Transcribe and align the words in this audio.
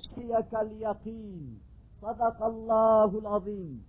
Şiyekel 0.00 0.80
yakin. 0.80 1.60
Sadakallahul 2.00 3.24
azim. 3.24 3.84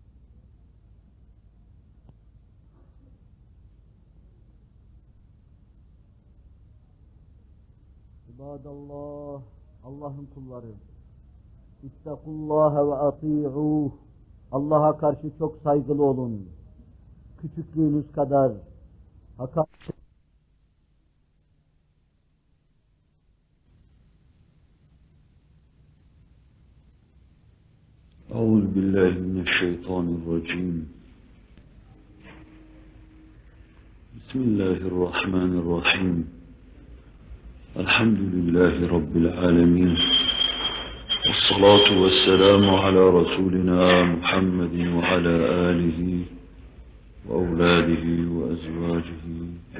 İbadallah, 8.29 9.41
Allah'ın 9.83 10.27
kulları. 10.36 10.71
İttekullâhe 11.83 12.87
ve 12.87 12.95
ati'ûh. 12.95 13.91
Allah'a 14.51 14.97
karşı 14.97 15.37
çok 15.37 15.57
saygılı 15.63 16.03
olun. 16.03 16.49
Küçüklüğünüz 17.37 18.11
kadar, 18.11 18.51
hakaret 19.37 19.64
الشيطان 29.45 30.05
الرجيم. 30.17 30.76
بسم 34.17 34.40
الله 34.41 34.80
الرحمن 34.91 35.52
الرحيم. 35.62 36.17
الحمد 37.77 38.20
لله 38.36 38.76
رب 38.95 39.13
العالمين. 39.17 39.98
والصلاة 41.26 41.88
والسلام 42.02 42.66
على 42.70 43.03
رسولنا 43.20 44.03
محمد 44.03 44.76
وعلى 44.95 45.36
آله 45.70 46.00
وأولاده 47.27 48.05
وأزواجه 48.38 49.25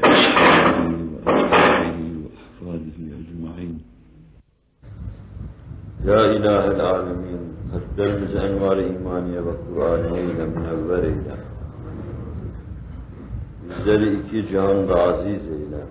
وأصحابه 0.02 1.00
وأحفاده 2.23 2.98
أجمعين. 3.22 3.76
Ya 6.06 6.22
İlahi 6.38 6.82
Alemin, 6.82 7.55
kalplerimizi 7.72 8.38
envar-ı 8.38 8.84
imaniye 8.84 9.46
ve 9.46 9.52
Kur'an 9.68 10.16
eyle 10.16 10.45
münevver 10.45 11.03
eyle. 11.03 11.36
Bizleri 13.70 14.20
iki 14.20 14.48
cihanda 14.48 14.95
aziz 15.03 15.48
eyle. 15.52 15.81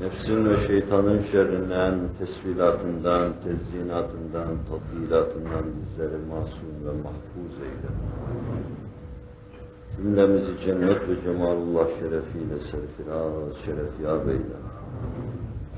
Nefsin 0.00 0.50
ve 0.50 0.66
şeytanın 0.66 1.22
şerrinden, 1.32 1.94
tesvilatından, 2.18 3.32
tezyinatından, 3.44 4.48
tatbilatından 4.68 5.64
bizleri 5.76 6.18
masum 6.30 6.86
ve 6.86 6.92
mahfuz 7.02 7.54
eyle. 7.62 7.90
Cümlemizi 9.96 10.60
cennet 10.66 11.08
ve 11.08 11.22
cemalullah 11.24 11.86
şerefiyle 12.00 12.58
serfiraz 12.70 13.56
şerefiyab 13.64 14.28
eyle. 14.28 14.58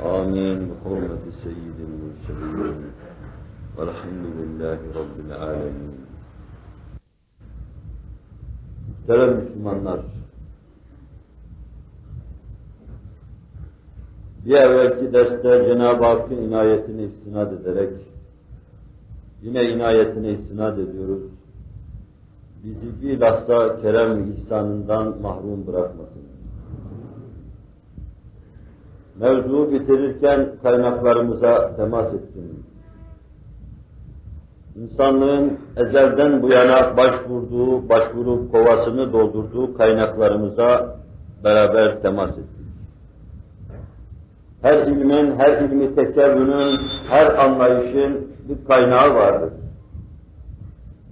Amin. 0.04 0.72
Hürmeti 0.84 1.32
seyyidil 1.42 1.92
mürselin. 2.02 2.76
Velhamdülillahi 3.78 4.78
Rabbil 4.94 5.34
alemin. 5.42 5.94
Muhterem 8.88 9.36
Müslümanlar, 9.36 10.00
bir 14.46 14.54
evvelki 14.54 15.12
derste 15.12 15.66
Cenab-ı 15.68 16.04
Hakk'ın 16.04 16.36
inayetini 16.36 17.02
istinad 17.02 17.52
ederek, 17.52 17.92
yine 19.42 19.70
inayetine 19.70 20.30
istinad 20.32 20.78
ediyoruz. 20.78 21.22
Bizi 22.64 23.02
bilhassa 23.02 23.80
kerem 23.82 24.32
ihsanından 24.32 25.20
mahrum 25.22 25.66
bırakmasın. 25.66 26.22
Mevzuu 29.20 29.72
bitirirken 29.72 30.48
kaynaklarımıza 30.62 31.76
temas 31.76 32.14
ettim. 32.14 32.64
İnsanlığın 34.76 35.58
ezelden 35.76 36.42
bu 36.42 36.48
yana 36.48 36.96
başvurduğu, 36.96 37.88
başvurup 37.88 38.52
kovasını 38.52 39.12
doldurduğu 39.12 39.74
kaynaklarımıza 39.74 40.96
beraber 41.44 42.02
temas 42.02 42.30
ettik. 42.30 42.62
Her 44.62 44.86
ilmin, 44.86 45.38
her 45.38 45.62
ilmi 45.62 45.94
tekevvünün, 45.94 46.78
her 47.08 47.44
anlayışın 47.44 48.28
bir 48.48 48.68
kaynağı 48.68 49.14
vardır. 49.14 49.52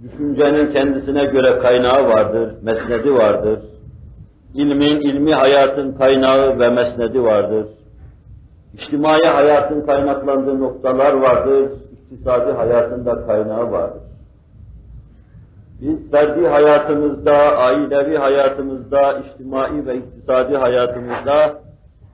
Düşüncenin 0.03 0.72
kendisine 0.72 1.25
göre 1.25 1.59
kaynağı 1.59 2.09
vardır, 2.09 2.54
mesnedi 2.62 3.15
vardır. 3.15 3.59
İlmin, 4.54 5.00
ilmi 5.00 5.34
hayatın 5.34 5.93
kaynağı 5.93 6.59
ve 6.59 6.70
mesnedi 6.70 7.22
vardır. 7.22 7.66
İçtimai 8.75 9.22
hayatın 9.22 9.87
kaynaklandığı 9.87 10.60
noktalar 10.60 11.12
vardır, 11.12 11.70
iktisadi 12.10 12.53
hayatında 12.53 13.26
kaynağı 13.26 13.72
vardır. 13.72 14.03
Biz 15.81 16.10
ferdi 16.10 16.47
hayatımızda, 16.47 17.37
ailevi 17.56 18.16
hayatımızda, 18.16 19.19
içtimai 19.19 19.87
ve 19.87 19.97
iktisadi 19.97 20.56
hayatımızda 20.56 21.54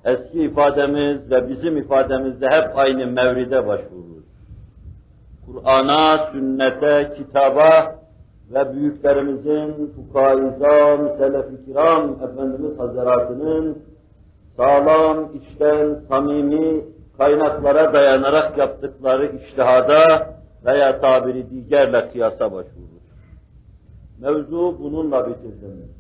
eski 0.05 0.43
ifademiz 0.43 1.31
ve 1.31 1.49
bizim 1.49 1.77
ifademizde 1.77 2.49
hep 2.49 2.79
aynı 2.79 3.07
mevride 3.07 3.67
başvururuz. 3.67 4.25
Kur'an'a, 5.47 6.31
sünnete, 6.33 7.15
kitaba 7.17 7.95
ve 8.55 8.73
büyüklerimizin, 8.75 9.93
fukaizam, 9.97 11.19
selef-i 11.19 11.65
kiram, 11.65 12.11
Efendimiz 12.13 12.79
Hazretleri'nin 12.79 13.79
sağlam, 14.57 15.29
içten, 15.35 16.01
samimi 16.09 16.85
kaynaklara 17.19 17.93
dayanarak 17.95 18.59
yaptıkları 18.59 19.37
iştihada 19.37 20.31
veya 20.65 21.01
tabiri 21.01 21.47
diğerle 21.51 22.11
kıyasa 22.11 22.53
başvurur. 22.53 22.97
Mevzu 24.21 24.77
bununla 24.81 25.29
bitirdim. 25.29 25.97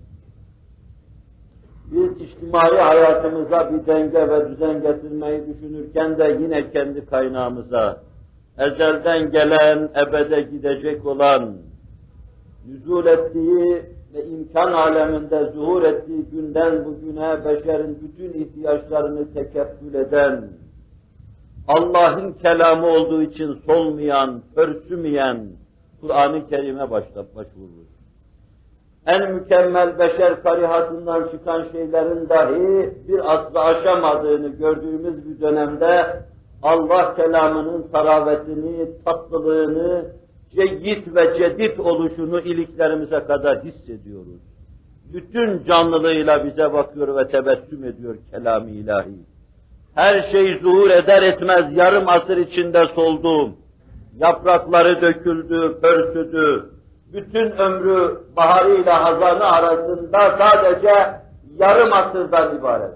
Biz 1.92 2.28
içtimai 2.28 2.76
hayatımıza 2.76 3.72
bir 3.72 3.86
denge 3.86 4.28
ve 4.28 4.48
düzen 4.48 4.82
getirmeyi 4.82 5.46
düşünürken 5.46 6.18
de 6.18 6.38
yine 6.40 6.70
kendi 6.70 7.06
kaynağımıza, 7.06 8.00
ezelden 8.58 9.30
gelen, 9.30 9.88
ebede 10.06 10.42
gidecek 10.42 11.06
olan, 11.06 11.56
nüzul 12.68 13.06
ettiği 13.06 13.82
ve 14.14 14.26
imkan 14.26 14.72
aleminde 14.72 15.52
zuhur 15.54 15.82
ettiği 15.82 16.24
günden 16.24 16.84
bugüne 16.84 17.44
beşerin 17.44 17.98
bütün 18.02 18.40
ihtiyaçlarını 18.40 19.34
tekeffül 19.34 19.94
eden, 19.94 20.44
Allah'ın 21.68 22.32
kelamı 22.32 22.86
olduğu 22.86 23.22
için 23.22 23.58
solmayan, 23.66 24.42
pörsümeyen 24.54 25.46
Kur'an-ı 26.00 26.48
Kerim'e 26.48 26.90
başvurur. 26.90 27.86
En 29.06 29.32
mükemmel 29.32 29.98
beşer 29.98 30.42
karihatından 30.42 31.28
çıkan 31.30 31.64
şeylerin 31.72 32.28
dahi 32.28 32.90
bir 33.08 33.34
asla 33.34 33.64
aşamadığını 33.64 34.48
gördüğümüz 34.48 35.28
bir 35.28 35.40
dönemde 35.40 36.22
Allah 36.62 37.14
kelamının 37.16 37.88
taravetini, 37.92 38.88
tatlılığını, 39.04 40.06
ceyyit 40.54 41.14
ve 41.14 41.38
cedid 41.38 41.78
oluşunu 41.78 42.40
iliklerimize 42.40 43.20
kadar 43.20 43.64
hissediyoruz. 43.64 44.40
Bütün 45.12 45.64
canlılığıyla 45.64 46.44
bize 46.44 46.72
bakıyor 46.72 47.16
ve 47.16 47.28
tebessüm 47.28 47.84
ediyor 47.84 48.16
kelam-ı 48.30 48.70
ilahi. 48.70 49.16
Her 49.96 50.22
şey 50.32 50.58
zuhur 50.62 50.90
eder 50.90 51.22
etmez 51.22 51.76
yarım 51.76 52.08
asır 52.08 52.36
içinde 52.36 52.82
soldu. 52.94 53.52
Yaprakları 54.16 55.00
döküldü, 55.00 55.80
pörsüdü. 55.82 56.70
Bütün 57.12 57.50
ömrü 57.50 58.20
baharıyla 58.36 59.04
hazanı 59.04 59.44
arasında 59.44 60.36
sadece 60.38 60.94
yarım 61.58 61.92
asırdan 61.92 62.58
ibaret. 62.58 62.92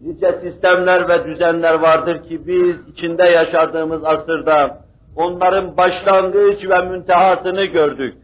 Nice 0.00 0.32
sistemler 0.42 1.08
ve 1.08 1.24
düzenler 1.24 1.74
vardır 1.74 2.22
ki 2.22 2.46
biz 2.46 2.88
içinde 2.88 3.24
yaşadığımız 3.24 4.04
asırda 4.04 4.78
onların 5.16 5.76
başlangıç 5.76 6.68
ve 6.70 6.78
müntehasını 6.78 7.64
gördük. 7.64 8.14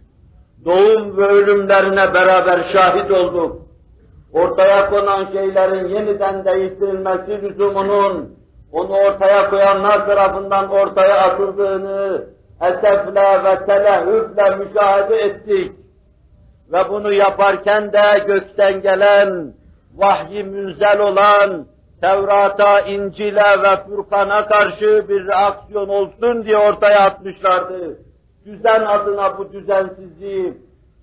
Doğum 0.64 1.16
ve 1.16 1.26
ölümlerine 1.26 2.14
beraber 2.14 2.72
şahit 2.72 3.10
olduk. 3.10 3.62
Ortaya 4.32 4.90
konan 4.90 5.26
şeylerin 5.32 5.88
yeniden 5.88 6.44
değiştirilmesi 6.44 7.42
lüzumunun, 7.42 8.38
onu 8.72 8.92
ortaya 8.92 9.50
koyanlar 9.50 10.06
tarafından 10.06 10.70
ortaya 10.70 11.16
atıldığını 11.16 12.24
esefle 12.62 13.44
ve 13.44 13.66
telehüfle 13.66 14.56
müşahede 14.56 15.16
ettik. 15.16 15.72
Ve 16.72 16.88
bunu 16.88 17.12
yaparken 17.12 17.92
de 17.92 18.24
gökten 18.26 18.82
gelen, 18.82 19.52
vahyi 19.96 20.44
münzel 20.44 21.00
olan, 21.00 21.66
Tevrat'a, 22.00 22.80
İncil'e 22.80 23.62
ve 23.62 23.76
Furkan'a 23.86 24.46
karşı 24.46 25.08
bir 25.08 25.26
reaksiyon 25.26 25.88
olsun 25.88 26.44
diye 26.44 26.58
ortaya 26.58 27.00
atmışlardı. 27.00 27.98
Düzen 28.44 28.80
adına 28.80 29.38
bu 29.38 29.52
düzensizliği, 29.52 30.54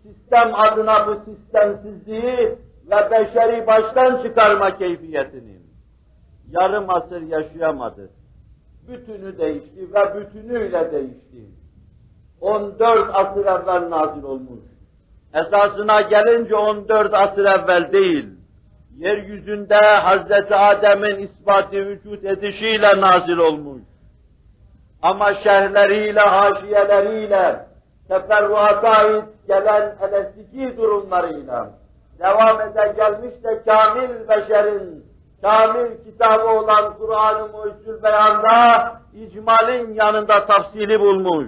sistem 0.03 0.51
adına 0.55 1.07
bu 1.07 1.15
sistemsizliği 1.25 2.57
ve 2.91 3.11
beşeri 3.11 3.67
baştan 3.67 4.23
çıkarma 4.23 4.77
keyfiyetini 4.77 5.59
yarım 6.51 6.89
asır 6.89 7.21
yaşayamadı. 7.21 8.09
bütünü 8.87 9.37
değişti 9.37 9.93
ve 9.93 10.15
bütünüyle 10.15 10.91
değişti. 10.91 11.49
14 12.41 13.09
asır 13.13 13.45
evvel 13.45 13.89
nazil 13.89 14.23
olmuş. 14.23 14.59
Esasına 15.33 16.01
gelince 16.01 16.55
14 16.55 17.13
asır 17.13 17.45
evvel 17.45 17.91
değil, 17.91 18.29
yeryüzünde 18.97 19.75
Hazreti 19.75 20.55
Adem'in 20.55 21.19
ispatı 21.19 21.77
vücut 21.77 22.25
edişiyle 22.25 23.01
nazil 23.01 23.37
olmuş. 23.37 23.81
Ama 25.01 25.33
şerhleriyle, 25.33 26.19
haşiyeleriyle, 26.19 27.65
teferruata 28.07 28.89
ait 28.89 29.25
gelen 29.47 29.95
elestiki 30.01 30.77
durumlarıyla 30.77 31.78
devam 32.19 32.61
ede 32.61 32.93
gelmiş 32.95 33.43
de 33.43 33.63
kamil 33.65 34.27
beşerin, 34.29 35.05
kamil 35.41 36.03
kitabı 36.03 36.47
olan 36.47 36.93
Kur'an-ı 36.97 37.47
Mucizül 37.47 38.03
Beyan'da 38.03 38.93
icmalin 39.13 39.93
yanında 39.93 40.45
tafsili 40.45 40.99
bulmuş. 40.99 41.47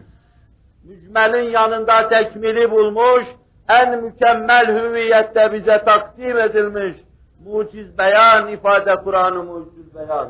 Mücmelin 0.84 1.52
yanında 1.52 2.10
tekmili 2.10 2.72
bulmuş, 2.72 3.26
en 3.70 4.04
mükemmel 4.04 4.68
hüviyette 4.68 5.54
bize 5.54 5.84
takdim 5.86 6.38
edilmiş 6.38 6.98
muciz 7.46 7.98
beyan 7.98 8.48
ifade 8.48 8.96
Kur'an-ı 8.96 9.44
Mucizül 9.44 9.96
Beyan. 9.96 10.30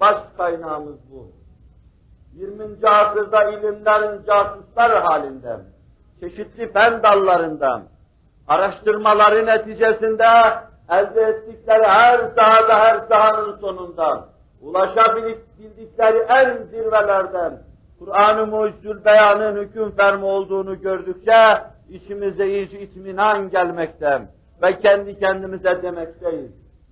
Baş 0.00 0.16
kaynağımız 0.36 0.96
bu. 1.10 1.28
20. 2.34 2.88
asırda 2.88 3.50
ilimlerin 3.50 4.24
casusları 4.26 4.98
halinde, 4.98 5.56
çeşitli 6.20 6.72
fen 6.72 7.02
dallarından, 7.02 7.82
araştırmaları 8.48 9.46
neticesinde 9.46 10.26
elde 10.90 11.22
ettikleri 11.22 11.86
her 11.86 12.18
sahada, 12.18 12.80
her 12.80 13.00
sahanın 13.08 13.56
sonunda 13.56 14.28
ulaşabildikleri 14.62 16.18
en 16.18 16.62
zirvelerden 16.62 17.58
Kur'an-ı 17.98 18.46
Mucizül 18.46 19.04
Beyan'ın 19.04 19.62
hüküm 19.62 19.90
fermi 19.96 20.24
olduğunu 20.24 20.80
gördükçe 20.80 21.62
içimize 21.88 22.46
iyice 22.46 22.80
itminan 22.80 23.50
gelmekte 23.50 24.22
ve 24.62 24.78
kendi 24.78 25.18
kendimize 25.18 25.82
demekteyiz. 25.82 26.50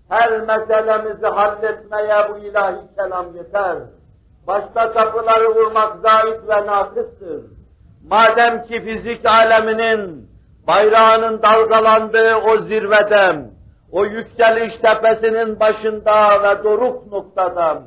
Her 0.09 0.41
meselemizi 0.41 1.27
halletmeye 1.27 2.29
bu 2.31 2.39
ilahi 2.39 2.95
kelam 2.97 3.37
yeter. 3.37 3.77
Başka 4.47 4.93
kapıları 4.93 5.55
vurmak 5.55 5.97
zahit 6.03 6.49
ve 6.49 6.67
nakıstır. 6.67 7.43
Madem 8.09 8.63
ki 8.63 8.81
fizik 8.81 9.27
aleminin 9.27 10.30
bayrağının 10.69 11.43
dalgalandığı 11.43 12.35
o 12.37 12.63
zirveden, 12.63 13.51
o 13.93 14.05
yükseliş 14.05 14.75
tepesinin 14.83 15.61
başında 15.61 16.43
ve 16.43 16.65
doruk 16.65 17.13
noktadan, 17.13 17.83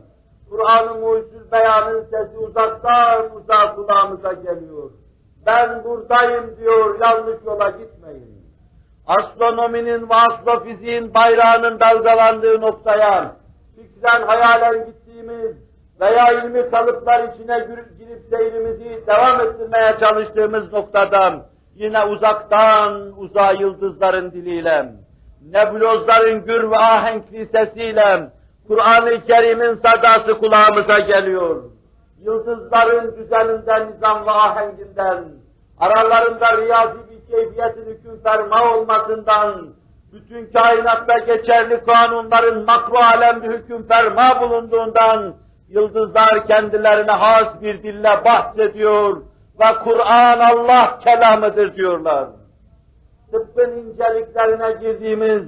Kur'an-ı 0.50 1.00
Mucizül 1.00 1.52
Beyan'ın 1.52 2.04
sesi 2.04 2.38
uzaktan 2.38 3.36
uzağa 3.36 3.76
kulağımıza 3.76 4.34
geliyor. 4.34 4.92
Ben 5.46 5.84
buradayım 5.84 6.58
diyor, 6.58 7.00
yanlış 7.02 7.38
yola 7.46 7.70
gitmeyin. 7.70 8.44
Astronominin 9.08 10.10
ve 10.10 10.16
astrofiziğin 10.16 11.14
bayrağının 11.14 11.80
dalgalandığı 11.80 12.62
noktaya, 12.62 13.36
fikren 13.76 14.22
hayalen 14.22 14.86
gittiğimiz 14.86 15.56
veya 16.02 16.32
ilmi 16.32 16.70
kalıplar 16.70 17.24
içine 17.24 17.60
girip 17.60 17.88
seyrimizi 18.30 19.08
devam 19.08 19.42
ettirmeye 19.42 19.96
çalıştığımız 20.00 20.74
noktadan, 20.74 21.44
yine 21.76 22.06
uzaktan 22.06 23.12
uzağa 23.18 23.52
yıldızların 23.52 24.32
diliyle, 24.32 24.86
nebulozların 25.52 26.46
gür 26.46 26.72
ve 26.72 26.78
ahenkli 26.78 27.46
sesiyle, 27.46 28.30
Kur'an-ı 28.68 29.26
Kerim'in 29.28 29.80
sadası 29.84 30.40
kulağımıza 30.40 31.00
geliyor. 31.00 31.64
Yıldızların 32.22 33.16
düzeninden, 33.18 33.92
nizam 33.92 34.26
ve 34.26 34.32
ahenginden, 34.32 35.24
aralarında 35.80 36.58
riyazi 36.58 36.98
bir 37.10 37.32
keyfiyetin 37.32 37.86
hüküm 37.86 38.24
ferma 38.24 38.76
olmasından, 38.76 39.68
bütün 40.14 40.46
kainatta 40.54 41.18
geçerli 41.18 41.84
kanunların 41.86 42.66
makru 42.66 42.98
alemde 42.98 43.48
hüküm 43.48 43.88
ferma 43.88 44.42
bulunduğundan, 44.42 45.34
yıldızlar 45.70 46.48
kendilerine 46.48 47.12
has 47.12 47.62
bir 47.62 47.84
dille 47.84 48.26
bahsediyor 48.26 49.18
ve 49.60 49.84
Kur'an 49.84 50.40
Allah 50.40 51.00
kelamıdır 51.04 51.76
diyorlar. 51.76 52.28
Tıbbın 53.32 53.72
inceliklerine 53.78 54.72
girdiğimiz, 54.82 55.44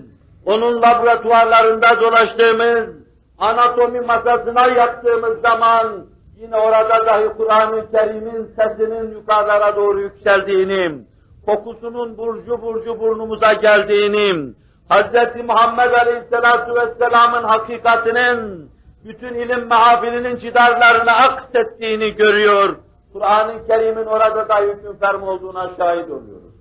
onun 0.46 0.82
laboratuvarlarında 0.82 2.02
dolaştığımız, 2.02 2.90
anatomi 3.38 4.02
masasına 4.02 4.68
yattığımız 4.68 5.42
zaman 5.42 6.06
yine 6.38 6.56
orada 6.56 7.06
dahi 7.06 7.38
Kur'an-ı 7.38 7.92
Kerim'in 7.92 8.46
sesinin 8.46 9.12
yukarılara 9.12 9.76
doğru 9.76 10.02
yükseldiğini, 10.02 11.02
kokusunun 11.46 12.18
burcu 12.18 12.62
burcu 12.62 13.00
burnumuza 13.00 13.54
geldiğini, 13.54 14.54
Hz. 14.90 15.46
Muhammed 15.48 15.92
Aleyhisselatü 15.92 16.76
Vesselam'ın 16.76 17.44
hakikatinin 17.44 18.70
bütün 19.06 19.34
ilim 19.34 19.68
mahafilinin 19.68 20.38
cidarlarına 20.38 21.12
aksettiğini 21.12 22.16
görüyor. 22.16 22.76
Kur'an-ı 23.16 23.68
Kerim'in 23.68 24.06
orada 24.06 24.50
da 24.50 24.60
hüküm 24.60 24.98
fermi 25.00 25.26
olduğuna 25.26 25.70
şahit 25.78 26.10
oluyoruz. 26.10 26.54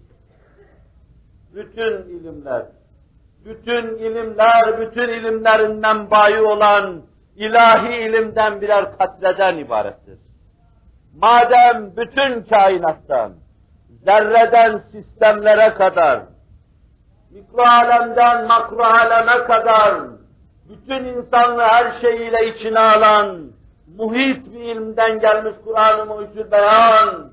Bütün 1.54 1.92
ilimler, 2.08 2.62
bütün 3.44 3.96
ilimler, 3.96 4.80
bütün 4.80 5.08
ilimlerin 5.08 5.76
menbaı 5.76 6.46
olan 6.46 7.02
ilahi 7.36 7.94
ilimden 7.94 8.60
birer 8.60 8.98
katreden 8.98 9.56
ibarettir. 9.56 10.18
Madem 11.16 11.96
bütün 11.96 12.42
kainattan, 12.42 13.32
zerreden 14.04 14.82
sistemlere 14.92 15.74
kadar, 15.74 16.20
mikro 17.30 17.62
alemden 17.62 18.46
makro 18.46 18.82
aleme 18.82 19.44
kadar, 19.44 19.94
bütün 20.68 21.04
insanlığı 21.04 21.62
her 21.62 22.00
şeyiyle 22.00 22.54
içine 22.54 22.80
alan, 22.80 23.38
muhit 23.99 24.52
bir 24.52 24.61
ilimden 24.61 25.20
gelmiş 25.20 25.55
Kur'an-ı 25.64 26.50
Beyan, 26.52 27.31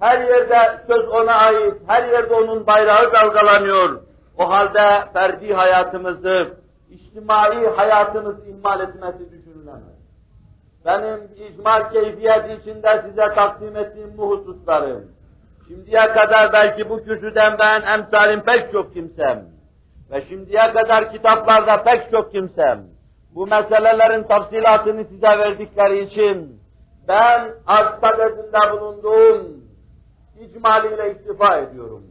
her 0.00 0.18
yerde 0.18 0.82
söz 0.86 1.08
ona 1.08 1.34
ait, 1.34 1.74
her 1.86 2.08
yerde 2.08 2.34
onun 2.34 2.66
bayrağı 2.66 3.12
dalgalanıyor. 3.12 4.00
O 4.38 4.50
halde 4.50 5.12
ferdi 5.12 5.54
hayatımızı, 5.54 6.48
içtimai 6.90 7.66
hayatımızı 7.76 8.46
ihmal 8.48 8.80
etmesi 8.80 9.30
düşünülemez. 9.32 10.00
Benim 10.84 11.20
icmal 11.36 11.90
keyfiyeti 11.92 12.52
içinde 12.52 13.02
size 13.06 13.34
takdim 13.34 13.76
ettiğim 13.76 14.18
bu 14.18 14.30
hususları, 14.30 15.04
şimdiye 15.68 16.12
kadar 16.12 16.52
belki 16.52 16.90
bu 16.90 17.04
kürsüden 17.04 17.56
ben 17.58 17.82
emsalim 17.82 18.40
pek 18.40 18.72
çok 18.72 18.94
kimsem, 18.94 19.44
ve 20.10 20.22
şimdiye 20.28 20.72
kadar 20.72 21.12
kitaplarda 21.12 21.82
pek 21.82 22.10
çok 22.10 22.32
kimsem, 22.32 22.84
bu 23.34 23.46
meselelerin 23.46 24.22
tafsilatını 24.22 25.04
size 25.04 25.26
verdikleri 25.26 26.00
için, 26.00 26.60
ben 27.08 27.54
arz 27.66 28.00
talebinde 28.00 28.72
bulunduğum 28.72 29.64
icmaliyle 30.40 31.10
iktifa 31.10 31.58
ediyorum. 31.58 32.04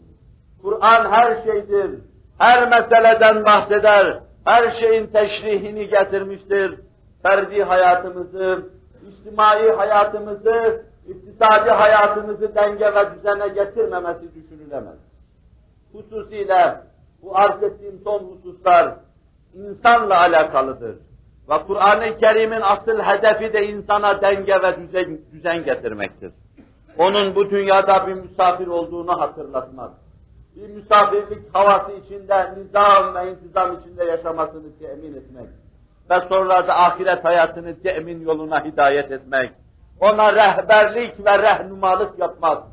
Kur'an 0.61 1.11
her 1.11 1.43
şeydir, 1.43 1.99
her 2.38 2.69
meseleden 2.69 3.45
bahseder, 3.45 4.19
her 4.45 4.71
şeyin 4.79 5.07
teşrihini 5.07 5.88
getirmiştir. 5.88 6.79
Ferdi 7.23 7.63
hayatımızı, 7.63 8.69
içtimai 9.09 9.71
hayatımızı, 9.71 10.85
iktisadi 11.07 11.69
hayatımızı 11.69 12.55
denge 12.55 12.95
ve 12.95 13.15
düzene 13.15 13.47
getirmemesi 13.47 14.35
düşünülemez. 14.35 14.97
Hususiyle 15.93 16.81
bu 17.21 17.38
arz 17.38 17.63
ettiğim 17.63 17.99
son 18.03 18.19
hususlar 18.19 18.95
insanla 19.53 20.19
alakalıdır. 20.19 21.08
Ve 21.49 21.63
Kur'an-ı 21.67 22.17
Kerim'in 22.17 22.61
asıl 22.61 22.99
hedefi 22.99 23.53
de 23.53 23.67
insana 23.67 24.21
denge 24.21 24.61
ve 24.61 24.77
düzen, 24.77 25.19
düzen 25.31 25.63
getirmektir. 25.63 26.31
Onun 26.97 27.35
bu 27.35 27.49
dünyada 27.49 28.07
bir 28.07 28.13
misafir 28.13 28.67
olduğunu 28.67 29.21
hatırlatmak. 29.21 29.91
Bir 30.55 30.69
misafirlik 30.69 31.55
havası 31.55 31.91
içinde, 31.91 32.55
nizam 32.57 33.15
ve 33.15 33.31
intizam 33.31 33.79
içinde 33.79 34.03
yaşamasını 34.03 34.79
temin 34.79 35.15
etmek. 35.15 35.49
Ve 36.09 36.27
sonra 36.29 36.67
da 36.67 36.79
ahiret 36.79 37.25
hayatını 37.25 37.81
temin 37.81 38.21
yoluna 38.21 38.65
hidayet 38.65 39.11
etmek. 39.11 39.51
Ona 39.99 40.33
rehberlik 40.33 41.25
ve 41.25 41.37
rehnumalık 41.37 42.19
yapmak. 42.19 42.63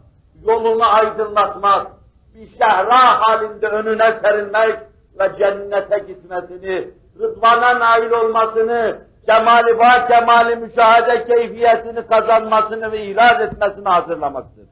Yolunu 0.47 0.95
aydınlatmak. 0.95 1.87
Bir 2.35 2.49
şehra 2.51 3.21
halinde 3.21 3.67
önüne 3.67 4.19
serilmek 4.23 4.79
ve 5.19 5.39
cennete 5.39 5.99
gitmesini, 5.99 6.91
rıdvana 7.21 7.81
nail 7.81 8.11
olmasını, 8.11 8.99
kemali 9.27 9.79
var 9.79 10.09
kemali 10.09 10.57
müşahede 10.57 11.25
keyfiyetini 11.25 12.07
kazanmasını 12.07 12.93
ve 12.93 13.03
ihlal 13.03 13.41
etmesini 13.41 13.89
hazırlamaktır. 13.89 14.67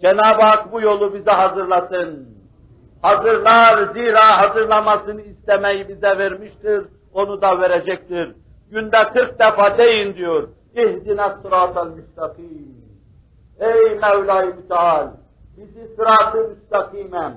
Cenab-ı 0.00 0.42
Hak 0.42 0.72
bu 0.72 0.80
yolu 0.80 1.14
bize 1.14 1.30
hazırlasın. 1.30 2.28
Hazırlar, 3.02 3.92
zira 3.94 4.38
hazırlamasını 4.38 5.22
istemeyi 5.22 5.88
bize 5.88 6.18
vermiştir, 6.18 6.86
onu 7.14 7.42
da 7.42 7.60
verecektir. 7.60 8.34
Günde 8.70 8.98
40 9.14 9.38
defa 9.38 9.78
deyin 9.78 10.14
diyor. 10.14 10.48
İhdina 10.74 11.38
sıratel 11.42 11.86
müstakim. 11.86 12.80
Ey 13.60 13.98
Mevla-i 13.98 14.46
Müteal, 14.46 15.08
bizi 15.56 15.94
sırat-ı 15.96 16.48
müstakimen, 16.48 17.34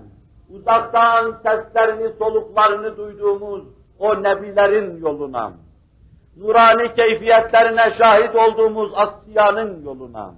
uzaktan 0.50 1.32
seslerini, 1.44 2.14
soluklarını 2.20 2.98
duyduğumuz 2.98 3.64
o 4.00 4.24
nebilerin 4.24 5.02
yoluna, 5.02 5.52
nurani 6.38 6.96
keyfiyetlerine 6.96 7.94
şahit 7.98 8.36
olduğumuz 8.36 8.92
Asya'nın 8.96 9.86
yoluna, 9.86 10.32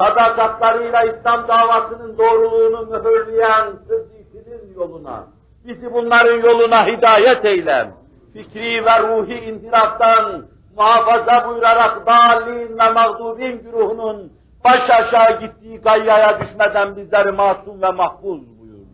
sadakatlarıyla 0.00 1.02
İslam 1.04 1.48
davasının 1.48 2.18
doğruluğunu 2.18 2.86
mühürleyen 2.86 3.66
Sıddık'ın 3.70 4.74
yoluna, 4.76 5.24
bizi 5.64 5.92
bunların 5.92 6.40
yoluna 6.40 6.86
hidayet 6.86 7.44
eyle. 7.44 7.90
Fikri 8.32 8.84
ve 8.84 9.02
ruhi 9.02 9.34
inhiraftan 9.34 10.44
muhafaza 10.76 11.48
buyurarak 11.48 12.06
dalin 12.06 12.78
ve 12.78 12.92
mağdubin 12.92 13.62
güruhunun 13.62 14.32
baş 14.64 14.90
aşağı 14.90 15.40
gittiği 15.40 15.80
gayyaya 15.80 16.40
düşmeden 16.40 16.96
bizleri 16.96 17.32
masum 17.32 17.82
ve 17.82 17.90
mahfuz 17.90 18.40
buyur. 18.60 18.86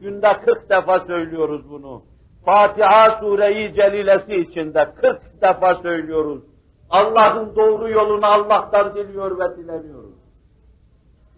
Günde 0.00 0.32
40 0.44 0.70
defa 0.70 1.00
söylüyoruz 1.00 1.70
bunu. 1.70 2.02
Fatiha 2.44 3.20
sureyi 3.20 3.74
celilesi 3.74 4.36
içinde 4.36 4.92
40 5.00 5.42
defa 5.42 5.74
söylüyoruz. 5.74 6.42
Allah'ın 6.90 7.56
doğru 7.56 7.90
yolunu 7.90 8.26
Allah'tan 8.26 8.94
diliyor 8.94 9.38
ve 9.38 9.56
dileniyoruz. 9.56 10.14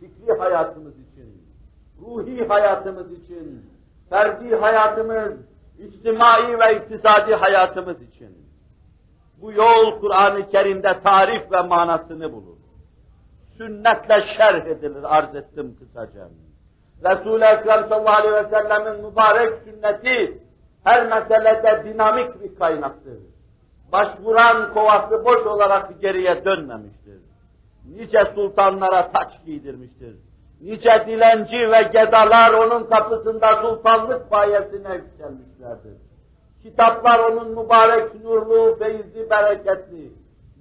Fikri 0.00 0.38
hayatımız 0.38 0.94
için, 0.94 1.42
ruhi 2.00 2.48
hayatımız 2.48 3.12
için, 3.12 3.66
ferdi 4.10 4.56
hayatımız, 4.56 5.32
içtimai 5.78 6.58
ve 6.58 6.76
iktisadi 6.76 7.34
hayatımız 7.34 8.02
için. 8.02 8.36
Bu 9.42 9.52
yol 9.52 10.00
Kur'an-ı 10.00 10.50
Kerim'de 10.50 11.00
tarif 11.04 11.52
ve 11.52 11.62
manasını 11.62 12.32
bulur. 12.32 12.56
Sünnetle 13.56 14.24
şerh 14.36 14.66
edilir, 14.66 15.16
arz 15.16 15.34
ettim 15.34 15.76
kısaca. 15.78 16.28
Resul-i 17.04 17.44
Ekrem 17.44 17.88
sallallahu 17.88 18.14
aleyhi 18.14 18.34
ve 18.34 18.50
sellemin 18.50 19.06
mübarek 19.06 19.52
sünneti 19.64 20.41
her 20.84 21.06
meselede 21.06 21.84
dinamik 21.84 22.42
bir 22.42 22.58
kaynaktır. 22.58 23.18
Başvuran 23.92 24.74
kovası 24.74 25.24
boş 25.24 25.46
olarak 25.46 26.00
geriye 26.00 26.44
dönmemiştir. 26.44 27.20
Nice 27.96 28.24
sultanlara 28.34 29.12
taç 29.12 29.28
giydirmiştir. 29.46 30.16
Nice 30.60 31.04
dilenci 31.06 31.70
ve 31.70 31.82
gedalar 31.82 32.52
onun 32.52 32.84
kapısında 32.84 33.62
sultanlık 33.62 34.30
payesine 34.30 34.94
yükselmişlerdir. 34.94 35.96
Kitaplar 36.62 37.18
onun 37.18 37.50
mübarek 37.50 38.24
nurlu, 38.24 38.78
feyizli, 38.78 39.30
bereketli, 39.30 40.10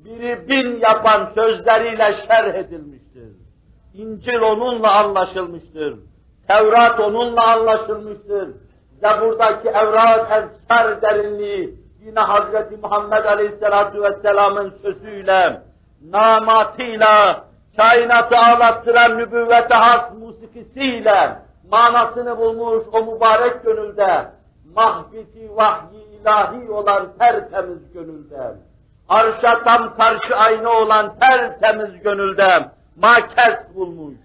biri 0.06 0.50
bin 0.50 0.80
yapan 0.80 1.32
sözleriyle 1.36 2.26
şerh 2.28 2.56
edilmiştir. 2.56 3.30
İncil 3.94 4.42
onunla 4.42 4.92
anlaşılmıştır. 4.92 6.00
Tevrat 6.48 7.00
onunla 7.00 7.52
anlaşılmıştır. 7.52 8.50
Zebur'daki 9.02 9.70
evrat 9.70 10.32
efsar 10.32 11.02
derinliği 11.02 11.76
yine 12.06 12.20
Hazreti 12.20 12.78
Muhammed 12.78 13.26
Aleyhisselatü 13.26 14.02
Vesselam'ın 14.02 14.74
sözüyle, 14.82 15.62
namatıyla, 16.10 17.44
kainatı 17.78 18.38
ağlattıran 18.38 19.18
nübüvvete 19.18 19.76
has 19.76 20.14
musikisiyle 20.20 21.36
manasını 21.72 22.38
bulmuş 22.38 22.84
o 22.92 23.06
mübarek 23.06 23.64
gönülde, 23.64 24.26
mahbiti 24.76 25.56
vahyi 25.56 26.04
ilahi 26.22 26.72
olan 26.72 27.08
tertemiz 27.20 27.94
gönülde, 27.94 28.56
arşa 29.10 29.64
tam 29.64 29.96
karşı 29.98 30.36
aynı 30.36 30.70
olan 30.70 31.20
tertemiz 31.20 32.04
gönülde 32.04 32.66
makes 32.96 33.76
bulmuş 33.76 34.18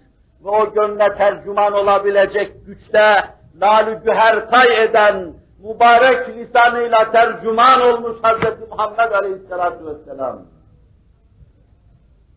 ve 0.45 0.49
o 0.49 0.73
gönle 0.73 1.15
tercüman 1.15 1.73
olabilecek 1.73 2.65
güçte 2.65 3.36
lalü 3.61 4.03
güher 4.03 4.49
kay 4.49 4.83
eden 4.83 5.33
mübarek 5.63 6.29
lisanıyla 6.29 7.11
tercüman 7.11 7.81
olmuş 7.81 8.17
Hz. 8.23 8.69
Muhammed 8.69 9.11
Aleyhisselatü 9.11 9.85
Vesselam. 9.85 10.41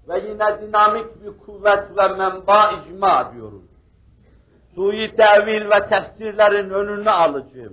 Ve 0.09 0.19
yine 0.19 0.61
dinamik 0.61 1.23
bir 1.23 1.39
kuvvet 1.47 1.97
ve 1.97 2.09
menba 2.09 2.71
icma 2.73 3.33
diyoruz. 3.35 3.63
Sui 4.75 5.17
tevil 5.17 5.71
ve 5.71 5.89
tefsirlerin 5.89 6.71
önünü 6.71 7.11
alıcı. 7.11 7.73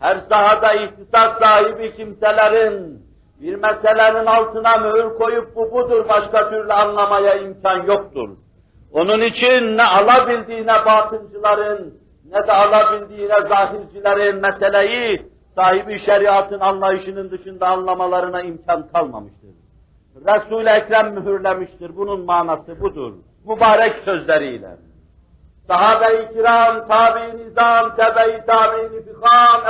Her 0.00 0.16
sahada 0.28 0.72
ihtisas 0.72 1.38
sahibi 1.38 1.96
kimselerin 1.96 3.06
bir 3.40 3.54
meselenin 3.54 4.26
altına 4.26 4.76
mühür 4.76 5.18
koyup 5.18 5.56
bu 5.56 5.72
budur 5.72 6.08
başka 6.08 6.50
türlü 6.50 6.72
anlamaya 6.72 7.34
imkan 7.34 7.82
yoktur. 7.82 8.28
Onun 8.92 9.20
için 9.20 9.76
ne 9.76 9.84
alabildiğine 9.84 10.86
batıncıların 10.86 11.94
ne 12.30 12.46
de 12.46 12.52
alabildiğine 12.52 13.48
zahircilerin 13.48 14.40
meseleyi 14.40 15.22
sahibi 15.54 15.98
şeriatın 15.98 16.60
anlayışının 16.60 17.30
dışında 17.30 17.68
anlamalarına 17.68 18.42
imkan 18.42 18.88
kalmamıştır. 18.88 19.50
Resul-i 20.16 20.68
Ekrem 20.68 21.14
mühürlemiştir. 21.14 21.96
Bunun 21.96 22.20
manası 22.20 22.80
budur. 22.80 23.12
Mübarek 23.44 23.96
sözleriyle. 24.04 24.76
Sahabe-i 25.68 26.32
kiram, 26.34 26.88
tabi-i 26.88 27.38
nizam, 27.38 27.96
tebe-i 27.96 28.46
tabi-i 28.46 28.86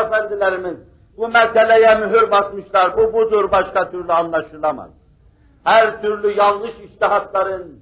efendilerimiz 0.04 0.78
bu 1.16 1.28
meseleye 1.28 1.94
mühür 1.94 2.30
basmışlar. 2.30 2.96
Bu 2.96 3.12
budur, 3.12 3.50
başka 3.52 3.90
türlü 3.90 4.12
anlaşılamaz. 4.12 4.90
Her 5.64 6.02
türlü 6.02 6.32
yanlış 6.32 6.74
iştihatların, 6.84 7.80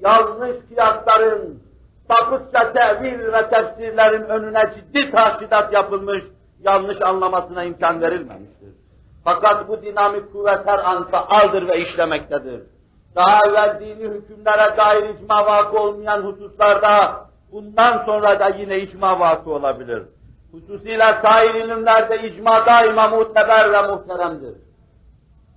yanlış 0.00 0.56
kıyasların, 0.68 1.62
sapıkça 2.08 2.72
tevil 2.72 3.32
ve 3.32 3.48
tefsirlerin 3.48 4.24
önüne 4.24 4.72
ciddi 4.74 5.10
tahkidat 5.10 5.72
yapılmış, 5.72 6.22
yanlış 6.60 7.02
anlamasına 7.02 7.64
imkan 7.64 8.00
verilmemiştir. 8.00 8.68
Fakat 9.24 9.68
bu 9.68 9.82
dinamik 9.82 10.32
kuvvet 10.32 10.66
her 10.66 10.78
an 10.78 11.10
faaldır 11.10 11.68
ve 11.68 11.80
işlemektedir. 11.80 12.60
Daha 13.16 13.40
evvel 13.46 13.80
dini 13.80 14.08
hükümlere 14.08 14.76
dair 14.76 15.14
icma 15.14 15.46
vakı 15.46 15.78
olmayan 15.78 16.22
hususlarda 16.22 17.20
bundan 17.52 18.04
sonra 18.06 18.40
da 18.40 18.48
yine 18.48 18.78
icma 18.78 19.20
vakı 19.20 19.50
olabilir. 19.50 20.02
Hususiyle 20.52 21.18
sair 21.22 21.54
ilimlerde 21.54 22.28
icma 22.28 22.66
daima 22.66 23.08
muteber 23.08 23.72
ve 23.72 23.82
muhteremdir. 23.82 24.54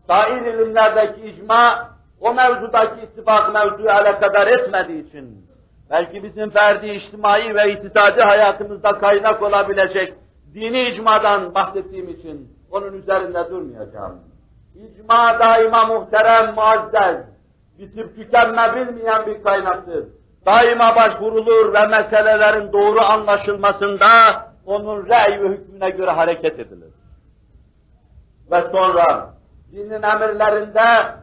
Sair 0.07 0.41
ilimlerdeki 0.41 1.21
icma 1.29 1.89
o 2.21 2.33
mevzudaki 2.33 3.01
ittifak 3.01 3.53
mevzuyu 3.53 3.89
alakadar 3.89 4.47
etmediği 4.47 5.07
için 5.07 5.46
belki 5.89 6.23
bizim 6.23 6.49
ferdi 6.49 6.87
içtimai 6.87 7.55
ve 7.55 7.71
iktisadi 7.71 8.21
hayatımızda 8.21 8.91
kaynak 8.91 9.43
olabilecek 9.43 10.13
dini 10.53 10.89
icmadan 10.89 11.55
bahsettiğim 11.55 12.09
için 12.09 12.57
onun 12.71 12.93
üzerinde 12.93 13.49
durmayacağım. 13.49 14.19
İcma 14.75 15.39
daima 15.39 15.85
muhterem, 15.85 16.55
muazzez, 16.55 17.17
bitip 17.79 18.15
tükenme 18.15 18.75
bilmeyen 18.75 19.25
bir 19.25 19.43
kaynaktır. 19.43 20.05
Daima 20.45 20.95
başvurulur 20.95 21.73
ve 21.73 21.87
meselelerin 21.87 22.73
doğru 22.73 23.01
anlaşılmasında 23.01 24.07
onun 24.65 25.05
rey 25.05 25.41
ve 25.41 25.49
hükmüne 25.49 25.89
göre 25.89 26.11
hareket 26.11 26.59
edilir. 26.59 26.93
Ve 28.51 28.61
sonra 28.71 29.33
dinin 29.71 30.03
emirlerinde 30.03 31.17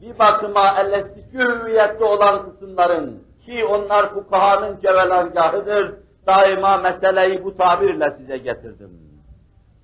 bir 0.00 0.18
bakıma 0.18 0.80
ellestiki 0.80 1.38
hüviyette 1.38 2.04
olan 2.04 2.50
kısımların 2.50 3.25
ki 3.46 3.64
onlar 3.64 4.14
fukahanın 4.14 4.80
cevelergahıdır, 4.80 5.94
daima 6.26 6.76
meseleyi 6.76 7.44
bu 7.44 7.56
tabirle 7.56 8.14
size 8.18 8.36
getirdim. 8.36 8.90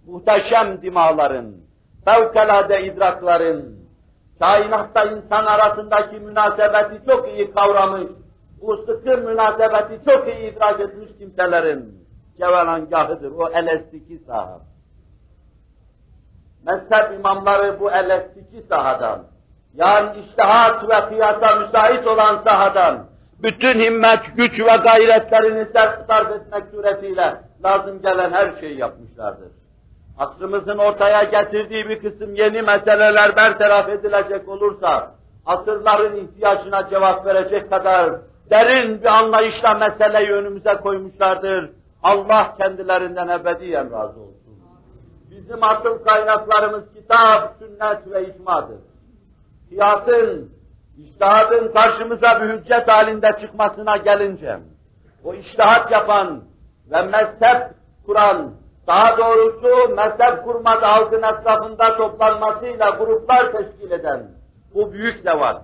Muhteşem 0.07 0.83
dimaların, 0.83 1.55
fevkalade 2.05 2.85
idrakların, 2.85 3.77
kainatta 4.39 5.05
insan 5.05 5.47
arasındaki 5.47 6.17
münasebeti 6.21 7.07
çok 7.07 7.29
iyi 7.29 7.53
kavramış, 7.53 8.09
bu 8.61 8.77
sıkı 8.77 9.19
münasebeti 9.19 10.11
çok 10.11 10.29
iyi 10.29 10.53
idrak 10.53 10.81
etmiş 10.81 11.09
kimselerin 11.19 12.03
cevelangahıdır, 12.39 13.33
o 13.33 13.49
elestiki 13.49 14.19
saha. 14.19 14.61
Mezhep 16.67 17.19
imamları 17.19 17.81
bu 17.81 17.91
elestiki 17.91 18.63
sahadan, 18.69 19.25
yani 19.75 20.21
iştihat 20.21 20.91
ve 20.91 21.09
kıyasa 21.09 21.57
müsait 21.57 22.07
olan 22.07 22.37
sahadan, 22.45 23.12
bütün 23.43 23.81
himmet, 23.81 24.21
güç 24.37 24.61
ve 24.61 24.77
gayretlerini 24.77 25.67
sarf 26.07 26.31
etmek 26.31 26.65
suretiyle 26.75 27.41
lazım 27.65 28.03
gelen 28.03 28.33
her 28.33 28.61
şeyi 28.61 28.79
yapmışlardır. 28.79 29.49
Asrımızın 30.19 30.79
ortaya 30.79 31.23
getirdiği 31.23 31.89
bir 31.89 31.99
kısım 32.03 32.35
yeni 32.35 32.63
meseleler 32.63 33.37
bertaraf 33.37 33.89
edilecek 33.89 34.49
olursa, 34.49 35.15
asırların 35.47 36.17
ihtiyacına 36.17 36.89
cevap 36.91 37.27
verecek 37.27 37.71
kadar 37.71 38.11
derin 38.51 39.01
bir 39.01 39.07
anlayışla 39.07 39.75
meseleyi 39.75 40.31
önümüze 40.31 40.75
koymuşlardır. 40.75 41.71
Allah 42.03 42.55
kendilerinden 42.59 43.29
ebediyen 43.29 43.93
razı 43.93 44.21
olsun. 44.21 44.43
Bizim 45.31 45.65
asıl 45.65 46.05
kaynaklarımız 46.05 46.85
kitap, 46.95 47.55
sünnet 47.59 48.11
ve 48.13 48.29
icmadır. 48.29 48.79
kıyasın, 49.69 50.52
iştihadın 50.99 51.73
karşımıza 51.73 52.41
bir 52.43 52.49
hüccet 52.49 52.89
halinde 52.89 53.31
çıkmasına 53.41 53.97
gelince, 53.97 54.59
o 55.25 55.35
iştihat 55.35 55.91
yapan 55.91 56.45
ve 56.91 57.03
mezhep 57.03 57.71
kuran, 58.07 58.53
daha 58.87 59.19
doğrusu 59.19 59.95
mezhep 59.95 60.45
kurmadı 60.45 60.85
halkın 60.85 61.23
etrafında 61.23 61.97
toplanmasıyla 61.97 62.91
gruplar 62.91 63.53
teşkil 63.53 63.91
eden 63.91 64.31
bu 64.75 64.93
büyük 64.93 65.27
de 65.27 65.41
var. 65.41 65.57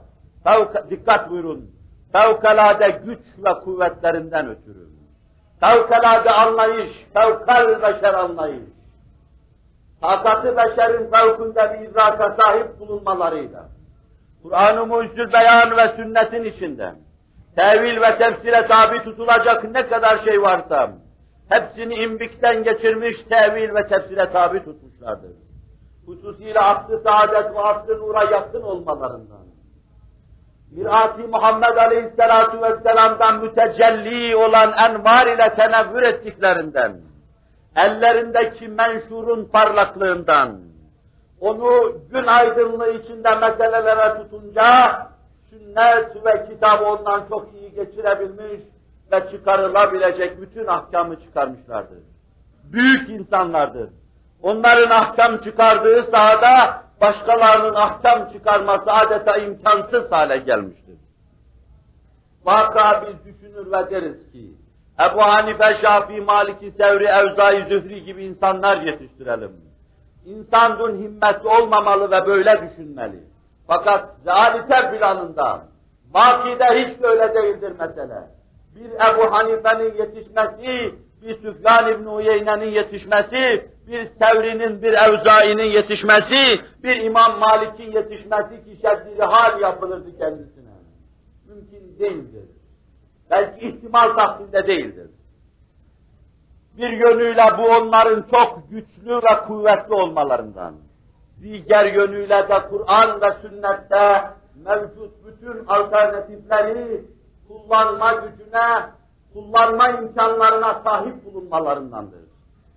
Fevk, 0.45 0.91
dikkat 0.91 1.31
buyurun. 1.31 1.71
Fevkalade 2.13 3.01
güç 3.05 3.21
ve 3.39 3.55
kuvvetlerinden 3.65 4.49
ötürü. 4.49 4.89
Fevkalade 5.61 6.31
anlayış, 6.31 6.91
fevkal 7.15 7.83
beşer 7.83 8.15
anlayış. 8.15 8.63
Takatı 10.01 10.57
beşerin 10.57 11.11
fevkünde 11.11 11.75
bir 11.75 11.89
idraka 11.89 12.37
sahip 12.41 12.81
bulunmalarıyla. 12.81 13.78
Kur'an-ı 14.43 14.91
Beyan 15.33 15.77
ve 15.77 15.89
sünnetin 15.97 16.45
içinde 16.45 16.95
tevil 17.57 18.01
ve 18.01 18.19
tefsire 18.19 18.67
tabi 18.67 19.05
tutulacak 19.05 19.65
ne 19.65 19.89
kadar 19.89 20.25
şey 20.25 20.43
varsa 20.43 20.91
hepsini 21.49 21.95
imbikten 21.95 22.65
geçirmiş 22.65 23.17
tevil 23.29 23.75
ve 23.75 23.87
tefsire 23.87 24.31
tabi 24.31 24.65
tutmuşlardır. 24.65 25.31
Hususiyle 26.07 26.61
aslı 26.61 27.03
saadet 27.03 27.55
ve 27.55 27.61
aslı 27.61 27.99
nura 27.99 28.31
yakın 28.31 28.63
olmalarından. 28.63 29.49
Mirat-ı 30.73 31.29
Muhammed 31.29 31.77
Aleyhisselatü 31.77 32.63
Vesselam'dan 32.63 33.45
mütecelli 33.45 34.37
olan 34.37 34.73
envar 34.73 35.27
ile 35.27 35.55
tenevvür 35.55 36.03
ettiklerinden, 36.03 37.01
ellerindeki 37.77 38.69
menşurun 38.69 39.45
parlaklığından, 39.45 40.61
onu 41.41 41.93
gün 42.11 42.27
aydınlığı 42.27 42.91
içinde 42.91 43.35
meselelere 43.35 44.23
tutunca, 44.23 44.99
sünnet 45.51 46.25
ve 46.25 46.49
kitabı 46.49 46.85
ondan 46.85 47.25
çok 47.29 47.49
iyi 47.55 47.75
geçirebilmiş 47.75 48.61
ve 49.13 49.31
çıkarılabilecek 49.31 50.41
bütün 50.41 50.67
ahkamı 50.67 51.21
çıkarmışlardır. 51.21 51.99
Büyük 52.73 53.11
insanlardır. 53.11 53.91
Onların 54.43 54.91
ahkam 54.91 55.39
çıkardığı 55.39 56.03
sahada 56.11 56.83
başkalarının 57.01 57.75
ahkam 57.75 58.33
çıkarması 58.33 58.93
adeta 58.93 59.37
imkansız 59.37 60.13
hale 60.13 60.37
gelmiştir. 60.37 60.99
Vaka 62.45 63.05
biz 63.07 63.35
düşünür 63.35 63.73
ve 63.73 63.91
deriz 63.91 64.33
ki, 64.33 64.53
Ebu 65.01 65.23
Hanife, 65.23 65.79
Şafii, 65.83 66.21
Maliki, 66.21 66.71
Sevri, 66.71 67.05
Evzai, 67.05 67.67
Zühri 67.69 68.05
gibi 68.05 68.25
insanlar 68.25 68.83
yetiştirelim. 68.83 69.68
İnsanın 70.29 71.03
himmeti 71.03 71.49
olmamalı 71.49 72.11
ve 72.11 72.27
böyle 72.27 72.63
düşünmeli. 72.63 73.21
Fakat 73.67 74.17
zalite 74.25 74.91
planında, 74.91 75.63
vakide 76.13 76.65
hiç 76.65 77.03
böyle 77.03 77.35
değildir 77.35 77.73
mesele. 77.79 78.23
Bir 78.75 78.91
Ebu 78.91 79.33
Hanife'nin 79.33 79.95
yetişmesi, 79.95 80.95
bir 81.23 81.43
Süfyan 81.43 81.93
İbni 81.93 82.09
Uyeyne'nin 82.09 82.71
yetişmesi, 82.71 83.71
bir 83.87 84.09
Sevri'nin, 84.19 84.83
bir 84.83 84.93
Evzai'nin 84.93 85.71
yetişmesi, 85.73 86.61
bir 86.83 86.97
İmam 86.97 87.39
Malik'in 87.39 87.93
yetişmesi 87.93 88.65
ki 88.65 88.79
şeddili 88.83 89.23
hal 89.23 89.61
yapılırdı 89.61 90.19
kendisine. 90.19 90.71
Mümkün 91.49 91.99
değildir. 91.99 92.49
Belki 93.31 93.69
ihtimal 93.69 94.09
tahtinde 94.09 94.67
değildir. 94.67 95.11
Bir 96.79 96.91
yönüyle 96.91 97.45
bu 97.59 97.63
onların 97.63 98.25
çok 98.31 98.71
güçlü 98.71 99.17
ve 99.17 99.47
kuvvetli 99.47 99.95
olmalarından. 99.95 100.75
Diğer 101.43 101.93
yönüyle 101.93 102.49
de 102.49 102.69
Kur'an 102.71 103.21
ve 103.21 103.33
sünnette 103.43 104.23
mevcut 104.65 105.27
bütün 105.27 105.67
alternatifleri 105.67 107.05
kullanma 107.49 108.13
gücüne, 108.13 108.83
kullanma 109.33 109.89
imkanlarına 109.89 110.81
sahip 110.85 111.25
bulunmalarındandır. 111.25 112.21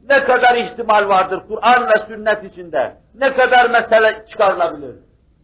Ne 0.10 0.24
kadar 0.24 0.56
ihtimal 0.56 1.10
vardır 1.10 1.42
Kur'an 1.48 1.88
ve 1.88 2.06
sünnet 2.08 2.44
içinde, 2.44 2.98
ne 3.16 3.34
kadar 3.34 3.70
mesele 3.70 4.26
çıkarılabilir. 4.30 4.96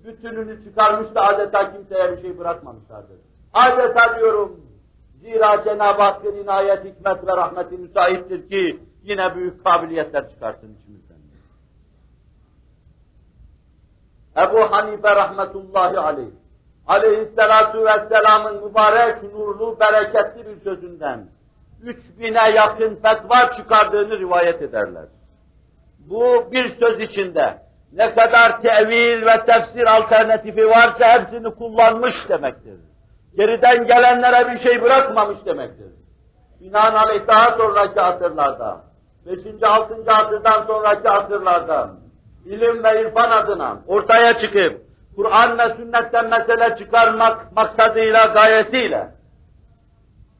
Bütününü 0.05 0.63
çıkarmış 0.63 1.15
da 1.15 1.21
adeta 1.21 1.73
kimseye 1.73 2.11
bir 2.11 2.21
şey 2.21 2.39
bırakmamışlardır. 2.39 3.17
Adeta 3.53 4.19
diyorum, 4.19 4.66
zira 5.21 5.63
Cenab-ı 5.63 6.01
Hakk'ın 6.01 6.35
inayet, 6.35 6.85
hikmet 6.85 7.27
ve 7.27 7.37
rahmeti 7.37 7.77
müsaittir 7.77 8.49
ki 8.49 8.79
yine 9.03 9.35
büyük 9.35 9.63
kabiliyetler 9.63 10.29
çıkarsın 10.29 10.77
içimizden. 10.81 11.17
Ebu 14.37 14.71
Hanife 14.71 15.15
rahmetullahi 15.15 15.99
aleyh, 15.99 16.27
aleyhissalatu 16.87 17.85
vesselamın 17.85 18.63
mübarek, 18.65 19.23
nurlu, 19.23 19.79
bereketli 19.79 20.47
bir 20.47 20.63
sözünden, 20.63 21.27
üç 21.83 21.97
bine 22.19 22.49
yakın 22.49 22.95
fetva 22.95 23.55
çıkardığını 23.57 24.19
rivayet 24.19 24.61
ederler. 24.61 25.05
Bu 25.99 26.51
bir 26.51 26.79
söz 26.79 26.99
içinde 26.99 27.57
ne 27.93 28.15
kadar 28.15 28.61
tevil 28.61 29.25
ve 29.25 29.45
tefsir 29.45 29.87
alternatifi 29.87 30.67
varsa 30.67 31.19
hepsini 31.19 31.55
kullanmış 31.55 32.15
demektir. 32.29 32.79
Geriden 33.37 33.87
gelenlere 33.87 34.51
bir 34.51 34.59
şey 34.59 34.81
bırakmamış 34.81 35.45
demektir. 35.45 35.87
Binaenaleyh 36.61 37.27
daha 37.27 37.51
sonraki 37.51 38.01
asırlarda, 38.01 38.81
5. 39.25 39.63
6. 39.63 39.95
asırdan 40.07 40.63
sonraki 40.67 41.09
asırlarda 41.09 41.89
ilim 42.45 42.83
ve 42.83 43.01
irfan 43.01 43.31
adına 43.31 43.77
ortaya 43.87 44.39
çıkıp 44.39 44.81
Kur'an 45.15 45.57
ve 45.57 45.75
sünnetten 45.75 46.29
mesele 46.29 46.77
çıkarmak 46.77 47.55
maksadıyla, 47.55 48.25
gayesiyle 48.25 49.07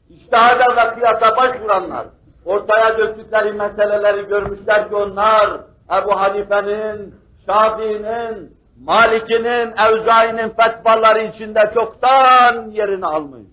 İçtihada 0.08 0.76
ve 0.76 0.94
kıyasa 0.94 1.36
başvuranlar, 1.36 2.06
ortaya 2.44 2.98
döktükleri 2.98 3.52
meseleleri 3.52 4.26
görmüşler 4.26 4.88
ki 4.88 4.94
onlar, 4.94 5.60
Ebu 5.90 6.20
Hanife'nin, 6.20 7.14
Şafii'nin, 7.46 8.57
Malik'inin, 8.84 9.72
Evzai'nin 9.76 10.48
fetvaları 10.48 11.22
içinde 11.22 11.70
çoktan 11.74 12.70
yerini 12.70 13.06
almış. 13.06 13.46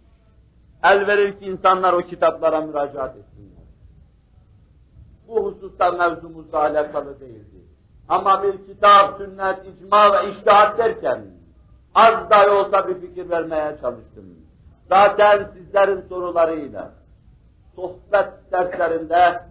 El 0.83 1.07
verir 1.07 1.39
ki 1.39 1.45
insanlar 1.45 1.93
o 1.93 2.01
kitaplara 2.01 2.61
müracaat 2.61 3.17
etsinler. 3.17 3.63
Bu 5.27 5.45
hususta 5.45 5.91
mevzumuzla 5.91 6.59
alakalı 6.59 7.19
değildi. 7.19 7.65
Ama 8.09 8.43
bir 8.43 8.65
kitap, 8.65 9.17
sünnet, 9.17 9.57
icma 9.65 10.13
ve 10.13 10.31
iştihat 10.31 10.77
derken 10.77 11.21
az 11.95 12.29
dahi 12.29 12.49
olsa 12.49 12.87
bir 12.87 13.01
fikir 13.01 13.29
vermeye 13.29 13.77
çalıştım. 13.81 14.25
Zaten 14.89 15.51
sizlerin 15.53 16.01
sorularıyla 16.01 16.91
sohbet 17.75 18.51
derslerinde 18.51 19.41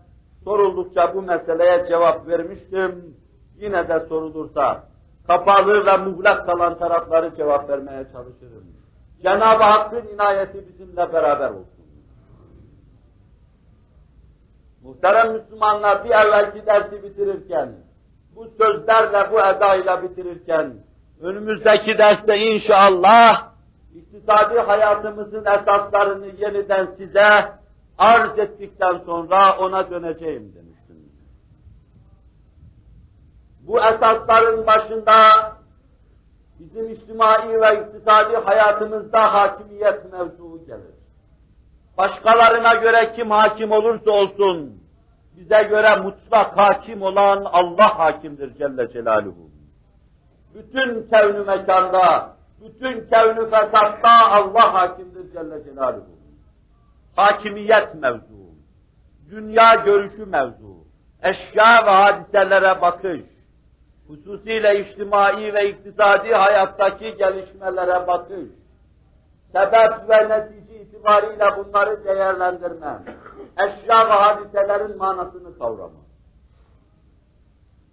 soruldukça 0.44 1.14
bu 1.14 1.22
meseleye 1.22 1.87
cevap 1.88 2.28
vermiştim. 2.28 3.16
Yine 3.56 3.88
de 3.88 4.00
sorulursa 4.00 4.93
kapalı 5.26 5.87
ve 5.87 5.96
muğlak 5.96 6.46
kalan 6.46 6.78
tarafları 6.78 7.37
cevap 7.37 7.68
vermeye 7.70 8.04
çalışırım. 8.12 8.64
Cenab-ı 9.22 9.62
Hakk'ın 9.62 10.06
inayeti 10.14 10.68
bizimle 10.68 11.12
beraber 11.12 11.50
olsun. 11.50 11.84
Muhterem 14.82 15.32
Müslümanlar 15.32 16.04
bir 16.04 16.10
evvelki 16.10 16.66
dersi 16.66 17.02
bitirirken, 17.02 17.72
bu 18.37 18.48
sözlerle, 18.58 19.32
bu 19.32 19.40
edayla 19.40 20.02
bitirirken, 20.02 20.74
önümüzdeki 21.20 21.98
derste 21.98 22.38
inşallah 22.38 23.48
iktisadi 23.94 24.58
hayatımızın 24.58 25.44
esaslarını 25.44 26.26
yeniden 26.26 26.87
size 26.96 27.52
arz 27.98 28.38
ettikten 28.38 28.98
sonra 29.06 29.58
ona 29.58 29.90
döneceğim 29.90 30.52
Bu 33.66 33.79
esasların 33.79 34.66
başında 34.66 35.14
bizim 36.59 36.92
içtimai 36.92 37.61
ve 37.61 37.83
iktisadi 37.83 38.37
hayatımızda 38.37 39.35
hakimiyet 39.35 40.12
mevzuu 40.12 40.66
gelir. 40.66 40.94
Başkalarına 41.98 42.74
göre 42.74 43.12
kim 43.16 43.31
hakim 43.31 43.72
olursa 43.72 44.11
olsun, 44.11 44.83
bize 45.37 45.62
göre 45.62 45.96
mutlak 45.96 46.59
hakim 46.59 47.03
olan 47.03 47.44
Allah 47.44 47.98
hakimdir 47.98 48.55
Celle 48.55 48.92
Celaluhu. 48.92 49.50
Bütün 50.55 51.09
kevnü 51.09 51.44
mekanda, 51.44 52.37
bütün 52.61 53.09
kevnü 53.09 53.50
fesatta 53.50 54.31
Allah 54.31 54.74
hakimdir 54.74 55.33
Celle 55.33 55.64
Celaluhu. 55.64 56.14
Hakimiyet 57.16 57.94
mevzu, 57.94 58.44
dünya 59.31 59.74
görüşü 59.74 60.27
mevzu, 60.27 60.74
eşya 61.22 61.87
ve 61.87 61.90
hadiselere 61.90 62.81
bakış, 62.81 63.20
hususiyle 64.09 64.81
içtimai 64.81 65.55
ve 65.55 65.69
iktisadi 65.69 66.35
hayattaki 66.35 67.14
gelişmelere 67.17 68.07
bakış, 68.07 68.49
sebep 69.53 70.09
ve 70.09 70.29
netice 70.29 70.81
itibariyle 70.81 71.57
bunları 71.57 72.05
değerlendirme, 72.05 72.99
eşya 73.59 74.09
ve 74.09 74.12
hadiselerin 74.12 74.99
manasını 74.99 75.59
kavrama. 75.59 76.05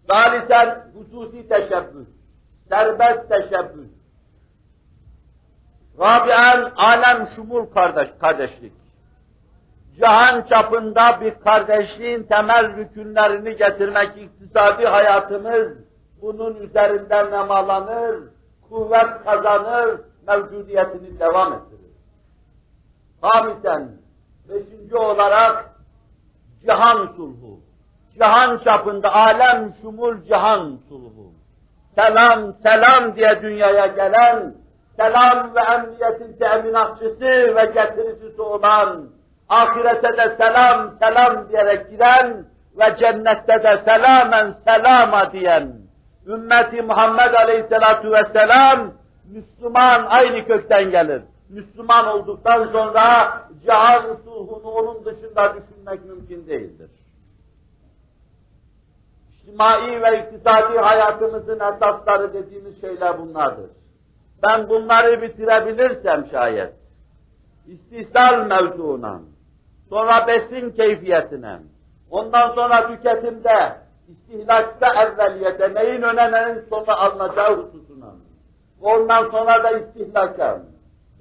Salisen 0.07 0.85
hususi 0.95 1.47
teşebbüs, 1.47 2.07
serbest 2.69 3.29
teşebbüs, 3.29 4.01
Rabi'en 5.99 6.71
alem 6.75 7.27
şumul 7.35 7.65
kardeş, 7.65 8.09
kardeşlik. 8.21 8.73
Cihan 9.99 10.41
çapında 10.41 11.21
bir 11.21 11.33
kardeşliğin 11.35 12.23
temel 12.23 12.75
rükünlerini 12.75 13.55
getirmek 13.55 14.17
iktisadi 14.17 14.85
hayatımız 14.85 15.90
bunun 16.21 16.55
üzerinden 16.55 17.31
nemalanır, 17.31 18.19
kuvvet 18.69 19.23
kazanır, 19.25 20.01
mevcudiyetini 20.27 21.19
devam 21.19 21.53
ettirir. 21.53 21.91
Hamisen, 23.21 23.91
beşinci 24.49 24.97
olarak 24.97 25.71
cihan 26.65 27.07
sulhu. 27.15 27.59
Cihan 28.13 28.57
çapında 28.57 29.13
alem 29.15 29.73
şumul 29.81 30.23
cihan 30.23 30.79
sulhu. 30.89 31.31
Selam, 31.95 32.53
selam 32.63 33.15
diye 33.15 33.41
dünyaya 33.41 33.87
gelen, 33.87 34.53
selam 34.95 35.55
ve 35.55 35.59
emniyetin 35.59 36.37
teminatçısı 36.37 37.55
ve 37.55 37.71
getiricisi 37.73 38.41
olan, 38.41 39.09
ahirete 39.49 40.17
de 40.17 40.35
selam, 40.37 40.91
selam 40.99 41.49
diyerek 41.49 41.89
giren 41.89 42.45
ve 42.79 42.95
cennette 42.99 43.63
de 43.63 43.81
selamen 43.85 44.53
selama 44.65 45.31
diyen, 45.31 45.80
ümmeti 46.27 46.81
Muhammed 46.81 47.33
Aleyhisselatu 47.33 48.11
Vesselam, 48.11 48.93
Müslüman 49.31 50.05
aynı 50.05 50.47
kökten 50.47 50.91
gelir. 50.91 51.21
Müslüman 51.49 52.07
olduktan 52.07 52.67
sonra 52.71 53.37
cihan 53.65 54.17
sulhunu 54.25 54.67
onun 54.67 55.05
dışında 55.05 55.55
düşünmek 55.55 56.05
mümkün 56.05 56.47
değildir. 56.47 56.89
İçtimai 59.33 60.01
ve 60.01 60.19
iktisadi 60.19 60.77
hayatımızın 60.77 61.59
esasları 61.59 62.33
dediğimiz 62.33 62.81
şeyler 62.81 63.19
bunlardır. 63.19 63.69
Ben 64.43 64.69
bunları 64.69 65.21
bitirebilirsem 65.21 66.27
şayet, 66.31 66.73
istihsal 67.67 68.45
mevzuuna, 68.45 69.21
sonra 69.89 70.27
besin 70.27 70.71
keyfiyetine, 70.71 71.59
ondan 72.11 72.51
sonra 72.55 72.87
tüketimde, 72.87 73.77
istihlakta 74.07 74.87
evveliyete, 75.03 75.73
neyin 75.73 76.01
öne 76.01 76.31
neyin 76.31 76.61
sonra 76.69 76.97
alınacağı 76.97 77.57
hususuna, 77.57 78.15
ondan 78.81 79.29
sonra 79.29 79.63
da 79.63 79.71
istihlaka, 79.71 80.61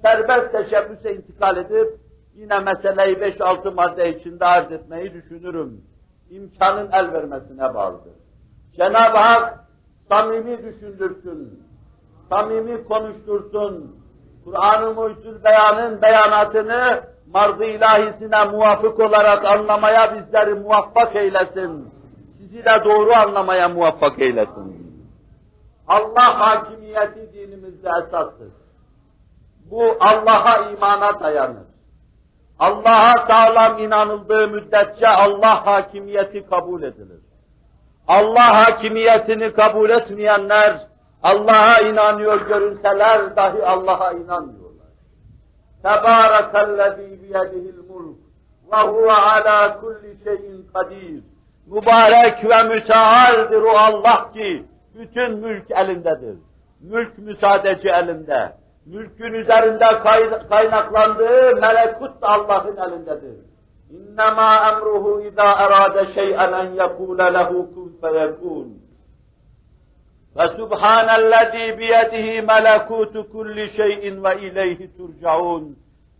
serbest 0.01 0.51
teşebbüse 0.51 1.15
intikal 1.15 1.57
edip, 1.57 1.99
yine 2.35 2.59
meseleyi 2.59 3.15
5-6 3.15 3.73
madde 3.73 4.09
içinde 4.09 4.45
arz 4.45 4.71
etmeyi 4.71 5.13
düşünürüm. 5.13 5.81
İmkanın 6.29 6.91
el 6.91 7.13
vermesine 7.13 7.73
bağlıdır. 7.73 8.13
Cenab-ı 8.77 9.17
Hak 9.17 9.59
samimi 10.09 10.57
düşündürsün, 10.63 11.63
samimi 12.29 12.83
konuştursun, 12.83 13.95
Kur'an-ı 14.45 14.93
Mucizül 14.93 15.43
Beyan'ın 15.43 16.01
beyanatını 16.01 17.03
marz-ı 17.33 17.63
ilahisine 17.63 18.45
muvafık 18.45 18.99
olarak 18.99 19.45
anlamaya 19.45 20.15
bizleri 20.15 20.53
muvaffak 20.53 21.15
eylesin. 21.15 22.00
Sizi 22.51 22.65
de 22.65 22.83
doğru 22.83 23.13
anlamaya 23.13 23.69
muvaffak 23.69 24.19
eylesin. 24.19 24.91
Allah 25.87 26.39
hakimiyeti 26.39 27.33
dinimizde 27.33 27.89
esastır. 27.89 28.51
Bu 29.71 29.97
Allah'a 29.99 30.69
imana 30.69 31.19
dayanır. 31.19 31.67
Allah'a 32.59 33.27
sağlam 33.27 33.79
inanıldığı 33.79 34.47
müddetçe 34.47 35.07
Allah 35.07 35.65
hakimiyeti 35.65 36.45
kabul 36.49 36.83
edilir. 36.83 37.21
Allah 38.07 38.65
hakimiyetini 38.65 39.53
kabul 39.53 39.89
etmeyenler, 39.89 40.87
Allah'a 41.23 41.79
inanıyor 41.81 42.47
görünseler 42.47 43.35
dahi 43.35 43.65
Allah'a 43.65 44.11
inanmıyorlar. 44.11 44.91
Tebârekellezî 45.83 47.23
biyedihil 47.23 47.79
mulk 47.89 48.17
ve 48.71 48.77
huve 48.77 49.11
alâ 49.11 49.79
kulli 49.79 50.17
şeyin 50.23 50.67
kadir 50.73 51.30
Mübarek 51.70 52.44
ve 52.44 52.62
mütealdir 52.62 53.62
o 53.62 53.70
Allah 53.70 54.32
ki 54.32 54.64
bütün 54.94 55.38
mülk 55.38 55.70
elindedir. 55.70 56.36
Mülk 56.80 57.18
müsaadeci 57.18 57.88
elinde. 57.88 58.52
Mülkün 58.86 59.32
üzerinde 59.32 59.86
kaynaklandığı 60.48 61.56
melekut 61.60 62.22
da 62.22 62.28
Allah'ın 62.28 62.76
elindedir. 62.76 63.36
İnnemâ 63.90 64.70
emruhu 64.70 65.22
izâ 65.22 65.52
erâde 65.52 66.14
şey'en 66.14 66.52
en 66.52 66.70
yekûle 66.70 67.34
lehu 67.34 67.74
kun 67.74 67.98
feyekûn. 68.00 68.86
فسبحان 70.36 71.08
الذي 71.22 71.66
بيده 71.80 72.26
ملكوت 72.50 73.14
كل 73.34 73.58
شيء 73.78 74.02
ve 74.24 74.40
ileyhi 74.46 74.96
turcaun. 74.96 75.76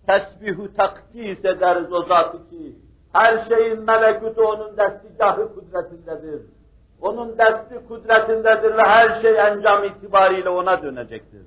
Tesbihu 0.06 0.74
takdis 0.74 1.44
ederiz 1.44 1.92
o 1.92 2.02
zatı 2.02 2.50
ki 2.50 2.76
her 3.13 3.45
şeyin 3.49 3.83
melekutu 3.83 4.41
onun 4.41 4.77
destigahı 4.77 5.55
kudretindedir. 5.55 6.41
Onun 7.01 7.37
desti 7.37 7.87
kudretindedir 7.87 8.77
ve 8.77 8.81
her 8.81 9.21
şey 9.21 9.39
encam 9.39 9.83
itibariyle 9.83 10.49
ona 10.49 10.83
dönecektir. 10.83 11.41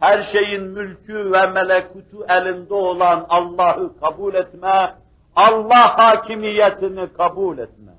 Her 0.00 0.22
şeyin 0.32 0.62
mülkü 0.62 1.32
ve 1.32 1.46
melekutu 1.46 2.26
elinde 2.28 2.74
olan 2.74 3.26
Allah'ı 3.28 4.00
kabul 4.00 4.34
etme, 4.34 4.94
Allah 5.36 5.98
hakimiyetini 5.98 7.12
kabul 7.12 7.58
etme. 7.58 7.92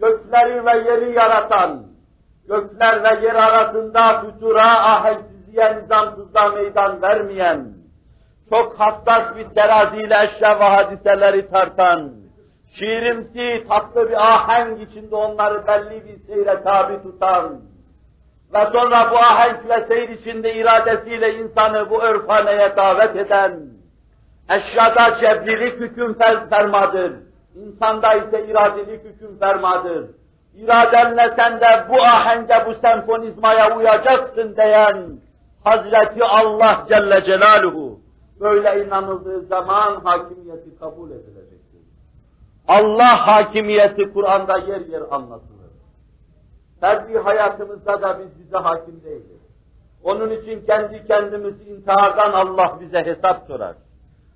Gökleri 0.00 0.66
ve 0.66 0.90
yeri 0.90 1.12
yaratan, 1.12 1.86
gökler 2.48 3.02
ve 3.04 3.26
yer 3.26 3.34
arasında 3.34 4.20
fütura, 4.20 4.84
ahenksizliğe, 4.84 5.82
nizamsızlığa 5.82 6.48
meydan 6.48 7.02
vermeyen, 7.02 7.74
çok 8.50 8.80
hassas 8.80 9.36
bir 9.36 9.48
teraziyle 9.48 10.14
eşya 10.24 10.60
ve 10.60 10.64
hadiseleri 10.64 11.50
tartan, 11.50 12.12
şiirimsi, 12.78 13.66
tatlı 13.68 14.08
bir 14.08 14.34
ahenk 14.34 14.90
içinde 14.90 15.16
onları 15.16 15.66
belli 15.66 16.04
bir 16.04 16.26
seyre 16.26 16.62
tabi 16.62 17.02
tutan 17.02 17.60
ve 18.54 18.66
sonra 18.72 19.10
bu 19.10 19.16
ahenk 19.16 19.68
ve 19.68 19.86
seyir 19.88 20.08
içinde 20.08 20.54
iradesiyle 20.54 21.34
insanı 21.34 21.90
bu 21.90 22.02
örfaneye 22.02 22.76
davet 22.76 23.16
eden, 23.16 23.60
eşyada 24.50 25.20
cebrilik 25.20 25.80
hüküm 25.80 26.18
fermadır, 26.50 27.12
insanda 27.54 28.14
ise 28.14 28.46
iradelik 28.46 29.04
hüküm 29.04 29.38
fermadır. 29.38 30.10
İradenle 30.56 31.34
sen 31.36 31.60
de 31.60 31.84
bu 31.88 32.02
ahenge, 32.02 32.66
bu 32.66 32.74
senfonizmaya 32.74 33.76
uyacaksın 33.76 34.56
diyen 34.56 34.96
Hazreti 35.64 36.24
Allah 36.24 36.84
Celle 36.88 37.24
Celaluhu 37.24 37.83
böyle 38.44 38.84
inanıldığı 38.84 39.40
zaman 39.40 40.00
hakimiyeti 40.04 40.78
kabul 40.78 41.10
edilecektir. 41.10 41.80
Allah 42.68 43.26
hakimiyeti 43.26 44.12
Kur'an'da 44.12 44.58
yer 44.58 44.80
yer 44.80 45.02
anlatılır. 45.10 45.70
Ferdi 46.80 47.18
hayatımızda 47.18 48.02
da 48.02 48.18
biz 48.18 48.38
bize 48.38 48.56
hakim 48.56 49.04
değiliz. 49.04 49.40
Onun 50.04 50.30
için 50.30 50.66
kendi 50.66 51.06
kendimizi 51.06 51.64
intihardan 51.64 52.32
Allah 52.32 52.78
bize 52.80 53.04
hesap 53.04 53.46
sorar. 53.46 53.76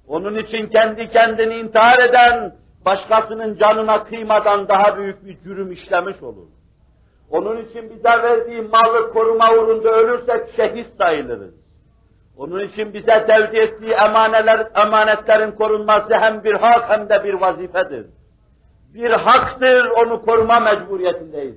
Onun 0.08 0.34
için 0.34 0.66
kendi 0.66 1.10
kendini 1.10 1.54
intihar 1.54 1.98
eden 1.98 2.54
başkasının 2.86 3.58
canına 3.58 4.04
kıymadan 4.04 4.68
daha 4.68 4.96
büyük 4.96 5.26
bir 5.26 5.40
cürüm 5.40 5.72
işlemiş 5.72 6.22
olur. 6.22 6.46
Onun 7.30 7.56
için 7.56 7.90
bize 7.90 8.22
verdiği 8.22 8.62
malı 8.62 9.12
koruma 9.12 9.52
uğrunda 9.52 9.90
ölürsek 9.90 10.50
şehit 10.56 10.86
sayılırız. 10.98 11.54
Onun 12.38 12.60
için 12.60 12.94
bize 12.94 13.26
tevdi 13.26 13.56
ettiği 13.56 13.92
emaneler, 13.92 14.66
emanetlerin 14.86 15.52
korunması 15.52 16.14
hem 16.18 16.44
bir 16.44 16.54
hak 16.54 16.90
hem 16.90 17.08
de 17.08 17.24
bir 17.24 17.34
vazifedir. 17.34 18.06
Bir 18.94 19.10
haktır, 19.10 19.90
onu 19.90 20.22
koruma 20.22 20.60
mecburiyetindeyiz. 20.60 21.56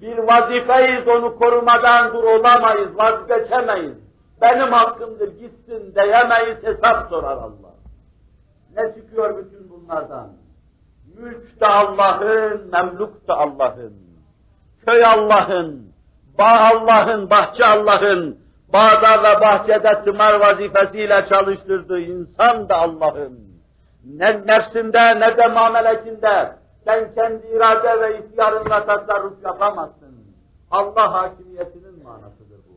Bir 0.00 0.18
vazifeyiz, 0.18 1.08
onu 1.08 1.38
korumadan 1.38 2.14
dur 2.14 2.24
olamayız, 2.24 2.98
vazgeçemeyiz. 2.98 3.96
Benim 4.40 4.72
hakkımdır, 4.72 5.28
gitsin 5.28 5.94
diyemeyiz, 5.94 6.62
hesap 6.62 7.08
sorar 7.10 7.36
Allah. 7.36 7.72
Ne 8.76 8.94
çıkıyor 8.94 9.38
bütün 9.38 9.70
bunlardan? 9.70 10.28
Mülk 11.18 11.60
de 11.60 11.66
Allah'ın, 11.66 12.70
memluk 12.72 13.28
da 13.28 13.34
Allah'ın. 13.34 13.94
Köy 14.86 15.04
Allah'ın, 15.04 15.92
bağ 16.38 16.70
Allah'ın, 16.72 17.30
bahçe 17.30 17.66
Allah'ın, 17.66 18.41
bağda 18.72 19.22
ve 19.22 19.40
bahçede 19.40 20.04
tımar 20.04 20.40
vazifesiyle 20.40 21.26
çalıştırdığı 21.28 22.00
insan 22.00 22.68
da 22.68 22.76
Allah'ım. 22.76 23.38
Ne 24.04 24.46
nefsinde 24.46 25.20
ne 25.20 25.36
de 25.36 25.46
mamelekinde 25.46 26.52
sen 26.84 27.14
kendi 27.14 27.46
irade 27.46 28.00
ve 28.00 28.18
ihtiyarınla 28.18 28.86
tasarruf 28.86 29.44
yapamazsın. 29.44 30.12
Allah 30.70 31.12
hakimiyetinin 31.12 32.02
manasıdır 32.04 32.60
bu. 32.68 32.74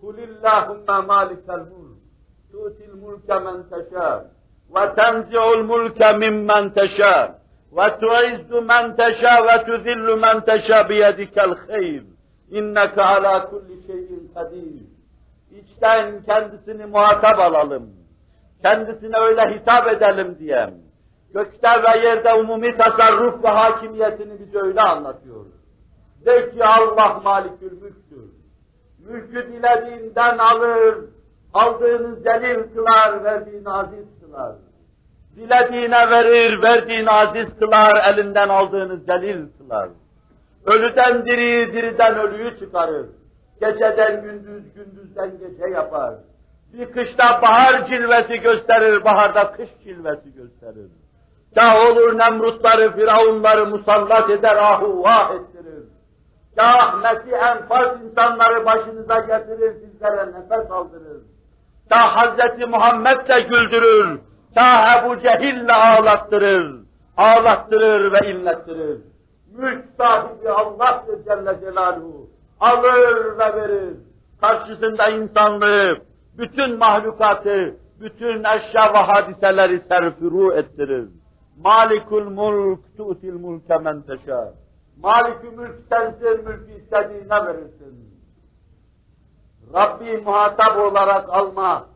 Kulillahümme 0.00 1.00
malikel 1.06 1.58
mulk, 1.58 1.98
tutil 2.52 2.94
mulke 2.94 3.38
men 3.38 3.62
teşâ, 3.62 4.24
ve 4.74 4.94
tenzi'ul 4.94 5.62
mulke 5.62 6.12
mimmen 6.12 6.70
teşâ, 6.70 7.34
ve 7.72 7.98
tuizzu 8.00 8.62
men 8.62 8.96
teşâ 8.96 9.46
ve 9.46 9.64
tuzillu 9.64 10.16
men 10.16 10.40
teşâ 10.40 10.88
biyedikel 10.88 11.54
hayr. 11.68 12.02
İnneke 12.50 13.02
ala 13.02 13.50
kulli 13.50 13.86
şeyin 13.86 14.32
kadir 14.34 14.89
içten 15.80 16.22
kendisini 16.26 16.86
muhatap 16.86 17.38
alalım. 17.38 17.90
Kendisine 18.62 19.16
öyle 19.18 19.42
hitap 19.54 19.88
edelim 19.88 20.36
diye. 20.38 20.70
Gökte 21.34 21.68
ve 21.68 22.06
yerde 22.06 22.34
umumi 22.34 22.76
tasarruf 22.76 23.44
ve 23.44 23.48
hakimiyetini 23.48 24.40
bize 24.40 24.58
öyle 24.58 24.80
anlatıyor. 24.80 25.46
De 26.26 26.50
ki 26.50 26.64
Allah 26.64 27.20
malikül 27.24 27.72
mülktür. 27.72 28.30
Mülkü 29.06 29.52
dilediğinden 29.52 30.38
alır, 30.38 30.98
aldığını 31.54 32.16
zelil 32.16 32.74
kılar, 32.74 33.24
verdiğini 33.24 33.70
aziz 33.70 34.06
kılar. 34.20 34.52
Dilediğine 35.36 36.10
verir, 36.10 36.62
verdiğini 36.62 37.10
aziz 37.10 37.58
kılar, 37.58 38.12
elinden 38.12 38.48
aldığını 38.48 38.96
zelil 38.96 39.46
kılar. 39.58 39.88
Ölüden 40.66 41.26
diri, 41.26 41.72
diriden 41.72 42.18
ölüyü 42.18 42.58
çıkarır. 42.58 43.06
Geceden 43.60 44.22
gündüz, 44.22 44.74
gündüzden 44.74 45.30
gece 45.38 45.66
yapar. 45.70 46.14
Bir 46.72 46.92
kışta 46.92 47.42
bahar 47.42 47.86
cilvesi 47.86 48.36
gösterir, 48.36 49.04
baharda 49.04 49.52
kış 49.52 49.68
cilvesi 49.84 50.34
gösterir. 50.34 50.90
Kah 51.54 51.90
olur 51.90 52.18
Nemrutları, 52.18 52.92
Firavunları 52.92 53.66
musallat 53.66 54.30
eder, 54.30 54.56
ahu 54.56 55.02
vah 55.02 55.34
ettirir. 55.34 55.84
Kah 56.56 57.02
Mesih 57.02 57.32
enfaz 57.32 58.02
insanları 58.02 58.64
başınıza 58.66 59.18
getirir, 59.18 59.72
sizlere 59.72 60.26
nefes 60.26 60.70
aldırır. 60.70 61.22
Kah 61.88 62.16
Hazreti 62.16 62.66
Muhammed 62.66 63.28
de 63.28 63.40
güldürür, 63.40 64.20
kah 64.54 65.04
Ebu 65.04 65.18
Cehil'le 65.18 65.74
ağlattırır, 65.74 66.76
ağlattırır 67.16 68.12
ve 68.12 68.30
inlettirir. 68.30 68.98
Mülk 69.52 69.84
sahibi 69.98 70.50
Allah'tır 70.50 71.24
Celle 71.24 71.60
Celaluhu. 71.60 72.30
Alır 72.60 73.38
ve 73.38 73.56
verir. 73.56 73.96
Karşısında 74.40 75.08
insanlığı, 75.08 75.98
bütün 76.38 76.78
mahlukatı, 76.78 77.76
bütün 78.00 78.38
eşya 78.38 78.94
ve 78.94 78.98
hadiseleri 78.98 79.80
serfuru 79.88 80.52
ettirir. 80.52 81.08
Malikul 81.64 82.30
mulk 82.30 82.96
tu'til 82.96 83.34
mulke 83.34 83.78
men 83.78 84.02
teşâ. 84.02 84.54
Malikü 85.02 85.50
mülk 85.50 85.74
sensin, 85.88 86.44
mülkü 86.44 86.72
istediğine 86.72 87.46
verirsin. 87.46 88.10
Rabbi 89.74 90.16
muhatap 90.16 90.76
olarak 90.76 91.28
alma. 91.28 91.86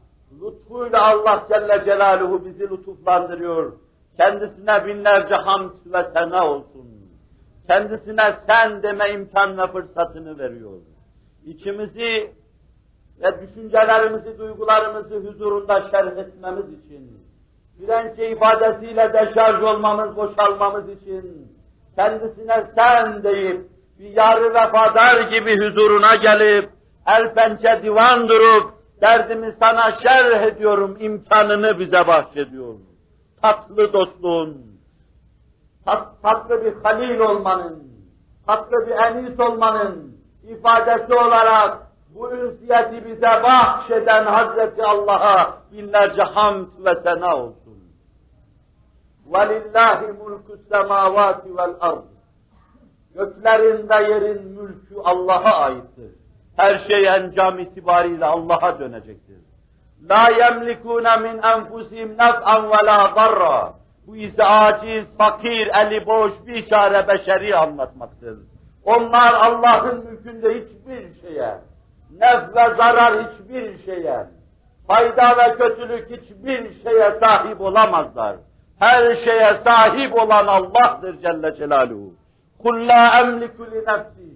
Lütfuyla 0.43 1.03
Allah 1.11 1.45
Celle 1.49 1.85
Celaluhu 1.85 2.45
bizi 2.45 2.71
lütuflandırıyor. 2.71 3.73
Kendisine 4.17 4.87
binlerce 4.87 5.35
hamd 5.35 5.71
ve 5.87 6.03
sena 6.15 6.47
olsun. 6.47 6.94
Kendisine 7.67 8.35
sen 8.47 8.83
deme 8.83 9.11
imkan 9.11 9.59
ve 9.59 9.67
fırsatını 9.67 10.39
veriyor. 10.39 10.79
İçimizi 11.45 12.33
ve 13.23 13.41
düşüncelerimizi, 13.43 14.39
duygularımızı 14.39 15.17
huzurunda 15.17 15.91
şerh 15.91 16.19
etmemiz 16.19 16.85
için, 16.85 17.25
Frençe 17.87 18.31
ifadesiyle 18.31 19.13
deşarj 19.13 19.63
olmamız, 19.63 20.17
boşalmamız 20.17 20.89
için, 20.89 21.53
kendisine 21.97 22.67
sen 22.75 23.23
deyip, 23.23 23.61
bir 23.99 24.11
yarı 24.11 24.55
vefadar 24.55 25.21
gibi 25.21 25.59
huzuruna 25.59 26.15
gelip, 26.15 26.71
el 27.07 27.35
pençe 27.35 27.83
divan 27.83 28.29
durup, 28.29 28.73
derdimi 29.01 29.55
sana 29.61 29.93
şerh 30.03 30.43
ediyorum, 30.43 30.97
imkanını 31.01 31.79
bize 31.79 32.07
bahşediyor. 32.07 32.75
Tatlı 33.43 33.93
dostluğun, 33.93 34.74
tat, 35.86 36.08
tatlı 36.24 36.66
bir 36.66 36.74
halil 36.84 37.20
olmanın, 37.20 37.84
tatlı 38.48 38.88
bir 38.88 38.92
enis 38.92 39.40
olmanın 39.40 40.18
ifadesi 40.44 41.14
olarak 41.14 41.78
bu 42.16 42.32
ünsiyeti 42.32 43.06
bize 43.06 43.44
bahşeden 43.44 44.26
Hazreti 44.26 44.84
Allah'a 44.84 45.58
binlerce 45.72 46.22
hamd 46.22 46.68
ve 46.86 46.96
sena 46.96 47.38
olsun. 47.38 47.70
وَلِلَّهِ 49.32 50.00
مُلْكُ 50.22 50.48
السَّمَاوَاتِ 50.58 51.42
وَالْأَرْضِ 51.58 52.04
Göklerin 53.16 53.90
ve 53.90 54.04
yerin 54.04 54.44
mülkü 54.44 54.96
Allah'a 55.04 55.54
aittir. 55.54 56.12
Her 56.56 56.78
şey 56.88 57.08
encam 57.08 57.60
itibariyle 57.60 58.26
Allah'a 58.26 58.80
dönecektir. 58.80 59.38
La 60.10 60.30
yemlikune 60.30 61.18
min 61.18 61.42
enfusihim 61.42 62.12
nef'an 62.14 62.70
ve 62.70 62.86
la 62.86 63.16
darra. 63.16 63.74
bu 64.07 64.17
ise 64.17 64.45
aciz, 64.45 65.17
fakir, 65.19 65.67
eli 65.67 66.07
boş, 66.07 66.33
bir 66.47 66.67
çare 66.67 67.09
beşeri 67.09 67.57
anlatmaktır. 67.57 68.39
Onlar 68.85 69.35
Allah'ın 69.35 70.05
mülkünde 70.05 70.49
hiçbir 70.49 71.21
şeye, 71.21 71.55
nef 72.11 72.57
ve 72.57 72.77
zarar 72.77 73.27
hiçbir 73.27 73.85
şeye, 73.85 74.27
fayda 74.87 75.37
ve 75.37 75.57
kötülük 75.57 76.11
hiçbir 76.11 76.83
şeye 76.83 77.19
sahip 77.21 77.61
olamazlar. 77.61 78.37
Her 78.79 79.17
şeye 79.17 79.61
sahip 79.65 80.15
olan 80.15 80.47
Allah'tır 80.47 81.21
Celle 81.23 81.57
Celaluhu. 81.57 82.15
La 82.65 83.21
emliku 83.21 83.67
li 83.67 83.85
nefsi. 83.87 84.35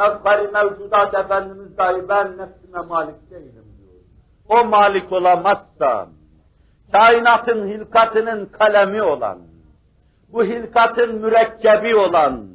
Mefkari 0.00 0.48
mevcudat 0.48 1.14
Efendimiz 1.14 1.78
dahi 1.78 2.08
ben 2.08 2.38
nefsime 2.38 2.80
malik 2.88 3.30
değilim 3.30 3.64
diyor. 3.78 4.00
O 4.48 4.64
malik 4.64 5.12
olamazsa, 5.12 6.06
kainatın 6.92 7.66
hilkatının 7.66 8.46
kalemi 8.46 9.02
olan, 9.02 9.38
bu 10.32 10.44
hilkatın 10.44 11.14
mürekkebi 11.14 11.96
olan, 11.96 12.46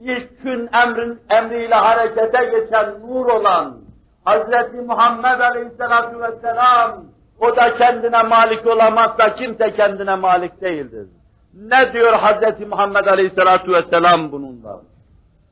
ilk 0.00 0.42
gün 0.42 0.68
emrin, 0.82 1.20
emriyle 1.30 1.74
harekete 1.74 2.44
geçen 2.44 3.00
nur 3.06 3.26
olan, 3.26 3.76
Hazreti 4.24 4.76
Muhammed 4.76 5.40
Aleyhisselatü 5.40 6.20
Vesselam, 6.20 7.04
o 7.40 7.56
da 7.56 7.76
kendine 7.76 8.22
malik 8.22 8.66
olamazsa 8.66 9.34
kimse 9.34 9.72
kendine 9.72 10.14
malik 10.14 10.60
değildir. 10.60 11.08
Ne 11.54 11.92
diyor 11.92 12.12
Hazreti 12.12 12.66
Muhammed 12.66 13.06
Aleyhisselatü 13.06 13.72
Vesselam 13.72 14.32
bununla? 14.32 14.80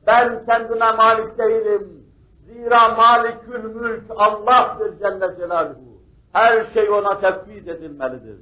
Ben 0.07 0.45
kendime 0.45 0.91
malik 0.91 1.37
değilim. 1.37 2.05
Zira 2.45 2.89
malikül 2.89 3.63
mülk 3.63 4.03
Allah'tır 4.17 4.99
Celle 4.99 5.35
Celaluhu. 5.37 5.94
Her 6.35 6.65
şey 6.73 6.89
ona 6.89 7.19
tefviz 7.19 7.67
edilmelidir. 7.67 8.39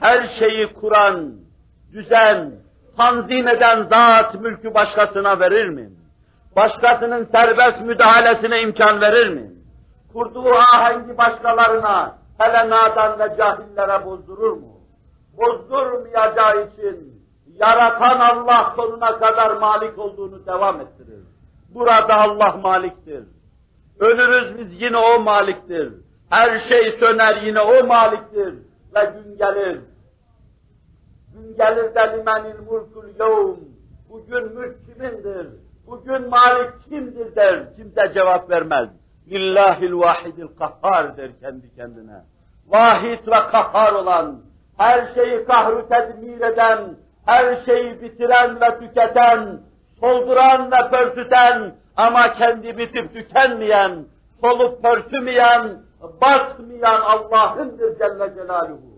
Her 0.00 0.28
şeyi 0.38 0.72
kuran, 0.72 1.32
düzen, 1.92 2.52
tanzim 2.96 3.48
eden 3.48 3.82
zat 3.82 4.34
mülkü 4.34 4.74
başkasına 4.74 5.40
verir 5.40 5.68
mi? 5.68 5.90
Başkasının 6.56 7.28
serbest 7.32 7.80
müdahalesine 7.80 8.62
imkan 8.62 9.00
verir 9.00 9.28
mi? 9.28 9.50
Kurduğu 10.12 10.54
ahengi 10.54 11.18
başkalarına, 11.18 12.18
hele 12.38 12.70
nadan 12.70 13.18
ve 13.18 13.36
cahillere 13.36 14.04
bozdurur 14.04 14.52
mu? 14.52 14.80
Bozdurmayacağı 15.38 16.66
için 16.66 17.22
yaratan 17.60 18.20
Allah 18.20 18.72
sonuna 18.76 19.18
kadar 19.18 19.56
malik 19.56 19.98
olduğunu 19.98 20.46
devam 20.46 20.80
ettirir. 20.80 21.22
Burada 21.74 22.14
Allah 22.14 22.56
maliktir. 22.62 23.24
Ölürüz 24.00 24.58
biz 24.58 24.82
yine 24.82 24.96
o 24.96 25.20
maliktir. 25.20 26.05
Her 26.30 26.68
şey 26.68 26.98
söner 27.00 27.42
yine 27.42 27.60
o 27.60 27.86
maliktir. 27.86 28.54
Ve 28.94 29.04
gün 29.04 29.38
gelir. 29.38 29.80
Gün 31.34 31.56
gelir 31.56 31.94
de 31.94 32.16
limenil 32.18 32.58
mulkul 32.66 33.08
yevm. 33.20 33.56
Bugün 34.10 34.58
mülk 34.58 34.76
kimindir? 34.86 35.46
Bugün 35.86 36.28
malik 36.28 36.84
kimdir 36.88 37.36
der. 37.36 37.76
Kimse 37.76 38.12
cevap 38.14 38.50
vermez. 38.50 38.88
Lillahil 39.30 39.92
vahidil 39.92 40.48
kahhar 40.58 41.16
der 41.16 41.30
kendi 41.40 41.74
kendine. 41.74 42.22
Vahid 42.66 43.26
ve 43.26 43.50
kahhar 43.50 43.92
olan, 43.92 44.40
her 44.76 45.14
şeyi 45.14 45.44
kahru 45.44 45.88
tedmir 45.88 46.40
eden, 46.40 46.96
her 47.26 47.64
şeyi 47.64 48.02
bitiren 48.02 48.60
ve 48.60 48.78
tüketen, 48.78 49.60
solduran 50.00 50.70
ve 50.72 50.90
pörtüten 50.90 51.74
ama 51.96 52.32
kendi 52.32 52.78
bitip 52.78 53.14
tükenmeyen, 53.14 54.04
solup 54.40 54.82
pörtümeyen, 54.82 55.85
batmayan 56.02 57.00
Allah'ındır 57.00 57.98
Celle 57.98 58.34
Celaluhu. 58.34 58.96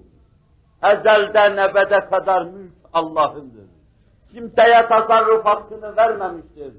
Ezelden 0.84 1.56
ebede 1.56 2.08
kadar 2.10 2.42
mülk 2.42 2.72
Allah'ındır. 2.92 3.68
Kimseye 4.32 4.88
tasarruf 4.88 5.44
hakkını 5.44 5.96
vermemiştir. 5.96 6.74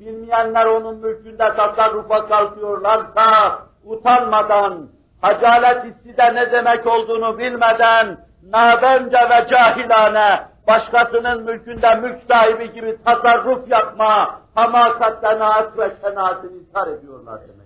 Bilmeyenler 0.00 0.66
onun 0.66 0.96
mülkünde 0.96 1.54
tasarrufa 1.56 2.28
kalkıyorlarsa, 2.28 3.58
utanmadan, 3.84 4.88
hacalet 5.20 5.84
hissi 5.84 6.16
de 6.16 6.34
ne 6.34 6.52
demek 6.52 6.86
olduğunu 6.86 7.38
bilmeden, 7.38 8.18
nadence 8.50 9.18
ve 9.30 9.48
cahilane, 9.50 10.48
başkasının 10.66 11.42
mülkünde 11.42 11.94
mülk 11.94 12.18
sahibi 12.30 12.72
gibi 12.72 12.98
tasarruf 13.04 13.68
yapma, 13.68 14.40
hamakat, 14.54 15.22
denaat 15.22 15.78
ve 15.78 15.92
şenaatini 16.02 16.56
ithar 16.56 16.88
ediyorlar 16.88 17.40
demektir. 17.40 17.65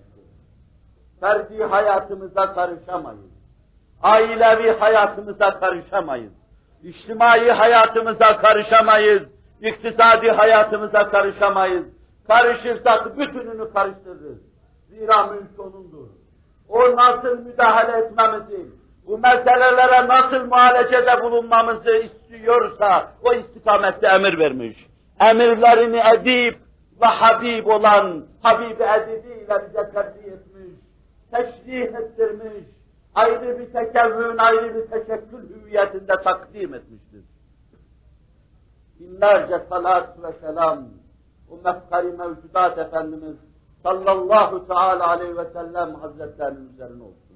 Ferdi 1.21 1.63
hayatımıza 1.63 2.53
karışamayız. 2.53 3.31
Ailevi 4.03 4.71
hayatımıza 4.79 5.59
karışamayız. 5.59 6.31
İçtimai 6.83 7.51
hayatımıza 7.51 8.37
karışamayız. 8.37 9.23
İktisadi 9.61 10.31
hayatımıza 10.31 11.09
karışamayız. 11.09 11.85
Karışırsak 12.27 13.17
bütününü 13.17 13.73
karıştırırız. 13.73 14.39
Zira 14.89 15.27
mülk 15.27 15.59
O'nundur. 15.59 16.07
o 16.69 16.95
nasıl 16.95 17.39
müdahale 17.39 17.97
etmemizi, 17.97 18.65
bu 19.07 19.17
meselelere 19.17 20.07
nasıl 20.07 20.45
muhalecede 20.45 21.23
bulunmamızı 21.23 21.91
istiyorsa 21.91 23.11
o 23.23 23.33
istikamette 23.33 24.07
emir 24.07 24.39
vermiş. 24.39 24.87
Emirlerini 25.19 26.01
edip 26.13 26.59
ve 27.01 27.05
Habib 27.05 27.65
olan 27.65 28.25
Habib-i 28.43 28.83
Edibiyle 28.83 29.65
bize 29.67 29.91
tercih 29.93 30.23
etmiş, 30.33 30.50
teşrih 31.31 31.95
ettirmiş, 31.95 32.63
ayrı 33.15 33.59
bir 33.59 33.73
tekevvün, 33.73 34.37
ayrı 34.37 34.75
bir 34.75 34.87
teşekkül 34.87 35.49
hüviyetinde 35.49 36.13
takdim 36.23 36.73
etmiştir. 36.73 37.23
Binlerce 38.99 39.65
salat 39.69 40.23
ve 40.23 40.33
selam, 40.33 40.83
o 41.49 41.55
mefkari 41.63 42.07
mevcudat 42.07 42.77
Efendimiz 42.77 43.37
sallallahu 43.83 44.67
teala 44.67 45.07
aleyhi 45.07 45.37
ve 45.37 45.45
sellem 45.53 45.95
hazretlerinin 45.95 46.73
üzerine 46.73 47.03
olsun. 47.03 47.31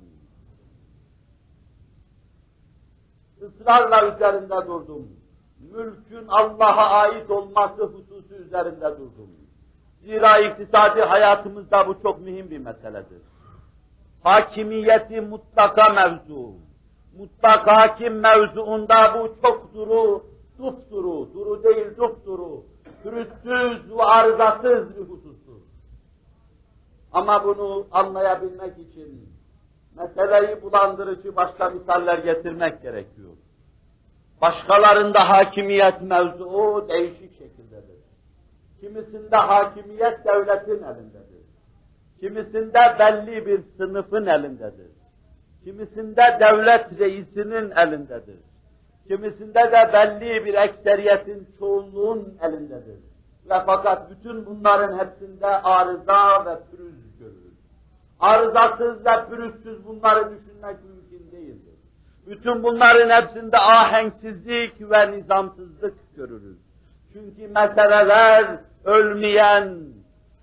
Israrla 3.41 4.15
üzerinde 4.15 4.67
durdum. 4.67 5.09
Mülkün 5.71 6.27
Allah'a 6.27 6.89
ait 6.89 7.31
olması 7.31 7.83
hususu 7.83 8.35
üzerinde 8.35 8.91
durdum. 8.91 9.29
Zira 10.01 10.39
iktisadi 10.39 11.01
hayatımızda 11.01 11.87
bu 11.87 12.01
çok 12.01 12.21
mühim 12.21 12.49
bir 12.49 12.57
meseledir. 12.57 13.21
Hakimiyeti 14.25 15.21
mutlaka 15.21 15.89
mevzu. 15.89 16.53
Mutlak 17.17 17.67
hakim 17.67 18.13
mevzuunda 18.19 19.13
bu 19.13 19.35
çok 19.41 19.73
duru, 19.73 20.23
dupduru, 20.59 21.33
duru 21.33 21.63
değil 21.63 21.97
dupduru, 21.97 22.63
pürüzsüz 23.03 23.97
ve 23.97 24.03
arızasız 24.03 24.95
bir 24.97 25.01
husustur. 25.01 25.61
Ama 27.11 27.43
bunu 27.43 27.87
anlayabilmek 27.91 28.77
için 28.77 29.29
meseleyi 29.97 30.61
bulandırıcı 30.61 31.35
başka 31.35 31.69
misaller 31.69 32.17
getirmek 32.17 32.81
gerekiyor. 32.81 33.33
Başkalarında 34.41 35.29
hakimiyet 35.29 36.01
mevzuu 36.01 36.85
değişik 36.89 37.37
şekildedir. 37.37 37.99
Kimisinde 38.79 39.35
hakimiyet 39.35 40.25
devletin 40.25 40.83
elindedir. 40.83 41.34
Kimisinde 42.19 42.95
belli 42.99 43.45
bir 43.45 43.61
sınıfın 43.77 44.25
elindedir. 44.25 44.91
Kimisinde 45.63 46.37
devlet 46.39 46.99
reisinin 46.99 47.71
elindedir. 47.71 48.39
Kimisinde 49.07 49.59
de 49.59 49.89
belli 49.93 50.45
bir 50.45 50.53
ekseriyetin, 50.53 51.47
çoğunluğun 51.59 52.37
elindedir. 52.41 52.99
Ve 53.49 53.55
fakat 53.65 54.11
bütün 54.11 54.45
bunların 54.45 54.99
hepsinde 54.99 55.47
arıza 55.47 56.45
ve 56.45 56.59
pürüz 56.71 57.19
görülür. 57.19 57.53
Arızasız 58.19 59.05
ve 59.05 59.29
pürüzsüz 59.29 59.87
bunları 59.87 60.23
düşünmek 60.23 60.77
mümkün 60.83 61.31
değildir. 61.31 61.75
Bütün 62.27 62.63
bunların 62.63 63.21
hepsinde 63.21 63.57
ahenksizlik 63.57 64.91
ve 64.91 65.11
nizamsızlık 65.11 66.15
görürüz. 66.15 66.57
Çünkü 67.13 67.47
meseleler 67.47 68.59
ölmeyen, 68.85 69.77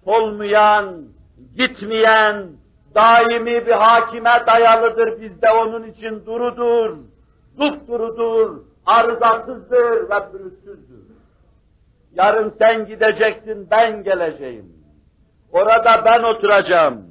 solmayan, 0.05 1.05
gitmeyen, 1.57 2.47
daimi 2.95 3.67
bir 3.67 3.73
hakime 3.73 4.43
dayalıdır. 4.47 5.21
Bizde 5.21 5.51
onun 5.51 5.83
için 5.83 6.27
durudur, 6.27 6.97
dupdurudur, 7.59 8.59
arızasızdır 8.87 10.11
ve 10.11 10.31
pürüzsüzdür. 10.33 11.03
Yarın 12.15 12.55
sen 12.59 12.87
gideceksin, 12.87 13.69
ben 13.71 14.03
geleceğim. 14.03 14.73
Orada 15.53 16.03
ben 16.05 16.23
oturacağım. 16.23 17.07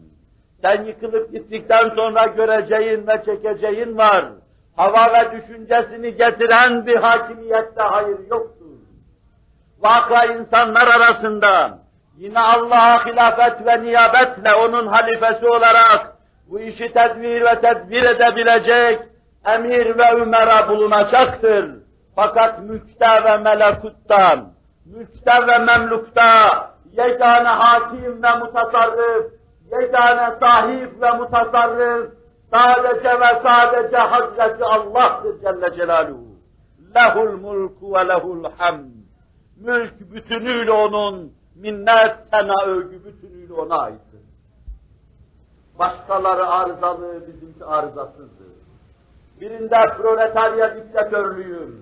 Sen 0.61 0.83
yıkılıp 0.83 1.31
gittikten 1.31 1.89
sonra 1.89 2.27
göreceğin 2.27 3.07
ve 3.07 3.23
çekeceğin 3.25 3.97
var. 3.97 4.25
Hava 4.75 5.13
ve 5.13 5.31
düşüncesini 5.31 6.15
getiren 6.15 6.85
bir 6.85 6.95
hakimiyette 6.95 7.81
hayır 7.81 8.19
yoktur. 8.29 8.61
Vaka 9.79 10.25
insanlar 10.25 10.87
arasında 10.87 11.79
yine 12.17 12.39
Allah'a 12.39 13.05
hilafet 13.05 13.65
ve 13.65 13.81
niyabetle 13.81 14.53
onun 14.55 14.87
halifesi 14.87 15.47
olarak 15.47 16.13
bu 16.49 16.59
işi 16.59 16.93
tedbir 16.93 17.41
ve 17.41 17.61
tedbir 17.61 18.03
edebilecek 18.03 18.99
emir 19.45 19.97
ve 19.97 20.21
ümera 20.21 20.69
bulunacaktır. 20.69 21.81
Fakat 22.15 22.59
mülkte 22.59 23.23
ve 23.23 23.37
melekutta, 23.37 24.39
mülkte 24.85 25.47
ve 25.47 25.57
memlukta 25.57 26.71
yegane 26.91 27.47
hakim 27.47 28.23
ve 28.23 28.35
mutasarrıf, 28.35 29.31
yegane 29.71 30.35
sahip 30.39 31.01
ve 31.01 31.11
mutasarrıf, 31.11 32.11
sadece 32.53 33.19
ve 33.19 33.41
sadece 33.43 33.97
Hazreti 33.97 34.63
Allah'tır 34.63 35.41
Celle 35.41 35.75
Celaluhu. 35.75 36.31
Lehul 36.95 37.37
mulku 37.37 37.93
ve 37.93 38.07
lehul 38.07 38.43
hamd. 38.57 38.91
Mülk 39.57 40.13
bütünüyle 40.13 40.71
onun, 40.71 41.33
minnet, 41.61 42.15
sena, 42.31 42.65
övgü 42.65 43.05
bütünüyle 43.05 43.53
ona 43.53 43.77
aittir. 43.77 44.19
Başkaları 45.79 46.47
arızalı, 46.47 47.27
bizimki 47.27 47.65
arızasızdır. 47.65 48.51
Birinde 49.41 49.77
proletarya 49.97 50.75
diktatörlüğü, 50.75 51.81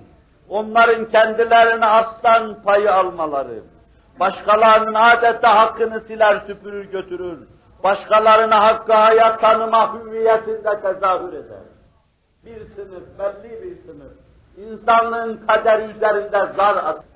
onların 0.50 1.06
kendilerine 1.06 1.86
aslan 1.86 2.64
payı 2.64 2.94
almaları, 2.94 3.64
başkalarının 4.20 4.94
adeta 4.94 5.58
hakkını 5.58 6.02
siler 6.08 6.44
süpürür 6.48 6.92
götürür, 6.92 7.48
başkalarına 7.84 8.64
hakkı 8.64 8.94
hayat 8.94 9.42
tanıma 9.42 9.94
hüviyetinde 9.94 10.82
tezahür 10.82 11.34
eder. 11.34 11.64
Bir 12.46 12.76
sınıf, 12.76 13.04
belli 13.20 13.64
bir 13.64 13.78
sınıf, 13.86 14.12
insanlığın 14.58 15.48
kaderi 15.48 15.92
üzerinde 15.92 16.54
zar 16.58 16.76
at. 16.76 17.09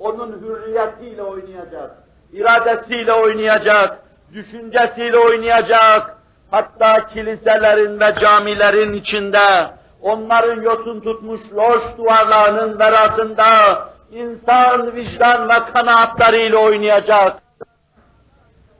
Onun 0.00 0.42
hürriyetiyle 0.42 1.22
oynayacak, 1.22 1.90
iradesiyle 2.32 3.12
oynayacak, 3.12 3.98
düşüncesiyle 4.32 5.18
oynayacak, 5.18 6.16
hatta 6.50 7.06
kiliselerin 7.06 8.00
ve 8.00 8.14
camilerin 8.20 8.92
içinde, 8.92 9.70
onların 10.02 10.62
yosun 10.62 11.00
tutmuş 11.00 11.40
loş 11.54 11.82
duvarlarının 11.98 12.78
verasında, 12.78 13.78
insan 14.12 14.96
vicdan 14.96 15.48
ve 15.48 15.72
kanaatlarıyla 15.72 16.58
oynayacak. 16.58 17.36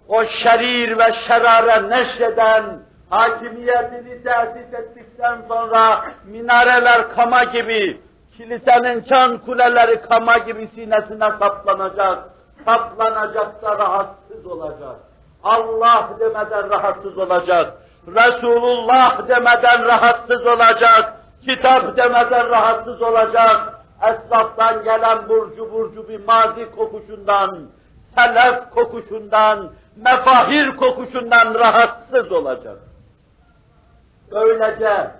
O 0.09 0.25
şerir 0.25 0.99
ve 0.99 1.13
şerare 1.29 1.91
neşreden, 1.91 2.65
hakimiyetini 3.11 4.23
tesis 4.23 4.75
ettikten 4.75 5.39
sonra 5.49 6.05
minareler 6.27 7.09
kama 7.09 7.45
gibi, 7.45 8.01
kilisenin 8.41 9.03
çan 9.03 9.39
kuleleri 9.39 10.01
kama 10.01 10.39
gibi 10.39 10.69
sinesine 10.75 11.31
saplanacak, 11.39 12.19
saplanacak 12.65 13.63
da 13.63 13.79
rahatsız 13.79 14.47
olacak. 14.47 14.97
Allah 15.45 16.11
demeden 16.21 16.71
rahatsız 16.71 17.19
olacak. 17.19 17.73
Resulullah 18.07 19.29
demeden 19.29 19.85
rahatsız 19.85 20.47
olacak. 20.47 21.15
Kitap 21.49 21.97
demeden 21.97 22.51
rahatsız 22.51 23.03
olacak. 23.03 23.75
Esnaftan 24.03 24.85
gelen 24.85 25.29
burcu 25.29 25.73
burcu 25.73 26.09
bir 26.09 26.25
mazi 26.25 26.71
kokuşundan, 26.71 27.59
selef 28.15 28.71
kokuşundan, 28.71 29.71
mefahir 29.97 30.77
kokuşundan 30.77 31.55
rahatsız 31.55 32.33
olacak. 32.33 32.77
Böylece 34.33 35.11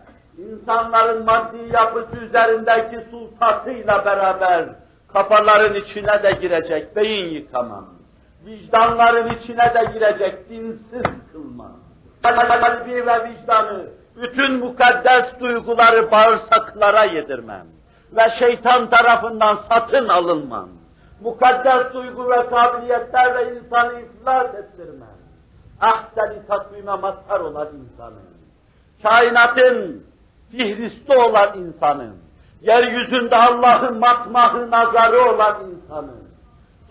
insanların 0.41 1.25
maddi 1.25 1.59
yapısı 1.73 2.17
üzerindeki 2.17 3.11
sultatıyla 3.11 4.05
beraber 4.05 4.65
kafaların 5.13 5.75
içine 5.75 6.23
de 6.23 6.33
girecek 6.33 6.97
beyin 6.97 7.31
yıkamam. 7.31 7.85
Vicdanların 8.47 9.29
içine 9.29 9.75
de 9.75 9.85
girecek 9.93 10.51
dinsiz 10.51 11.03
kılma. 11.33 11.71
Kalbi 12.23 13.07
ve 13.07 13.29
vicdanı, 13.31 13.87
bütün 14.17 14.59
mukaddes 14.59 15.41
duyguları 15.41 16.11
bağırsaklara 16.11 17.05
yedirmem. 17.05 17.67
Ve 18.13 18.31
şeytan 18.39 18.91
tarafından 18.91 19.59
satın 19.69 20.09
alınmam. 20.09 20.69
Mukaddes 21.21 21.95
duygu 21.95 22.31
ve 22.31 22.47
kabiliyetlerle 22.51 23.57
insanı 23.57 24.01
iflas 24.01 24.55
ettirmem. 24.55 25.09
Ahseni 25.81 26.47
takvime 26.47 26.97
mazhar 26.97 27.41
olan 27.41 27.69
insanın. 27.69 28.31
Kainatın 29.03 30.05
fihristi 30.51 31.17
olan 31.17 31.59
insanın, 31.59 32.17
yeryüzünde 32.61 33.37
Allah'ın 33.37 33.99
matmahı 33.99 34.71
nazarı 34.71 35.35
olan 35.35 35.57
insanın, 35.71 36.25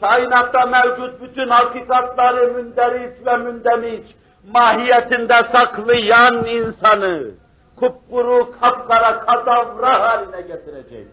kainatta 0.02 0.66
mevcut 0.66 1.22
bütün 1.22 1.50
hakikatları 1.50 2.54
münderit 2.54 3.26
ve 3.26 3.38
mündemiç, 3.38 4.16
mahiyetinde 4.52 5.44
saklayan 5.52 6.46
insanı, 6.46 7.32
kupkuru 7.76 8.52
kapkara 8.62 9.20
kadavra 9.20 10.00
haline 10.00 10.42
getirecek. 10.42 11.08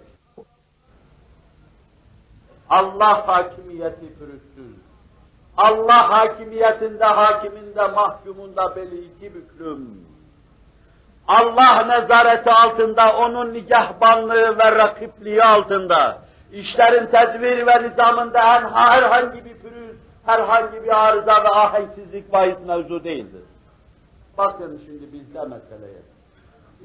Allah 2.69 3.29
hakimiyeti 3.29 4.19
pürüzsüz. 4.19 4.77
Allah 5.57 6.11
hakimiyetinde, 6.11 7.05
hakiminde, 7.05 7.89
mahkumunda 7.89 8.77
beli 8.77 9.05
iki 9.05 9.35
büklüm. 9.35 10.06
Allah 11.29 11.83
nezareti 11.83 12.51
altında, 12.51 13.17
onun 13.17 13.53
nigahbanlığı 13.55 14.59
ve 14.59 14.73
rakipliği 14.73 15.43
altında, 15.43 16.19
işlerin 16.53 17.07
tedbir 17.07 17.67
ve 17.67 17.89
nizamında 17.89 18.41
herhangi 18.73 19.45
bir 19.45 19.55
pürüz, 19.55 19.97
herhangi 20.27 20.83
bir 20.83 21.07
arıza 21.07 21.45
ve 21.45 21.49
ahenksizlik 21.49 22.33
bahis 22.33 22.59
mevzu 22.67 23.05
değildir. 23.05 23.43
Bakın 24.39 24.83
şimdi 24.87 25.13
bizde 25.13 25.41
meseleye. 25.41 26.03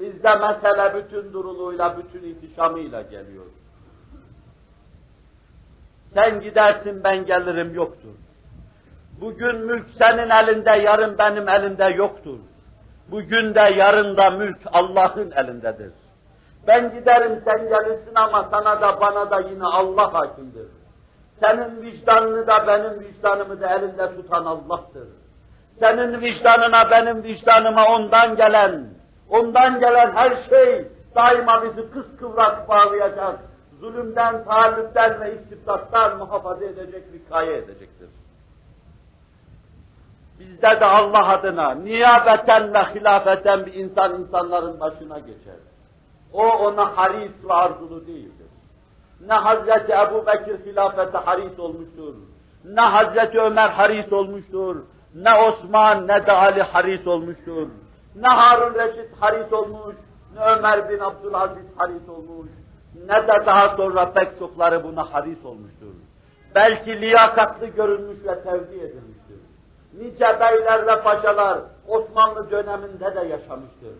Bizde 0.00 0.34
mesele 0.34 0.94
bütün 0.94 1.32
duruluğuyla, 1.32 1.96
bütün 1.98 2.28
ihtişamıyla 2.28 3.02
geliyor. 3.02 3.44
Sen 6.14 6.40
gidersin 6.40 7.04
ben 7.04 7.26
gelirim 7.26 7.74
yoktur. 7.74 8.14
Bugün 9.20 9.56
mülk 9.56 9.86
senin 9.98 10.30
elinde, 10.30 10.70
yarın 10.70 11.18
benim 11.18 11.48
elimde 11.48 11.84
yoktur. 11.84 12.38
Bugün 13.10 13.54
de 13.54 13.60
yarın 13.60 14.16
da 14.16 14.30
mülk 14.30 14.58
Allah'ın 14.72 15.30
elindedir. 15.30 15.92
Ben 16.66 16.94
giderim 16.94 17.42
sen 17.44 17.68
gelirsin 17.68 18.14
ama 18.14 18.48
sana 18.50 18.80
da 18.80 19.00
bana 19.00 19.30
da 19.30 19.40
yine 19.40 19.64
Allah 19.64 20.14
hakimdir. 20.14 20.66
Senin 21.40 21.82
vicdanını 21.82 22.46
da 22.46 22.66
benim 22.66 23.00
vicdanımı 23.00 23.60
da 23.60 23.74
elinde 23.74 24.16
tutan 24.16 24.44
Allah'tır. 24.44 25.08
Senin 25.80 26.20
vicdanına 26.20 26.90
benim 26.90 27.22
vicdanıma 27.22 27.84
ondan 27.86 28.36
gelen, 28.36 28.84
ondan 29.28 29.80
gelen 29.80 30.12
her 30.14 30.48
şey 30.48 30.86
daima 31.14 31.64
bizi 31.64 31.90
kıskıvrak 31.90 32.68
bağlayacak, 32.68 33.38
zulümden, 33.80 34.44
taallüpten 34.44 35.20
ve 35.20 35.34
istibdattan 35.34 36.18
muhafaza 36.18 36.64
edecek, 36.64 37.02
vikaye 37.12 37.56
edecektir. 37.56 38.08
Bizde 40.42 40.80
de 40.80 40.84
Allah 40.84 41.28
adına 41.28 41.74
niyabeten 41.74 42.74
ve 42.74 42.78
hilafeten 42.78 43.66
bir 43.66 43.74
insan 43.74 44.20
insanların 44.20 44.80
başına 44.80 45.18
geçer. 45.18 45.56
O 46.32 46.46
ona 46.46 46.96
haris 46.96 47.32
ve 47.44 47.52
arzulu 47.52 48.06
değildir. 48.06 48.46
Ne 49.26 49.34
Hazreti 49.34 49.92
Ebu 49.92 50.26
Bekir 50.26 50.66
hilafete 50.66 51.18
haris 51.18 51.58
olmuştur, 51.58 52.14
ne 52.64 52.80
Hazreti 52.80 53.40
Ömer 53.40 53.68
haris 53.68 54.12
olmuştur, 54.12 54.76
ne 55.14 55.34
Osman 55.34 56.08
ne 56.08 56.26
de 56.26 56.32
Ali 56.32 56.62
haris 56.62 57.06
olmuştur, 57.06 57.68
ne 58.16 58.28
Harun 58.28 58.74
Reşit 58.74 59.10
haris 59.20 59.52
olmuş, 59.52 59.96
ne 60.34 60.44
Ömer 60.44 60.88
bin 60.88 60.98
Abdülaziz 60.98 61.66
haris 61.76 62.08
olmuş, 62.08 62.48
ne 63.06 63.28
de 63.28 63.46
daha 63.46 63.76
sonra 63.76 64.12
pek 64.12 64.38
çokları 64.38 64.84
buna 64.84 65.12
haris 65.12 65.44
olmuştur. 65.44 65.94
Belki 66.54 67.00
liyakatlı 67.00 67.66
görülmüş 67.66 68.18
ve 68.24 68.42
tevdi 68.42 68.74
edilmiştir. 68.74 69.11
Nice 69.98 70.40
beyler 70.40 71.02
paşalar 71.02 71.58
Osmanlı 71.88 72.50
döneminde 72.50 73.14
de 73.14 73.20
yaşamıştır. 73.20 73.94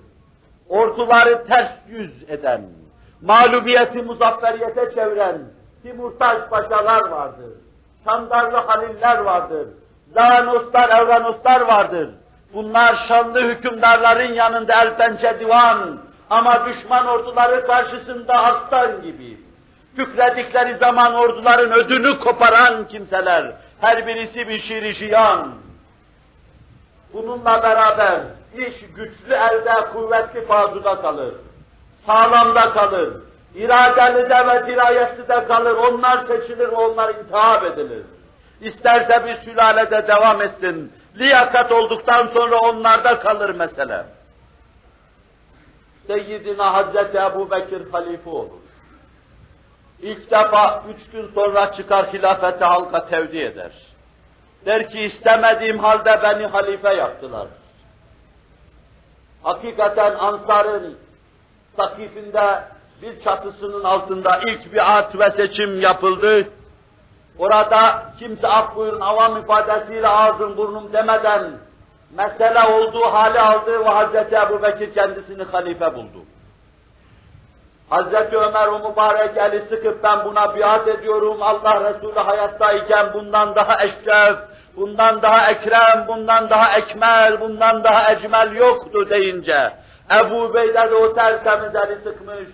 Orduları 0.68 1.45
ters 1.45 1.72
yüz 1.88 2.22
eden, 2.28 2.62
mağlubiyeti 3.22 4.03
muzafferiyete 4.03 4.95
çeviren 4.95 5.38
Timurtaş 5.82 6.38
paşalar 6.51 7.09
vardır. 7.09 7.53
Şandarlı 8.05 8.57
haliller 8.57 9.18
vardır. 9.18 9.68
Zanoslar, 10.14 11.03
Evranoslar 11.03 11.61
vardır. 11.61 12.11
Bunlar 12.55 13.05
şanlı 13.09 13.43
hükümdarların 13.43 14.34
yanında 14.34 14.72
el 14.82 14.97
pençe 14.97 15.40
divan 15.40 15.99
ama 16.30 16.66
düşman 16.66 17.07
orduları 17.07 17.66
karşısında 17.66 18.34
aslan 18.34 19.03
gibi. 19.03 19.38
Kükredikleri 19.97 20.74
zaman 20.74 21.14
orduların 21.14 21.72
ödünü 21.72 22.18
koparan 22.18 22.88
kimseler. 22.88 23.53
Her 23.80 24.07
birisi 24.07 24.49
bir 24.49 24.61
şiiri 24.61 24.95
şiyan. 24.95 25.55
Bununla 27.13 27.63
beraber 27.63 28.21
iş 28.57 28.81
güçlü 28.95 29.35
elde, 29.35 29.75
kuvvetli 29.93 30.49
bazuda 30.49 31.03
kalır. 31.03 31.35
Sağlamda 32.07 32.71
kalır. 32.71 33.13
İradeli 33.55 34.31
de 34.31 34.47
ve 34.47 34.67
dirayetli 34.67 35.29
de 35.29 35.45
kalır. 35.45 35.77
Onlar 35.77 36.27
seçilir, 36.27 36.69
onlar 36.69 37.15
intihap 37.15 37.65
edilir. 37.65 38.03
İsterse 38.61 39.27
bir 39.27 39.37
sülalede 39.37 40.09
devam 40.09 40.43
etsin. 40.43 40.93
Liyakat 41.17 41.73
olduktan 41.73 42.27
sonra 42.27 42.59
onlarda 42.59 43.19
kalır 43.19 43.55
mesele. 43.55 44.05
Seyyidina 46.07 46.75
Hazreti 46.75 47.19
Ebu 47.19 47.51
Bekir 47.51 47.91
halife 47.93 48.31
olur. 48.31 48.63
İlk 50.03 50.31
defa 50.31 50.83
üç 50.89 51.11
gün 51.11 51.31
sonra 51.35 51.73
çıkar 51.73 52.13
hilafeti 52.13 52.65
halka 52.65 53.07
tevdi 53.07 53.39
eder. 53.39 53.73
Der 54.67 54.91
ki 54.91 55.01
istemediğim 55.01 55.79
halde 55.79 56.21
beni 56.23 56.47
halife 56.47 56.95
yaptılar. 56.95 57.47
Hakikaten 59.43 60.15
Ansar'ın 60.15 60.99
sakifinde 61.77 62.63
bir 63.03 63.25
çatısının 63.25 63.85
altında 63.85 64.39
ilk 64.39 64.73
bir 64.73 64.99
at 64.99 65.19
ve 65.19 65.31
seçim 65.31 65.81
yapıldı. 65.81 66.49
Orada 67.39 68.07
kimse 68.19 68.49
af 68.49 68.77
buyurun 68.77 69.01
avam 69.01 69.37
ifadesiyle 69.37 70.09
ağzım 70.09 70.57
burnum 70.57 70.93
demeden 70.93 71.51
mesele 72.17 72.63
olduğu 72.63 73.05
hali 73.05 73.41
aldı 73.41 73.85
ve 73.85 73.89
Hazreti 73.89 74.35
Ebu 74.35 74.63
Bekir 74.63 74.95
kendisini 74.95 75.43
halife 75.43 75.95
buldu. 75.95 76.25
Hazreti 77.91 78.37
Ömer 78.37 78.67
o 78.67 78.91
mübarek 78.91 79.37
eli 79.37 79.61
sıkıp 79.69 80.03
ben 80.05 80.25
buna 80.25 80.57
biat 80.57 80.89
ediyorum 80.89 81.43
Allah 81.43 81.91
Resulü 81.91 82.21
hayattayken 82.21 83.15
bundan 83.15 83.55
daha 83.55 83.85
eşref, 83.85 84.37
bundan 84.77 85.23
daha 85.23 85.51
ekrem, 85.51 86.05
bundan 86.09 86.51
daha 86.51 86.79
ekmel, 86.79 87.41
bundan 87.41 87.85
daha 87.85 88.12
ecmel 88.12 88.57
yoktu 88.57 89.11
deyince 89.11 89.73
Ebu 90.20 90.55
Beyde 90.55 90.91
de 90.91 90.95
o 90.95 91.14
tertemiz 91.14 91.75
eli 91.75 92.01
sıkmış 92.03 92.49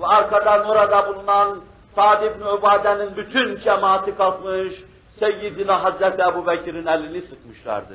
ve 0.00 0.06
arkadan 0.06 0.66
orada 0.66 1.08
bulunan 1.08 1.60
Sa'd 1.94 2.22
ibn 2.22 2.42
Ubade'nin 2.42 3.16
bütün 3.16 3.60
cemaati 3.60 4.16
kalkmış, 4.16 4.74
Seyyidina 5.18 5.84
Hazreti 5.84 6.22
Ebu 6.22 6.46
Bekir'in 6.46 6.86
elini 6.86 7.20
sıkmışlardı. 7.20 7.94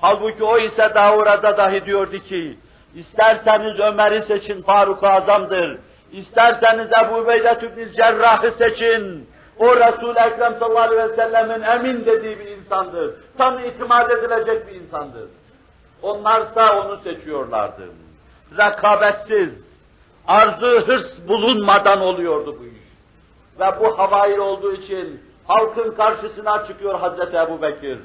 Halbuki 0.00 0.44
o 0.44 0.58
ise 0.58 0.92
daha 0.94 1.16
orada 1.16 1.56
dahi 1.56 1.84
diyordu 1.84 2.18
ki, 2.18 2.58
isterseniz 2.94 3.80
Ömer'i 3.80 4.22
seçin 4.22 4.62
Faruk-ı 4.62 5.08
Azam'dır, 5.08 5.78
isterseniz 6.12 6.88
Ebu 7.04 7.28
Beydet 7.28 7.62
ibn 7.62 7.92
Cerrah'ı 7.96 8.50
seçin, 8.50 9.28
o 9.58 9.76
Resul-i 9.76 10.18
Ekrem 10.18 10.56
sallallahu 10.58 10.92
aleyhi 10.92 11.10
ve 11.10 11.16
sellemin 11.16 11.62
emin 11.62 12.06
dediği 12.06 12.38
bir 12.38 12.46
insandır. 12.46 13.14
Tam 13.38 13.58
itimat 13.58 14.10
edilecek 14.10 14.68
bir 14.68 14.74
insandır. 14.74 15.28
Onlarsa 16.02 16.80
onu 16.80 16.96
seçiyorlardı. 16.96 17.82
Rekabetsiz, 18.58 19.50
arzu 20.26 20.86
hırs 20.86 21.28
bulunmadan 21.28 22.00
oluyordu 22.00 22.56
bu 22.60 22.64
iş. 22.64 22.82
Ve 23.60 23.80
bu 23.80 23.98
havai 23.98 24.40
olduğu 24.40 24.72
için 24.72 25.20
halkın 25.46 25.94
karşısına 25.94 26.66
çıkıyor 26.66 27.00
Hazreti 27.00 27.36
Ebu 27.36 27.62
Bekir. 27.62 27.98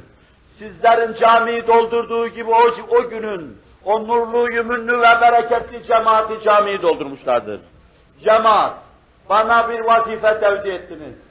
Sizlerin 0.60 1.14
camiyi 1.14 1.68
doldurduğu 1.68 2.28
gibi 2.28 2.52
o, 2.52 2.70
o 2.89 3.10
günün 3.10 3.58
o 3.86 4.08
nurlu, 4.08 4.52
yümünlü 4.52 5.00
ve 5.00 5.22
bereketli 5.22 5.84
cemaati 5.84 6.43
camiyi 6.43 6.82
doldurmuşlardır. 6.82 7.62
Cemaat, 8.24 8.74
bana 9.30 9.70
bir 9.70 9.80
vazife 9.80 10.39
tevdi 10.39 10.70
ettiniz. 10.70 11.26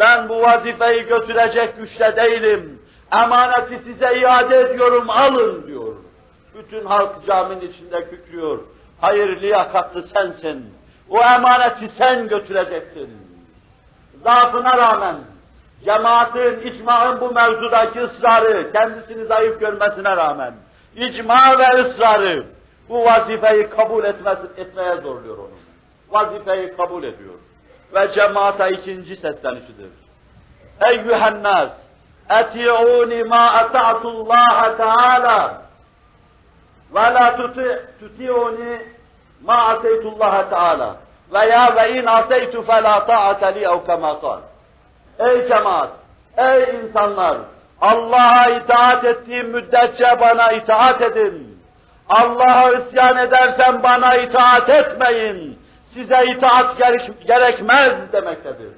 Ben 0.00 0.28
bu 0.28 0.42
vazifeyi 0.42 1.02
götürecek 1.02 1.76
güçte 1.76 2.16
değilim. 2.16 2.82
Emaneti 3.12 3.78
size 3.84 4.20
iade 4.20 4.60
ediyorum, 4.60 5.10
alın 5.10 5.66
diyor. 5.66 5.96
Bütün 6.54 6.84
halk 6.84 7.26
caminin 7.26 7.60
içinde 7.60 8.08
kükrüyor. 8.10 8.58
Hayır 9.00 9.40
liyakatlı 9.40 10.02
sensin. 10.02 10.74
O 11.10 11.20
emaneti 11.20 11.88
sen 11.98 12.28
götüreceksin. 12.28 13.10
Zaafına 14.24 14.78
rağmen 14.78 15.16
cemaatin, 15.84 16.60
icmaın 16.60 17.20
bu 17.20 17.32
mevzudaki 17.34 18.00
ısrarı, 18.00 18.72
kendisini 18.72 19.24
zayıf 19.24 19.60
görmesine 19.60 20.16
rağmen, 20.16 20.54
icma 20.96 21.58
ve 21.58 21.82
ısrarı 21.82 22.46
bu 22.88 23.04
vazifeyi 23.04 23.68
kabul 23.68 24.04
etmesi, 24.04 24.42
etmeye 24.56 24.96
zorluyor 24.96 25.38
onu. 25.38 25.50
Vazifeyi 26.10 26.76
kabul 26.76 27.02
ediyor. 27.02 27.34
Ve 27.94 28.12
cemaata 28.12 28.68
ikinci 28.68 29.16
seslenişidir. 29.16 29.90
Eyyühennas, 30.80 31.70
eti'uni 32.30 33.24
ma 33.24 33.50
ata'tullaha 33.50 34.76
teala 34.76 35.62
ve 36.94 37.00
la 37.00 37.36
tuti'uni 38.00 38.82
ma 39.42 39.54
ateytullaha 39.54 40.48
teala 40.48 40.96
veya 41.32 41.76
ve 41.76 41.92
in 41.92 42.06
ateytu 42.06 42.62
fe 42.62 42.82
la 42.82 43.06
ta'ate 43.06 43.54
li 43.54 43.64
ev 43.64 43.86
kema. 43.86 44.40
Ey 45.18 45.48
cemaat, 45.48 45.90
ey 46.36 46.76
insanlar, 46.76 47.36
Allah'a 47.80 48.48
itaat 48.48 49.04
ettiğim 49.04 49.48
müddetçe 49.48 50.20
bana 50.20 50.52
itaat 50.52 51.02
edin. 51.02 51.58
Allah'a 52.08 52.72
isyan 52.72 53.16
edersen 53.16 53.82
bana 53.82 54.14
itaat 54.14 54.68
etmeyin. 54.68 55.61
Size 55.94 56.26
itaat 56.26 56.78
gerek, 56.78 57.26
gerekmez 57.26 58.12
demektedir. 58.12 58.72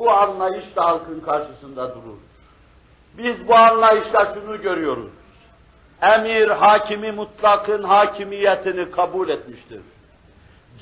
bu 0.00 0.10
anlayışla 0.10 0.84
halkın 0.84 1.20
karşısında 1.20 1.88
durur. 1.88 2.18
Biz 3.18 3.48
bu 3.48 3.56
anlayışla 3.56 4.34
şunu 4.34 4.62
görüyoruz. 4.62 5.10
Emir 6.02 6.48
hakimi 6.48 7.12
mutlakın 7.12 7.82
hakimiyetini 7.82 8.90
kabul 8.90 9.28
etmiştir. 9.28 9.80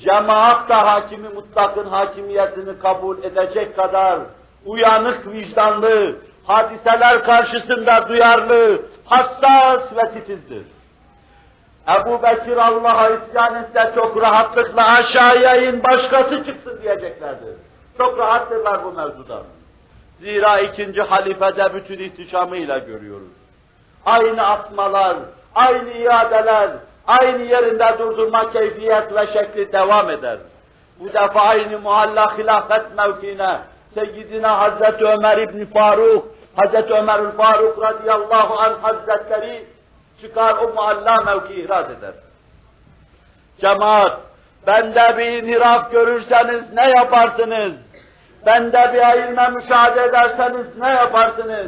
Cemaat 0.03 0.69
da 0.69 0.93
hakimi 0.93 1.29
mutlakın 1.29 1.85
hakimiyetini 1.85 2.79
kabul 2.79 3.23
edecek 3.23 3.75
kadar 3.75 4.19
uyanık 4.65 5.27
vicdanlı, 5.31 6.15
hadiseler 6.43 7.23
karşısında 7.23 8.09
duyarlı, 8.09 8.81
hassas 9.05 9.81
ve 9.95 10.11
titizdir. 10.13 10.63
Ebu 11.87 12.23
Bekir 12.23 12.57
Allah'a 12.57 13.09
isyan 13.09 13.55
etse 13.55 13.91
çok 13.95 14.21
rahatlıkla 14.21 14.87
aşağıya 14.87 15.55
in 15.55 15.83
başkası 15.83 16.45
çıksın 16.45 16.79
diyeceklerdir. 16.81 17.55
Çok 17.97 18.19
rahattırlar 18.19 18.83
bu 18.83 18.91
mevzudan. 18.91 19.43
Zira 20.19 20.59
ikinci 20.59 21.01
halifede 21.01 21.73
bütün 21.73 21.99
ihtişamıyla 21.99 22.77
görüyoruz. 22.77 23.27
Aynı 24.05 24.47
atmalar, 24.47 25.17
aynı 25.55 25.91
iadeler, 25.91 26.69
aynı 27.07 27.43
yerinde 27.43 27.95
durdurma 27.99 28.51
keyfiyet 28.51 29.15
ve 29.15 29.27
şekli 29.33 29.73
devam 29.73 30.09
eder. 30.09 30.37
Bu 30.99 31.13
defa 31.13 31.41
aynı 31.41 31.79
muhalla 31.79 32.37
hilafet 32.37 32.97
mevkine 32.97 33.59
Seyyidina 33.93 34.59
Hazreti 34.59 35.05
Ömer 35.05 35.37
İbni 35.37 35.65
Faruk, 35.65 36.25
Hazreti 36.55 36.93
Ömer 36.93 37.31
Faruk 37.37 37.83
radıyallahu 37.83 38.59
anh 38.59 38.75
hazretleri 38.81 39.65
çıkar 40.21 40.55
o 40.57 40.73
muhalla 40.73 41.21
mevki 41.21 41.53
ihraz 41.53 41.91
eder. 41.91 42.13
Cemaat, 43.61 44.17
bende 44.67 45.17
bir 45.17 45.43
inhiraf 45.43 45.91
görürseniz 45.91 46.73
ne 46.73 46.89
yaparsınız? 46.89 47.73
Bende 48.45 48.91
bir 48.93 49.09
ayırma 49.09 49.49
müşahede 49.49 50.03
ederseniz 50.03 50.77
ne 50.77 50.89
yaparsınız? 50.89 51.67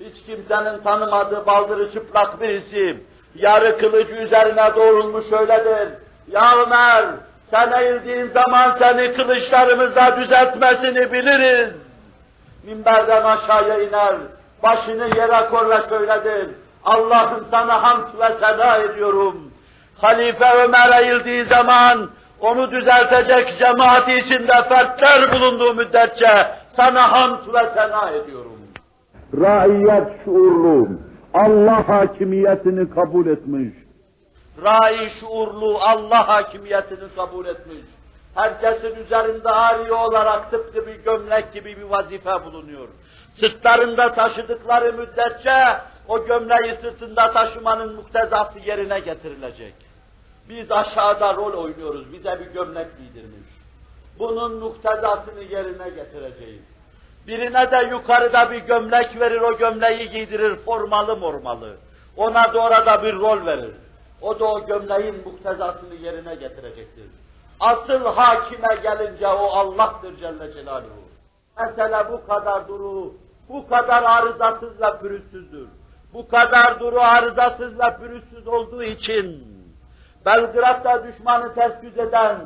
Hiç 0.00 0.26
kimsenin 0.26 0.82
tanımadığı 0.82 1.46
baldırı 1.46 1.92
çıplak 1.92 2.40
bir 2.40 2.48
isim, 2.48 3.04
yarı 3.34 3.78
kılıcı 3.78 4.14
üzerine 4.14 4.74
doğrulmuş 4.76 5.32
öyledir. 5.32 5.88
Ya 6.28 6.56
Ömer, 6.56 7.04
sen 7.50 7.72
eğildiğin 7.72 8.30
zaman 8.30 8.76
seni 8.78 9.14
kılıçlarımızla 9.14 10.16
düzeltmesini 10.16 11.12
biliriz. 11.12 11.74
Minberden 12.64 13.24
aşağıya 13.24 13.82
iner, 13.82 14.14
başını 14.62 15.16
yere 15.16 15.48
kor 15.50 15.70
ve 15.70 15.80
söyledir. 15.88 16.48
Allah'ım 16.84 17.46
sana 17.50 17.82
hamd 17.82 18.06
ve 18.20 18.28
seda 18.40 18.76
ediyorum. 18.76 19.50
Halife 20.00 20.52
Ömer 20.64 21.02
eğildiği 21.02 21.44
zaman 21.44 22.10
onu 22.40 22.70
düzeltecek 22.70 23.58
cemaati 23.58 24.12
içinde 24.12 24.62
fertler 24.68 25.32
bulunduğu 25.32 25.74
müddetçe 25.74 26.46
sana 26.76 27.12
hamd 27.12 27.54
ve 27.54 27.70
sena 27.74 28.10
ediyorum. 28.10 28.58
Raiyet 29.40 30.24
şuurlu, 30.24 30.88
Allah 31.34 31.88
hakimiyetini 31.88 32.90
kabul 32.90 33.26
etmiş. 33.26 33.74
Rai 34.64 35.10
şuurlu 35.20 35.78
Allah 35.80 36.28
hakimiyetini 36.28 37.14
kabul 37.16 37.46
etmiş. 37.46 37.84
Herkesin 38.34 39.04
üzerinde 39.04 39.48
ari 39.50 39.92
olarak 39.92 40.50
tıpkı 40.50 40.86
bir 40.86 40.94
gömlek 40.94 41.52
gibi 41.52 41.76
bir 41.76 41.82
vazife 41.82 42.44
bulunuyor. 42.44 42.88
Sırtlarında 43.40 44.14
taşıdıkları 44.14 44.92
müddetçe 44.92 45.76
o 46.10 46.24
gömleği 46.26 46.74
sırtında 46.80 47.32
taşımanın 47.32 47.94
muktezası 47.94 48.58
yerine 48.58 49.00
getirilecek. 49.00 49.74
Biz 50.48 50.72
aşağıda 50.72 51.34
rol 51.34 51.52
oynuyoruz, 51.64 52.12
bize 52.12 52.40
bir 52.40 52.46
gömlek 52.46 52.86
giydirmiş. 52.98 53.48
Bunun 54.18 54.58
muktezasını 54.58 55.42
yerine 55.42 55.88
getireceğiz. 55.88 56.62
Birine 57.26 57.70
de 57.70 57.88
yukarıda 57.90 58.50
bir 58.50 58.58
gömlek 58.58 59.20
verir, 59.20 59.40
o 59.40 59.58
gömleği 59.58 60.10
giydirir, 60.10 60.56
formalı 60.56 61.16
mormalı. 61.16 61.76
Ona 62.16 62.54
da 62.54 62.58
orada 62.58 63.02
bir 63.02 63.14
rol 63.14 63.46
verir. 63.46 63.74
O 64.22 64.38
da 64.40 64.44
o 64.44 64.66
gömleğin 64.66 65.24
muktezasını 65.24 65.94
yerine 65.94 66.34
getirecektir. 66.34 67.06
Asıl 67.60 68.04
hakime 68.04 68.74
gelince 68.82 69.26
o 69.26 69.46
Allah'tır 69.46 70.16
Celle 70.16 70.52
Celaluhu. 70.52 71.10
Mesele 71.58 72.12
bu 72.12 72.26
kadar 72.26 72.68
duru, 72.68 73.14
bu 73.48 73.68
kadar 73.68 74.02
arızasız 74.02 74.80
ve 74.80 74.98
pürüzsüzdür. 75.00 75.68
Bu 76.14 76.28
kadar 76.28 76.80
duru 76.80 77.00
arızasız 77.00 77.80
ve 77.80 77.96
pürüzsüz 78.00 78.46
olduğu 78.48 78.82
için 78.82 79.50
Belgrad'da 80.26 81.06
düşmanı 81.06 81.54
tespit 81.54 81.98
eden, 81.98 82.36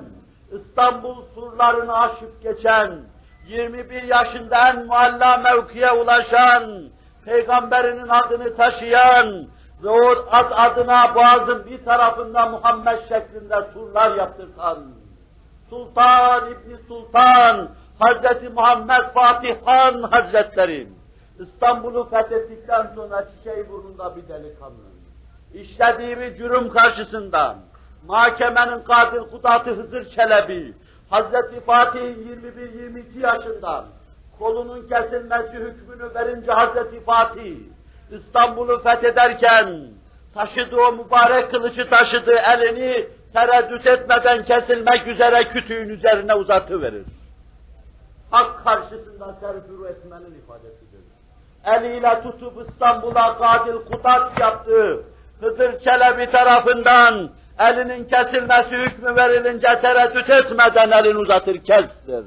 İstanbul 0.53 1.17
surlarını 1.35 1.99
aşıp 1.99 2.43
geçen, 2.43 3.01
21 3.47 4.03
yaşında 4.03 4.69
en 4.69 4.87
mualla 4.87 5.37
mevkiye 5.37 5.93
ulaşan, 5.93 6.85
peygamberinin 7.25 8.09
adını 8.09 8.57
taşıyan 8.57 9.47
ve 9.83 9.89
o 9.89 10.27
ad 10.31 10.51
adına 10.51 11.15
boğazın 11.15 11.67
bir 11.67 11.85
tarafında 11.85 12.47
Muhammed 12.47 12.99
şeklinde 13.09 13.57
surlar 13.75 14.17
yaptırtan, 14.17 14.79
Sultan 15.71 16.51
İbni 16.51 16.77
Sultan, 16.89 17.69
Hazreti 17.99 18.49
Muhammed 18.49 19.05
Fatih 19.15 19.57
Han 19.65 20.03
Hazretleri, 20.03 20.89
İstanbul'u 21.39 22.09
fethettikten 22.11 22.93
sonra 22.95 23.29
çiçeği 23.31 23.69
burnunda 23.69 24.17
bir 24.17 24.29
delikanlı. 24.29 24.77
İşlediği 25.55 26.37
cürüm 26.37 26.69
karşısında, 26.69 27.57
mahkemenin 28.07 28.83
katil 28.83 29.31
kudatı 29.31 29.71
Hızır 29.71 30.11
Çelebi, 30.11 30.75
Hazreti 31.11 31.61
Fatih'in 31.61 32.43
21-22 33.15 33.19
yaşında 33.19 33.85
kolunun 34.39 34.89
kesilmesi 34.89 35.53
hükmünü 35.53 36.15
verince 36.15 36.53
Hazreti 36.53 37.01
Fatih 37.01 37.57
İstanbul'u 38.11 38.83
fethederken 38.83 39.81
taşıdığı 40.35 40.93
mübarek 40.93 41.51
kılıcı 41.51 41.91
taşıdığı 41.91 42.39
elini 42.39 43.09
tereddüt 43.33 43.87
etmeden 43.87 44.45
kesilmek 44.45 45.07
üzere 45.07 45.45
kütüğün 45.49 45.89
üzerine 45.89 46.35
uzatıverir. 46.35 47.07
Hak 48.31 48.65
karşısında 48.65 49.37
serfuru 49.41 49.87
etmenin 49.87 50.39
ifadesidir. 50.39 50.84
Eliyle 51.67 52.23
tutup 52.23 52.69
İstanbul'a 52.69 53.39
katil 53.39 53.73
kudat 53.73 54.41
yaptı. 54.41 55.05
Hızır 55.41 55.79
Çelebi 55.79 56.31
tarafından 56.31 57.31
elinin 57.59 58.05
kesilmesi 58.05 58.71
hükmü 58.71 59.17
verilince 59.17 59.81
tereddüt 59.81 60.31
etmeden 60.31 60.91
elini 60.91 61.19
uzatır 61.19 61.65
kestir. 61.65 62.25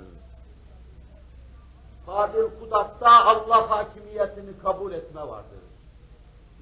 Kadir 2.05 2.45
Kudat'ta 2.59 3.09
Allah 3.09 3.69
hakimiyetini 3.69 4.59
kabul 4.63 4.91
etme 4.91 5.21
vardır. 5.21 5.59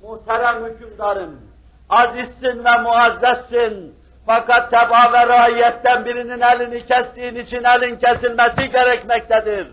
Muhterem 0.04 0.66
hükümdarım, 0.66 1.40
azizsin 1.90 2.66
ve 2.66 2.78
muazzezsin. 2.82 3.96
Fakat 4.26 4.72
teba 4.72 5.14
ve 5.14 6.06
birinin 6.06 6.42
elini 6.42 6.86
kestiğin 6.86 7.36
için 7.36 7.64
elin 7.64 7.96
kesilmesi 7.96 8.70
gerekmektedir. 8.70 9.68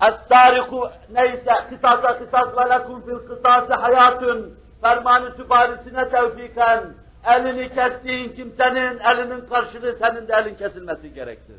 Es-sariku 0.00 0.90
neyse 1.12 1.52
kısasa 1.70 2.18
kısas 2.18 2.48
ve 2.56 2.70
lekum 2.70 3.02
fil 3.02 3.28
kısası 3.28 3.74
hayatun 3.74 4.54
fermanı 4.82 5.30
süparisine 5.30 6.08
tevfiken 6.08 6.84
elini 7.26 7.74
kestiğin 7.74 8.36
kimsenin 8.36 8.98
elinin 8.98 9.46
karşılığı 9.46 9.96
senin 9.98 10.28
de 10.28 10.32
elin 10.32 10.54
kesilmesi 10.54 11.14
gerektir. 11.14 11.56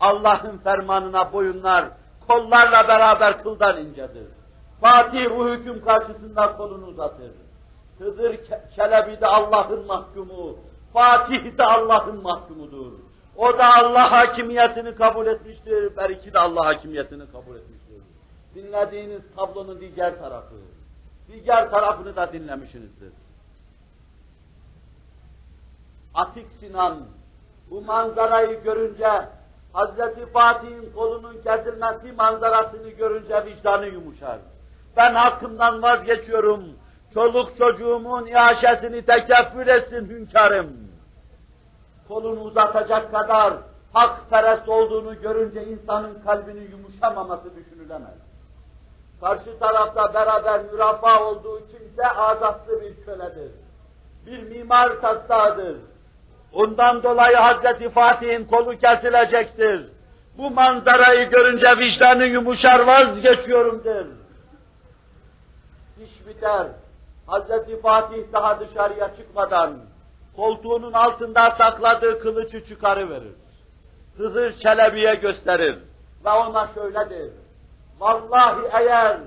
Allah'ın 0.00 0.58
fermanına 0.58 1.32
boyunlar 1.32 1.84
kollarla 2.28 2.88
beraber 2.88 3.42
kıldan 3.42 3.76
incedir. 3.76 4.26
Fatih 4.80 5.30
bu 5.30 5.48
hüküm 5.48 5.84
karşısında 5.84 6.56
kolunu 6.56 6.86
uzatır. 6.86 7.30
Hızır 7.98 8.36
Çelebi 8.76 9.20
de 9.20 9.26
Allah'ın 9.26 9.86
mahkumu, 9.86 10.56
Fatih 10.92 11.58
de 11.58 11.64
Allah'ın 11.64 12.22
mahkumudur. 12.22 12.92
O 13.36 13.58
da 13.58 13.74
Allah 13.74 14.12
hakimiyetini 14.12 14.94
kabul 14.94 15.26
etmiştir, 15.26 15.96
belki 15.96 16.32
de 16.32 16.38
Allah 16.38 16.66
hakimiyetini 16.66 17.30
kabul 17.32 17.56
etmiştir. 17.56 18.02
Dinlediğiniz 18.54 19.22
tablonun 19.36 19.80
diğer 19.80 20.18
tarafı, 20.18 20.54
diğer 21.28 21.70
tarafını 21.70 22.16
da 22.16 22.32
dinlemişsinizdir. 22.32 23.12
Atik 26.14 26.46
Sinan 26.60 26.98
bu 27.70 27.80
manzarayı 27.82 28.62
görünce 28.62 29.08
Hazreti 29.72 30.26
Fatih'in 30.26 30.92
kolunun 30.94 31.42
kesilmesi 31.42 32.12
manzarasını 32.16 32.88
görünce 32.88 33.44
vicdanı 33.46 33.86
yumuşar. 33.86 34.38
Ben 34.96 35.14
hakkımdan 35.14 35.82
vazgeçiyorum. 35.82 36.64
Çoluk 37.14 37.58
çocuğumun 37.58 38.26
iaşesini 38.26 39.02
tekeffür 39.02 39.66
etsin 39.66 40.08
hünkârım. 40.08 40.84
Kolunu 42.08 42.40
uzatacak 42.40 43.12
kadar 43.12 43.54
hakperest 43.92 44.68
olduğunu 44.68 45.20
görünce 45.20 45.64
insanın 45.64 46.22
kalbinin 46.24 46.70
yumuşamaması 46.70 47.56
düşünülemez. 47.56 48.14
Karşı 49.20 49.58
tarafta 49.58 50.14
beraber 50.14 50.60
mürafa 50.72 51.24
olduğu 51.24 51.60
kimse 51.66 52.08
azatlı 52.08 52.80
bir 52.80 53.04
köledir. 53.04 53.50
Bir 54.26 54.42
mimar 54.42 55.00
taslağıdır. 55.00 55.76
Ondan 56.52 57.02
dolayı 57.02 57.36
Hazreti 57.36 57.90
Fatih'in 57.90 58.44
kolu 58.44 58.78
kesilecektir. 58.78 59.88
Bu 60.38 60.50
manzarayı 60.50 61.30
görünce 61.30 61.78
vicdanı 61.78 62.24
yumuşar 62.24 62.80
vazgeçiyorum 62.80 63.84
der. 63.84 64.06
İş 66.04 66.26
biter. 66.26 66.66
Hazreti 67.26 67.80
Fatih 67.80 68.32
daha 68.32 68.60
dışarıya 68.60 69.16
çıkmadan 69.16 69.76
koltuğunun 70.36 70.92
altında 70.92 71.50
sakladığı 71.50 72.18
kılıcı 72.18 72.66
çıkarıverir. 72.66 73.32
Hızır 74.16 74.52
Çelebi'ye 74.58 75.14
gösterir 75.14 75.78
ve 76.24 76.30
ona 76.30 76.68
şöyle 76.74 77.10
der. 77.10 77.28
Vallahi 78.00 78.60
eğer 78.72 79.18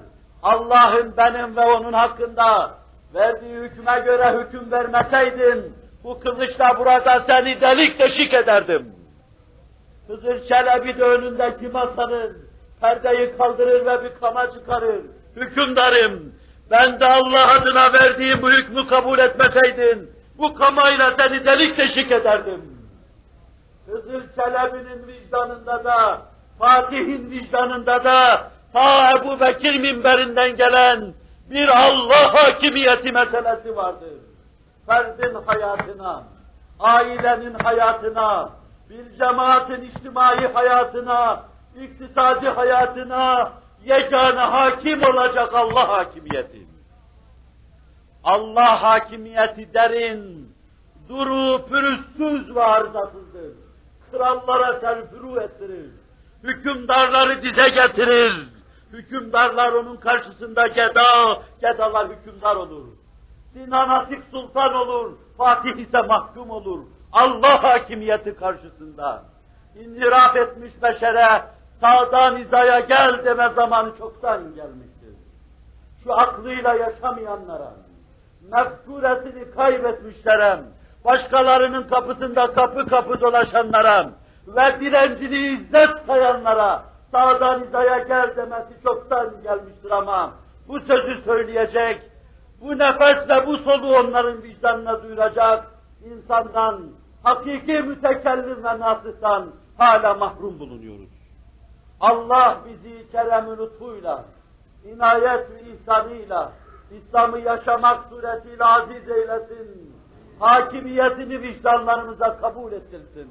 Allah'ın 0.43 1.17
benim 1.17 1.55
ve 1.55 1.65
onun 1.65 1.93
hakkında 1.93 2.71
verdiği 3.13 3.55
hükme 3.55 3.99
göre 3.99 4.37
hüküm 4.39 4.71
vermeseydin, 4.71 5.73
bu 6.03 6.19
kılıçla 6.19 6.79
burada 6.79 7.23
seni 7.27 7.61
delik 7.61 7.99
deşik 7.99 8.33
ederdim. 8.33 8.91
Hızır 10.07 10.47
Çelebi 10.47 10.99
de 10.99 11.03
önündeki 11.03 11.67
masanın 11.67 12.37
perdeyi 12.81 13.37
kaldırır 13.37 13.85
ve 13.85 14.03
bir 14.03 14.19
kama 14.19 14.53
çıkarır. 14.53 15.01
Hükümdarım, 15.35 16.33
ben 16.71 16.99
de 16.99 17.05
Allah 17.05 17.51
adına 17.51 17.93
verdiğim 17.93 18.41
bu 18.41 18.51
hükmü 18.51 18.87
kabul 18.87 19.19
etmeseydin, 19.19 20.09
bu 20.37 20.53
kamayla 20.53 21.13
seni 21.17 21.45
delik 21.45 21.77
deşik 21.77 22.11
ederdim. 22.11 22.77
Hızır 23.87 24.23
Çelebi'nin 24.35 25.07
vicdanında 25.07 25.83
da, 25.83 26.21
Fatih'in 26.59 27.31
vicdanında 27.31 28.03
da, 28.03 28.51
ta 28.73 29.11
Ebu 29.11 29.39
Bekir 29.39 29.79
minberinden 29.79 30.55
gelen 30.55 31.13
bir 31.49 31.67
Allah 31.67 32.33
hakimiyeti 32.33 33.11
meselesi 33.11 33.75
vardır. 33.75 34.13
Ferdin 34.85 35.35
hayatına, 35.45 36.23
ailenin 36.79 37.53
hayatına, 37.63 38.49
bir 38.89 39.17
cemaatin 39.17 39.81
içtimai 39.81 40.53
hayatına, 40.53 41.43
iktisadi 41.81 42.49
hayatına 42.49 43.51
yegane 43.85 44.39
hakim 44.39 45.03
olacak 45.03 45.53
Allah 45.53 45.89
hakimiyeti. 45.89 46.66
Allah 48.23 48.83
hakimiyeti 48.83 49.73
derin, 49.73 50.51
duru 51.09 51.65
pürüzsüz 51.65 52.55
ve 52.55 52.63
arızasızdır. 52.63 53.53
Krallara 54.11 54.79
serfuru 54.79 55.41
ettirir. 55.41 55.91
Hükümdarları 56.43 57.41
dize 57.41 57.69
getirir. 57.69 58.47
Hükümdarlar 58.91 59.71
onun 59.71 59.97
karşısında 59.97 60.67
geda, 60.67 61.41
gedalar 61.61 62.07
hükümdar 62.09 62.55
olur. 62.55 62.87
Sinan 63.53 63.89
Atik 63.89 64.23
sultan 64.31 64.73
olur, 64.73 65.13
Fatih 65.37 65.75
ise 65.75 66.01
mahkum 66.01 66.49
olur. 66.49 66.83
Allah 67.11 67.63
hakimiyeti 67.63 68.35
karşısında. 68.35 69.23
İnhiraf 69.75 70.35
etmiş 70.35 70.71
beşere, 70.81 71.43
sağdan 71.81 72.37
hizaya 72.37 72.79
gel 72.79 73.25
deme 73.25 73.49
zamanı 73.55 73.97
çoktan 73.97 74.55
gelmiştir. 74.55 75.15
Şu 76.03 76.13
aklıyla 76.13 76.73
yaşamayanlara, 76.73 77.73
mefkuresini 78.51 79.51
kaybetmişlere, 79.51 80.59
başkalarının 81.05 81.83
kapısında 81.83 82.53
kapı 82.53 82.85
kapı 82.85 83.21
dolaşanlara 83.21 84.09
ve 84.47 84.79
direncini 84.79 85.37
izzet 85.37 85.89
sayanlara 86.07 86.83
sağdan 87.11 87.63
hizaya 87.63 87.99
gel 87.99 88.35
demesi 88.35 88.83
çoktan 88.83 89.33
gelmiştir 89.43 89.91
ama 89.91 90.33
bu 90.67 90.79
sözü 90.79 91.21
söyleyecek, 91.21 92.01
bu 92.61 92.77
nefesle 92.79 93.47
bu 93.47 93.57
soluğu 93.57 93.95
onların 93.95 94.43
vicdanına 94.43 95.03
duyuracak 95.03 95.67
insandan, 96.05 96.81
hakiki 97.23 97.73
mütekellim 97.73 98.63
ve 98.63 98.79
nasihtan 98.79 99.49
hala 99.77 100.13
mahrum 100.13 100.59
bulunuyoruz. 100.59 101.09
Allah 101.99 102.57
bizi 102.65 103.11
kerem 103.11 103.57
lütfuyla, 103.57 104.25
inayet 104.85 105.51
ve 105.51 105.61
ihsanıyla, 105.61 106.51
İslam'ı 106.91 107.39
yaşamak 107.39 108.09
suretiyle 108.09 108.65
aziz 108.65 109.09
eylesin. 109.09 109.95
Hakimiyetini 110.39 111.41
vicdanlarımıza 111.41 112.37
kabul 112.37 112.71
ettirsin. 112.71 113.29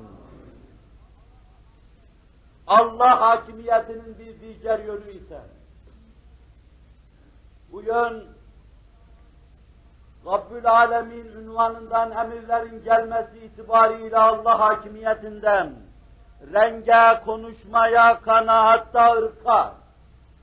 Allah 2.67 3.21
hakimiyetinin 3.21 4.19
bir 4.19 4.41
diğer 4.41 4.79
yönü 4.79 5.11
ise, 5.11 5.41
bu 7.73 7.83
yön, 7.83 8.25
Rabbül 10.27 10.71
Alemin 10.71 11.27
ünvanından 11.27 12.11
emirlerin 12.11 12.85
gelmesi 12.85 13.39
itibariyle 13.39 14.19
Allah 14.19 14.59
hakimiyetinden, 14.61 15.73
renge, 16.53 17.25
konuşmaya, 17.25 18.21
kanaatta, 18.21 19.13
ırka, 19.13 19.75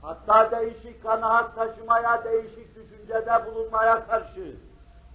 hatta 0.04 0.50
değişik 0.50 1.02
kanaat 1.02 1.54
taşımaya, 1.54 2.24
değişik 2.24 2.76
düşüncede 2.76 3.46
bulunmaya 3.46 4.06
karşı, 4.06 4.56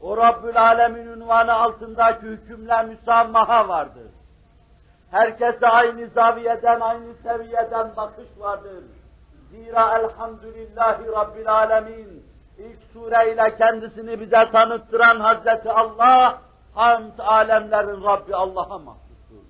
o 0.02 0.18
Rabbül 0.18 0.62
Alemin 0.62 1.08
ünvanı 1.08 1.54
altındaki 1.54 2.22
hükümle 2.22 2.84
müsamaha 2.84 3.68
vardır. 3.68 4.08
Herkese 5.12 5.68
aynı 5.68 6.08
zaviyeden, 6.08 6.80
aynı 6.80 7.14
seviyeden 7.24 7.96
bakış 7.98 8.28
vardır. 8.40 8.84
Zira 9.52 9.98
elhamdülillahi 9.98 11.08
Rabbil 11.08 11.54
Alemin 11.54 12.24
ilk 12.58 12.80
sureyle 12.94 13.58
kendisini 13.58 14.20
bize 14.20 14.52
tanıttıran 14.52 15.20
Hazreti 15.20 15.72
Allah, 15.72 16.42
hamd 16.76 17.20
alemlerin 17.20 18.04
Rabbi 18.04 18.36
Allah'a 18.36 18.78
mahsustur. 18.78 19.44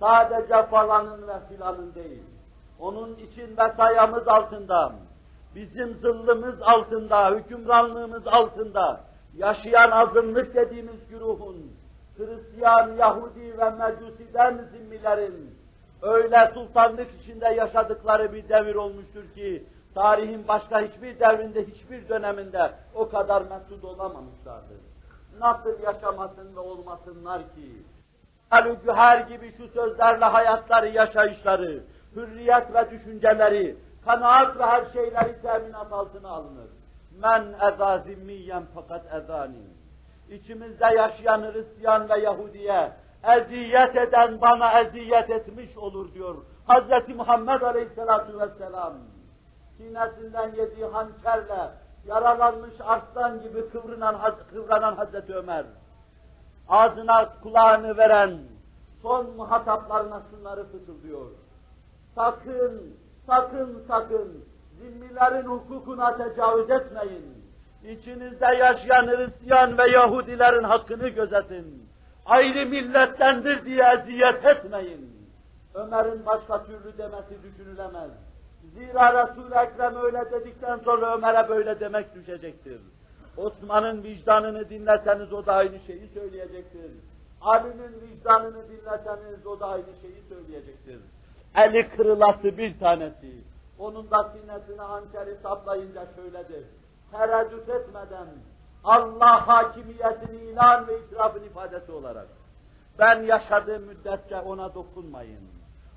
Sadece 0.00 0.66
falanın 0.66 1.28
ve 1.28 1.34
filanın 1.48 1.94
değil. 1.94 2.37
Onun 2.80 3.14
için 3.14 3.56
ve 3.56 3.72
sayamız 3.76 4.28
altında, 4.28 4.92
bizim 5.54 5.94
zıllımız 5.94 6.62
altında, 6.62 7.30
hükümranlığımız 7.30 8.26
altında 8.26 9.00
yaşayan 9.36 9.90
azınlık 9.90 10.54
dediğimiz 10.54 11.08
güruhun, 11.10 11.72
Hristiyan, 12.16 12.92
Yahudi 12.96 13.58
ve 13.58 13.70
Mecusiden 13.70 14.64
zimmilerin 14.72 15.58
öyle 16.02 16.50
sultanlık 16.54 17.08
içinde 17.22 17.46
yaşadıkları 17.48 18.32
bir 18.32 18.48
devir 18.48 18.74
olmuştur 18.74 19.24
ki 19.34 19.64
tarihin 19.94 20.48
başka 20.48 20.80
hiçbir 20.80 21.20
devrinde, 21.20 21.66
hiçbir 21.66 22.08
döneminde 22.08 22.70
o 22.94 23.08
kadar 23.08 23.42
mesut 23.42 23.84
olamamışlardır. 23.84 24.78
Nasıl 25.40 25.82
yaşamasın 25.82 26.56
ve 26.56 26.60
olmasınlar 26.60 27.38
ki? 27.38 27.82
Halü 28.50 28.76
güher 28.84 29.20
gibi 29.20 29.54
şu 29.56 29.68
sözlerle 29.68 30.24
hayatları, 30.24 30.88
yaşayışları, 30.88 31.82
hürriyet 32.18 32.74
ve 32.74 32.90
düşünceleri, 32.90 33.76
kanaat 34.04 34.58
ve 34.58 34.64
her 34.64 34.84
şeyleri 34.92 35.42
teminat 35.42 35.92
altına 35.92 36.28
alınır. 36.28 36.68
Men 37.20 37.44
eza 37.72 37.98
zimmiyen 37.98 38.62
fakat 38.74 39.14
ezani. 39.14 39.62
İçimizde 40.30 40.84
yaşayan 40.84 41.42
Hristiyan 41.42 42.08
ve 42.08 42.18
Yahudiye 42.20 42.92
eziyet 43.24 43.96
eden 43.96 44.40
bana 44.40 44.80
eziyet 44.80 45.30
etmiş 45.30 45.76
olur 45.76 46.14
diyor 46.14 46.36
Hz. 46.68 47.16
Muhammed 47.16 47.62
Aleyhisselatü 47.62 48.38
Vesselam. 48.38 48.94
Sinesinden 49.76 50.48
yediği 50.48 50.84
hançerle 50.84 51.70
yaralanmış 52.06 52.74
arslan 52.80 53.42
gibi 53.42 53.70
kıvranan, 53.70 54.34
kıvranan 54.52 54.96
Hazreti 54.96 55.34
Ömer. 55.34 55.64
Ağzına 56.68 57.28
kulağını 57.42 57.96
veren 57.96 58.38
son 59.02 59.30
muhataplarına 59.36 60.22
şunları 60.30 60.64
fısıldıyor. 60.64 61.26
Sakın, 62.18 62.96
sakın, 63.26 63.82
sakın 63.88 64.44
zimmilerin 64.78 65.46
hukukuna 65.46 66.16
tecavüz 66.16 66.70
etmeyin. 66.70 67.44
İçinizde 67.84 68.46
yaşayan 68.46 69.06
Hristiyan 69.06 69.78
ve 69.78 69.90
Yahudilerin 69.90 70.64
hakkını 70.64 71.08
gözetin. 71.08 71.88
Ayrı 72.26 72.66
millettendir 72.66 73.64
diye 73.64 73.84
eziyet 73.84 74.44
etmeyin. 74.44 75.28
Ömer'in 75.74 76.26
başka 76.26 76.64
türlü 76.64 76.98
demesi 76.98 77.42
düşünülemez. 77.42 78.10
Zira 78.74 79.22
Resul-i 79.22 79.54
Ekrem 79.54 79.96
öyle 79.96 80.30
dedikten 80.32 80.78
sonra 80.78 81.16
Ömer'e 81.16 81.48
böyle 81.48 81.80
demek 81.80 82.14
düşecektir. 82.14 82.80
Osman'ın 83.36 84.02
vicdanını 84.02 84.68
dinleseniz 84.68 85.32
o 85.32 85.46
da 85.46 85.52
aynı 85.52 85.78
şeyi 85.86 86.08
söyleyecektir. 86.14 86.90
Ali'nin 87.40 88.00
vicdanını 88.02 88.68
dinleseniz 88.68 89.46
o 89.46 89.60
da 89.60 89.66
aynı 89.66 90.00
şeyi 90.02 90.22
söyleyecektir. 90.28 91.00
Eli 91.56 91.88
kırılası 91.88 92.58
bir 92.58 92.78
tanesi. 92.78 93.32
Onun 93.78 94.10
da 94.10 94.32
sinesine 94.32 94.82
hançeri 94.82 95.36
saplayınca 95.42 96.06
şöyledir. 96.16 96.64
Tereddüt 97.12 97.68
etmeden 97.68 98.26
Allah 98.84 99.48
hakimiyetini 99.48 100.36
ilan 100.36 100.88
ve 100.88 101.00
itirafın 101.00 101.42
ifadesi 101.42 101.92
olarak 101.92 102.26
ben 102.98 103.22
yaşadığım 103.22 103.82
müddetçe 103.82 104.40
ona 104.40 104.74
dokunmayın. 104.74 105.40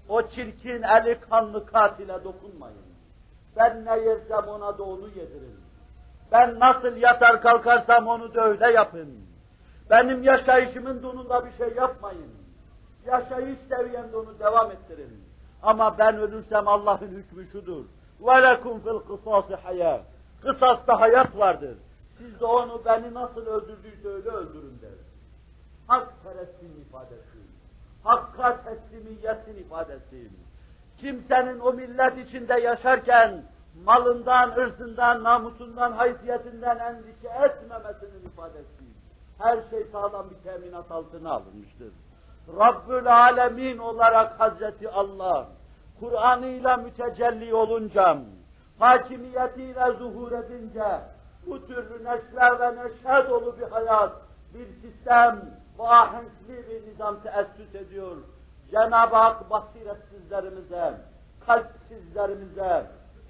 O 0.10 0.28
çirkin 0.28 0.82
eli 0.82 1.20
kanlı 1.20 1.66
katile 1.66 2.24
dokunmayın. 2.24 2.86
Ben 3.58 3.86
ne 3.86 4.00
yersem 4.00 4.48
ona 4.48 4.78
da 4.78 4.84
onu 4.84 5.08
yedirin. 5.08 5.60
Ben 6.32 6.60
nasıl 6.60 6.98
yatar 6.98 7.42
kalkarsam 7.42 8.08
onu 8.08 8.34
da 8.36 8.42
öyle 8.42 8.72
yapın. 8.72 9.26
Benim 9.90 10.24
yaşayışımın 10.24 11.04
donunda 11.04 11.46
bir 11.46 11.58
şey 11.58 11.76
yapmayın. 11.76 12.32
Yaşayış 13.06 13.60
seviyemde 13.70 14.18
onu 14.18 14.40
devam 14.40 14.72
ettirin. 14.72 15.31
Ama 15.63 15.99
ben 15.99 16.17
ölürsem 16.17 16.69
Allah'ın 16.69 17.09
hükmü 17.09 17.47
şudur. 17.53 17.85
وَلَكُمْ 18.23 18.81
فِي 18.81 19.01
الْقِصَاصِ 19.01 19.57
حَيَاةٌ 19.57 20.01
Kısasta 20.43 21.01
hayat 21.01 21.39
vardır. 21.39 21.77
Siz 22.19 22.41
de 22.41 22.45
onu 22.45 22.83
beni 22.85 23.15
nasıl 23.15 23.47
öldürdüyse 23.47 24.09
öyle 24.09 24.29
öldürün 24.29 24.79
der. 24.83 24.91
Hak 25.87 26.13
perestin 26.25 26.81
ifadesi. 26.89 27.39
Hakka 28.05 28.61
teslimiyetin 28.65 29.57
ifadesi. 29.57 30.31
Kimsenin 30.99 31.61
o 31.61 31.73
millet 31.73 32.29
içinde 32.29 32.55
yaşarken 32.55 33.43
malından, 33.85 34.51
ırzından, 34.51 35.25
namusundan, 35.25 35.93
haysiyetinden 35.93 36.79
endişe 36.79 37.29
etmemesinin 37.29 38.27
ifadesi. 38.27 38.85
Her 39.39 39.59
şey 39.71 39.85
sağlam 39.93 40.31
bir 40.31 40.51
teminat 40.51 40.91
altına 40.91 41.31
alınmıştır. 41.31 41.93
Rabbül 42.48 43.14
Alemin 43.14 43.78
olarak 43.78 44.40
Hazreti 44.40 44.90
Allah, 44.90 45.48
Kur'an'ıyla 46.00 46.78
mütecelli 46.78 47.54
olunca, 47.54 48.18
hakimiyetiyle 48.80 49.94
zuhur 50.00 50.32
edince, 50.32 51.02
bu 51.48 51.68
türlü 51.68 52.04
neşre 52.04 52.60
ve 52.60 52.76
neşe 52.76 53.30
dolu 53.30 53.58
bir 53.58 53.72
hayat, 53.72 54.12
bir 54.54 54.68
sistem 54.82 55.42
ve 55.80 55.84
bir 56.48 56.88
nizam 56.88 57.22
teessüs 57.22 57.76
ediyor. 57.76 58.18
Cenab-ı 58.72 59.16
Hak 59.16 59.50
basiretsizlerimize, 59.50 60.94
kalpsizlerimize, 61.46 62.86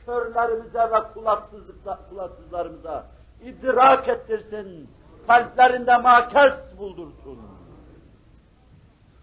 körlerimize 0.06 0.80
ve 0.80 1.04
kulaksızlarımıza 2.10 3.06
idrak 3.44 4.08
ettirsin, 4.08 4.90
kalplerinde 5.28 5.98
makes 5.98 6.54
buldursun. 6.80 7.61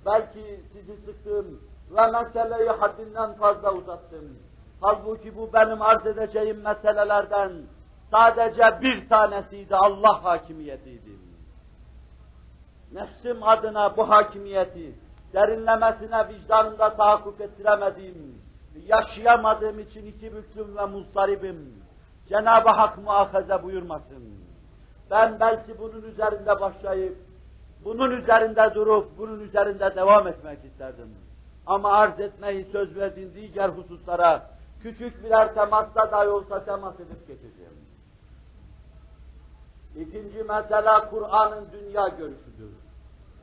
Belki 0.07 0.61
sizi 0.73 0.97
sıktım 0.97 1.61
ve 1.91 2.07
meseleyi 2.07 2.71
haddinden 2.71 3.35
fazla 3.35 3.73
uzattım. 3.73 4.39
Halbuki 4.81 5.37
bu 5.37 5.53
benim 5.53 5.83
arz 5.83 6.07
edeceğim 6.07 6.61
meselelerden 6.65 7.53
sadece 8.11 8.79
bir 8.83 9.09
tanesiydi, 9.09 9.77
Allah 9.77 10.25
hakimiyetiydi. 10.25 11.11
Nefsim 12.93 13.43
adına 13.43 13.97
bu 13.97 14.11
hakimiyeti 14.11 14.95
derinlemesine 15.33 16.29
vicdanımda 16.29 16.97
tahakkuk 16.97 17.41
ettiremediğim, 17.41 18.43
yaşayamadığım 18.87 19.79
için 19.79 20.07
iki 20.07 20.37
büklüm 20.37 20.77
ve 20.77 20.85
muzdaribim. 20.85 21.75
Cenab-ı 22.29 22.69
Hak 22.69 22.99
muahaze 22.99 23.63
buyurmasın. 23.63 24.25
Ben 25.11 25.41
belki 25.41 25.79
bunun 25.79 26.03
üzerinde 26.03 26.61
başlayıp, 26.61 27.17
bunun 27.85 28.11
üzerinde 28.11 28.75
durup, 28.75 29.19
bunun 29.19 29.41
üzerinde 29.41 29.97
devam 29.97 30.27
etmek 30.27 30.65
isterdim. 30.65 31.09
Ama 31.67 31.93
arz 31.93 32.21
etmeyi 32.21 32.65
söz 32.73 32.97
verdiğim 32.97 33.33
diğer 33.35 33.69
hususlara 33.69 34.51
küçük 34.83 35.25
birer 35.25 35.55
temasta 35.55 36.13
dahi 36.13 36.29
olsa 36.29 36.65
temas 36.65 36.95
edip 36.95 37.27
geçeceğim. 37.27 37.73
İkinci 39.97 40.43
mesele 40.43 41.09
Kur'an'ın 41.11 41.69
dünya 41.73 42.09
görüşüdür. 42.09 42.71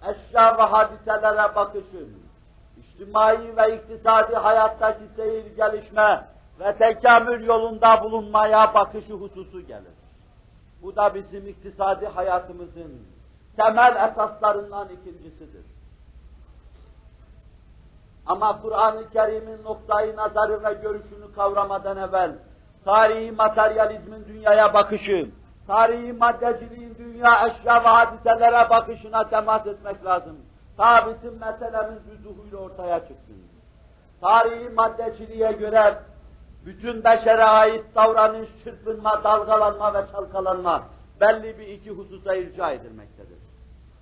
Eşya 0.01 0.57
ve 0.57 0.61
hadiselere 0.61 1.55
bakışın, 1.55 2.17
içtimai 2.77 3.57
ve 3.57 3.75
iktisadi 3.75 4.36
hayattaki 4.36 5.03
seyir 5.15 5.45
gelişme 5.55 6.27
ve 6.59 6.77
tekamül 6.77 7.45
yolunda 7.45 8.03
bulunmaya 8.03 8.73
bakışı 8.73 9.13
hususu 9.13 9.61
gelir. 9.61 9.95
Bu 10.81 10.95
da 10.95 11.15
bizim 11.15 11.47
iktisadi 11.47 12.07
hayatımızın 12.07 12.91
temel 13.58 14.10
esaslarından 14.10 14.89
ikincisidir. 14.89 15.66
Ama 18.26 18.62
Kur'an-ı 18.62 19.10
Kerim'in 19.10 19.64
noktayı 19.64 20.16
nazarı 20.16 20.64
ve 20.64 20.74
görüşünü 20.74 21.34
kavramadan 21.36 21.97
evvel 21.97 22.32
tarihi 22.86 23.32
materyalizmin 23.32 24.26
dünyaya 24.28 24.74
bakışı, 24.74 25.30
tarihi 25.68 26.14
maddeciliğin 26.14 26.95
dünya 26.95 27.47
eşya 27.47 27.84
ve 27.84 27.88
hadiselere 27.88 28.70
bakışına 28.70 29.30
temas 29.30 29.68
etmek 29.68 30.06
lazım. 30.06 30.38
Ta 30.78 31.08
bizim 31.08 31.39
meselemiz 31.39 31.99
vüzuhuyla 32.08 32.58
ortaya 32.58 32.99
çıksın. 32.99 33.36
Tarihi 34.22 34.70
maddeciliğe 34.70 35.51
göre 35.51 35.97
bütün 36.66 37.03
beşere 37.03 37.43
ait 37.43 37.86
davranış, 37.95 38.49
çırpınma, 38.64 39.24
dalgalanma 39.24 39.93
ve 39.93 40.06
çalkalanma 40.12 40.84
belli 41.22 41.60
bir 41.60 41.68
iki 41.68 41.91
hususa 41.91 42.36
irca 42.36 42.72
edilmektedir. 42.72 43.45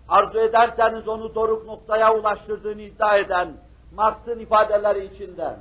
Arzu 0.10 0.40
ederseniz 0.40 1.08
onu 1.08 1.36
doruk 1.36 1.66
noktaya 1.66 2.16
ulaştırdığını 2.16 2.82
iddia 2.82 3.18
eden 3.18 3.54
Marx'ın 3.96 4.40
ifadeleri 4.40 5.06
içinden, 5.06 5.56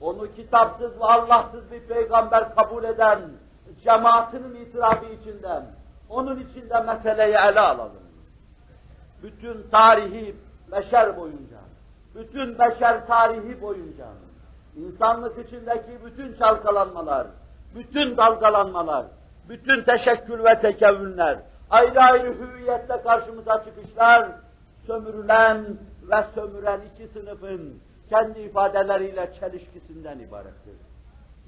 onu 0.00 0.34
kitapsız 0.34 1.00
ve 1.00 1.04
Allahsız 1.04 1.72
bir 1.72 1.80
peygamber 1.80 2.54
kabul 2.54 2.84
eden 2.84 3.18
cemaatinin 3.84 4.54
itirafı 4.54 5.06
içinden, 5.06 5.66
onun 6.08 6.40
içinde 6.40 6.80
meseleyi 6.80 7.34
ele 7.34 7.60
alalım. 7.60 8.02
Bütün 9.22 9.70
tarihi 9.70 10.36
beşer 10.72 11.16
boyunca, 11.16 11.58
bütün 12.14 12.58
beşer 12.58 13.06
tarihi 13.06 13.62
boyunca, 13.62 14.06
insanlık 14.76 15.46
içindeki 15.46 16.04
bütün 16.04 16.38
çalkalanmalar, 16.38 17.26
bütün 17.74 18.16
dalgalanmalar, 18.16 19.04
bütün 19.48 19.82
teşekkül 19.82 20.44
ve 20.44 20.60
tekevvünler, 20.60 21.38
ayrı 21.70 22.00
ayrı 22.00 22.34
hüviyette 22.34 23.02
karşımıza 23.02 23.64
çıkışlar, 23.64 24.28
sömürülen 24.86 25.64
ve 26.02 26.24
sömüren 26.34 26.80
iki 26.94 27.08
sınıfın 27.12 27.80
kendi 28.08 28.40
ifadeleriyle 28.40 29.30
çelişkisinden 29.40 30.18
ibarettir. 30.18 30.76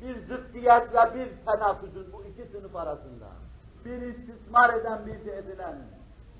Bir 0.00 0.14
zıddiyet 0.14 0.94
ve 0.94 1.14
bir 1.14 1.28
tenakuzun 1.46 2.06
bu 2.12 2.24
iki 2.24 2.52
sınıf 2.52 2.76
arasında, 2.76 3.26
bir 3.84 4.02
istismar 4.02 4.74
eden 4.74 5.06
bir 5.06 5.26
de 5.26 5.36
edilen, 5.36 5.78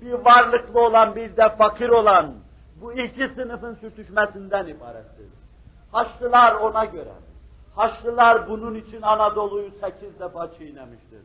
bir 0.01 0.13
varlıklı 0.13 0.79
olan 0.79 1.15
bir 1.15 1.37
de 1.37 1.49
fakir 1.57 1.89
olan, 1.89 2.33
bu 2.81 2.93
iki 2.93 3.29
sınıfın 3.35 3.75
sürtüşmesinden 3.75 4.67
ibarettir. 4.67 5.27
Haçlılar 5.91 6.55
ona 6.55 6.85
göre, 6.85 7.13
Haçlılar 7.75 8.49
bunun 8.49 8.75
için 8.75 9.01
Anadolu'yu 9.01 9.71
sekiz 9.71 10.19
defa 10.19 10.49
çiğnemiştir. 10.57 11.21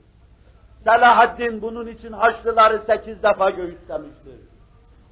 Selahaddin 0.87 1.62
bunun 1.62 1.87
için 1.87 2.12
Haçlıları 2.12 2.82
sekiz 2.87 3.22
defa 3.22 3.51
göğüslemiştir. 3.51 4.41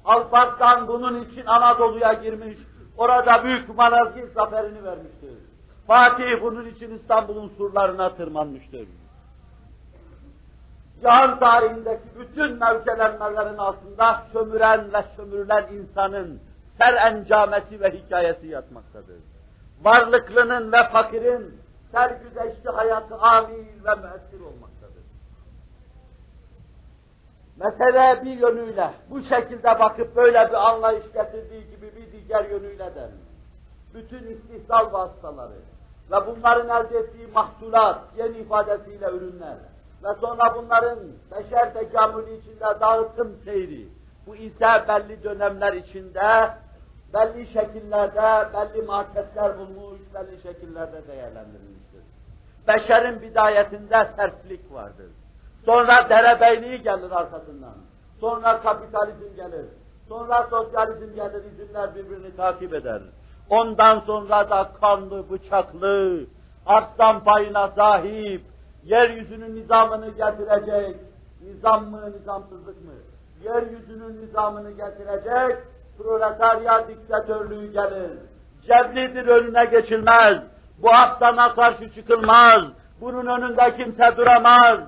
Alparslan 0.05 0.87
bunun 0.87 1.25
için 1.25 1.45
Anadolu'ya 1.45 2.13
girmiş, 2.13 2.57
orada 2.97 3.43
büyük 3.43 3.75
Malazgirt 3.77 4.33
zaferini 4.33 4.83
vermiştir. 4.83 5.37
Fatih 5.87 6.41
bunun 6.41 6.65
için 6.65 6.99
İstanbul'un 6.99 7.51
surlarına 7.57 8.15
tırmanmıştır. 8.15 8.87
Cihan 11.01 11.39
tarihindeki 11.39 12.03
bütün 12.19 12.51
mevkelenmelerin 12.51 13.57
altında 13.57 14.23
sömüren 14.33 14.93
ve 14.93 15.03
sömürülen 15.15 15.67
insanın 15.73 16.39
ser 16.77 16.93
encameti 16.93 17.81
ve 17.81 17.91
hikayesi 17.91 18.47
yatmaktadır. 18.47 19.19
Varlıklının 19.83 20.71
ve 20.71 20.89
fakirin 20.91 21.59
sergüzeşti 21.91 22.69
hayatı 22.69 23.15
amil 23.15 23.65
ve 23.85 23.95
müessir 23.95 24.39
olmaktadır. 24.39 24.74
Mesele 27.57 28.25
bir 28.25 28.37
yönüyle, 28.37 28.93
bu 29.09 29.21
şekilde 29.21 29.79
bakıp 29.79 30.15
böyle 30.15 30.49
bir 30.49 30.69
anlayış 30.69 31.05
getirdiği 31.13 31.69
gibi 31.69 31.91
bir 31.95 32.05
diğer 32.27 32.49
yönüyle 32.49 32.95
de 32.95 33.09
bütün 33.93 34.27
istihsal 34.27 34.93
vasıtaları 34.93 35.61
ve 36.11 36.27
bunların 36.27 36.85
elde 36.85 36.97
ettiği 36.97 37.27
mahsulat, 37.27 37.99
yeni 38.17 38.37
ifadesiyle 38.37 39.05
ürünler 39.05 39.57
ve 40.03 40.13
sonra 40.21 40.55
bunların 40.55 40.99
beşer 41.31 41.73
tekamülü 41.73 42.37
içinde 42.37 42.79
dağıtım 42.79 43.35
seyri, 43.45 43.87
bu 44.27 44.35
ise 44.35 44.85
belli 44.87 45.23
dönemler 45.23 45.73
içinde, 45.73 46.49
belli 47.13 47.47
şekillerde, 47.47 48.53
belli 48.53 48.81
marketler 48.81 49.57
bulmuş, 49.57 49.99
belli 50.13 50.41
şekillerde 50.41 51.07
değerlendirilmiştir. 51.07 52.01
Beşerin 52.67 53.21
bidayetinde 53.21 54.07
sertlik 54.15 54.73
vardır. 54.73 55.11
Sonra 55.65 56.09
derebeyliği 56.09 56.81
gelir 56.81 57.11
arkasından. 57.11 57.75
Sonra 58.19 58.61
kapitalizm 58.61 59.35
gelir. 59.35 59.65
Sonra 60.09 60.47
sosyalizm 60.49 61.15
gelir, 61.15 61.43
izinler 61.53 61.95
birbirini 61.95 62.35
takip 62.35 62.73
eder. 62.73 63.01
Ondan 63.49 63.99
sonra 63.99 64.49
da 64.49 64.69
kanlı, 64.81 65.29
bıçaklı, 65.29 66.19
arslan 66.65 67.23
payına 67.23 67.67
sahip, 67.67 68.41
yeryüzünün 68.83 69.55
nizamını 69.55 70.09
getirecek, 70.09 70.95
nizam 71.41 71.85
mı, 71.85 72.11
nizamsızlık 72.19 72.85
mı? 72.85 72.91
Yeryüzünün 73.43 74.21
nizamını 74.21 74.71
getirecek, 74.71 75.57
proletarya 75.97 76.87
diktatörlüğü 76.87 77.71
gelir. 77.71 78.11
Cebridir 78.61 79.27
önüne 79.27 79.65
geçilmez, 79.65 80.37
bu 80.77 80.89
aslana 80.91 81.53
karşı 81.53 81.93
çıkılmaz, 81.93 82.61
bunun 83.01 83.25
önünde 83.25 83.77
kimse 83.77 84.17
duramaz. 84.17 84.79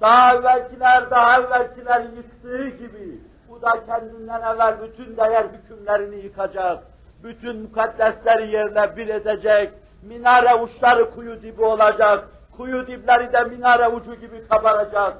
Daha 0.00 0.34
evvelkiler, 0.34 1.10
daha 1.10 1.40
evvelkiler 1.40 2.00
yıktığı 2.00 2.68
gibi, 2.68 3.20
bu 3.48 3.62
da 3.62 3.86
kendinden 3.86 4.42
evvel 4.54 4.76
bütün 4.82 5.16
değer 5.16 5.44
hükümlerini 5.44 6.16
yıkacak, 6.16 6.84
bütün 7.22 7.62
mukaddesleri 7.62 8.50
yerle 8.50 8.96
bir 8.96 9.08
edecek, 9.08 9.72
minare 10.02 10.54
uçları 10.54 11.10
kuyu 11.10 11.42
dibi 11.42 11.62
olacak, 11.62 12.28
kuyu 12.56 12.86
dipleri 12.86 13.32
de 13.32 13.44
minare 13.44 13.88
ucu 13.88 14.14
gibi 14.14 14.48
kabaracak, 14.48 15.16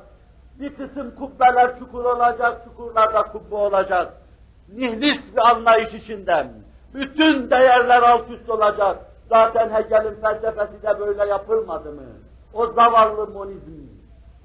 bir 0.60 0.74
kısım 0.74 1.14
kubbeler 1.14 1.78
çukur 1.78 2.04
olacak, 2.04 2.64
çukurlarda 2.64 3.22
kubbe 3.22 3.54
olacak. 3.54 4.12
Nihlis 4.74 5.34
bir 5.34 5.50
anlayış 5.50 5.94
içinden, 5.94 6.48
bütün 6.94 7.50
değerler 7.50 8.02
alt 8.02 8.30
üst 8.30 8.50
olacak. 8.50 8.98
Zaten 9.28 9.70
Hegel'in 9.70 10.20
felsefesi 10.20 10.82
de 10.82 11.00
böyle 11.00 11.24
yapılmadı 11.24 11.92
mı? 11.92 12.02
O 12.54 12.66
zavallı 12.66 13.26
monizm, 13.26 13.97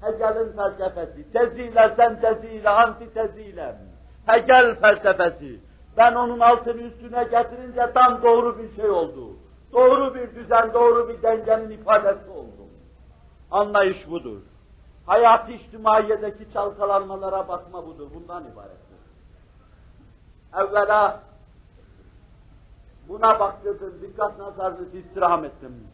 Hegel'in 0.04 0.52
felsefesi, 0.52 1.32
teziyle, 1.32 1.94
senteziyle, 1.96 2.70
antiteziyle, 2.70 3.76
Hegel 4.26 4.80
felsefesi. 4.80 5.60
Ben 5.96 6.14
onun 6.14 6.40
altını 6.40 6.82
üstüne 6.82 7.24
getirince 7.24 7.92
tam 7.94 8.22
doğru 8.22 8.58
bir 8.58 8.76
şey 8.76 8.90
oldu. 8.90 9.36
Doğru 9.72 10.14
bir 10.14 10.34
düzen, 10.34 10.74
doğru 10.74 11.08
bir 11.08 11.22
dengenin 11.22 11.70
ifadesi 11.70 12.30
oldu. 12.30 12.68
Anlayış 13.50 14.10
budur. 14.10 14.40
Hayat-ı 15.06 15.52
içtimaiyedeki 15.52 16.52
çalkalanmalara 16.52 17.48
bakma 17.48 17.86
budur. 17.86 18.08
Bundan 18.14 18.44
ibarettir. 18.52 18.98
Evvela 20.56 21.20
buna 23.08 23.40
baktırdım, 23.40 23.94
dikkat 24.02 24.38
nazarınızı 24.38 24.96
istirham 24.96 25.44
ettim. 25.44 25.88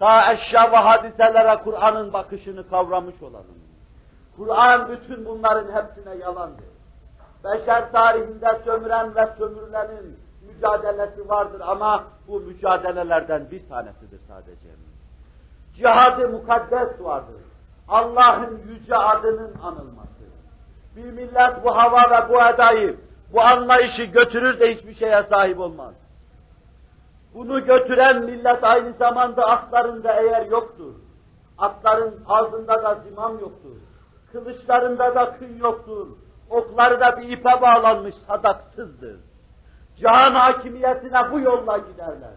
Daha 0.00 0.32
eşya 0.32 0.72
ve 0.72 0.76
hadiselere 0.76 1.62
Kur'an'ın 1.64 2.12
bakışını 2.12 2.70
kavramış 2.70 3.22
olalım. 3.22 3.58
Kur'an 4.36 4.88
bütün 4.88 5.26
bunların 5.26 5.72
hepsine 5.72 6.14
yalandır. 6.16 6.64
Beşer 7.44 7.92
tarihinde 7.92 8.60
sömüren 8.64 9.16
ve 9.16 9.28
sömürülenin 9.38 10.18
mücadelesi 10.48 11.28
vardır 11.28 11.60
ama 11.66 12.04
bu 12.28 12.40
mücadelelerden 12.40 13.50
bir 13.50 13.68
tanesidir 13.68 14.20
sadece. 14.28 14.68
Cihadı 15.74 16.28
mukaddes 16.28 17.00
vardır. 17.00 17.42
Allah'ın 17.88 18.62
yüce 18.68 18.96
adının 18.96 19.54
anılması. 19.62 20.06
Bir 20.96 21.04
millet 21.04 21.64
bu 21.64 21.76
hava 21.76 22.10
ve 22.10 22.28
bu 22.28 22.42
edayı, 22.42 22.96
bu 23.32 23.40
anlayışı 23.40 24.02
götürür 24.02 24.60
de 24.60 24.74
hiçbir 24.74 24.94
şeye 24.94 25.22
sahip 25.22 25.60
olmaz. 25.60 25.94
Bunu 27.34 27.64
götüren 27.64 28.24
millet 28.24 28.64
aynı 28.64 28.92
zamanda 28.92 29.46
atlarında 29.46 30.12
eğer 30.12 30.46
yoktur. 30.46 30.94
Atların 31.58 32.14
ağzında 32.28 32.82
da 32.82 32.94
zimam 32.94 33.32
yoktur. 33.32 33.76
Kılıçlarında 34.32 35.14
da 35.14 35.36
kın 35.38 35.56
yoktur. 35.56 36.06
Okları 36.50 37.00
da 37.00 37.16
bir 37.16 37.28
ipe 37.28 37.62
bağlanmış 37.62 38.14
sadaksızdır. 38.26 39.16
Cihan 39.96 40.34
hakimiyetine 40.34 41.32
bu 41.32 41.40
yolla 41.40 41.78
giderler. 41.78 42.34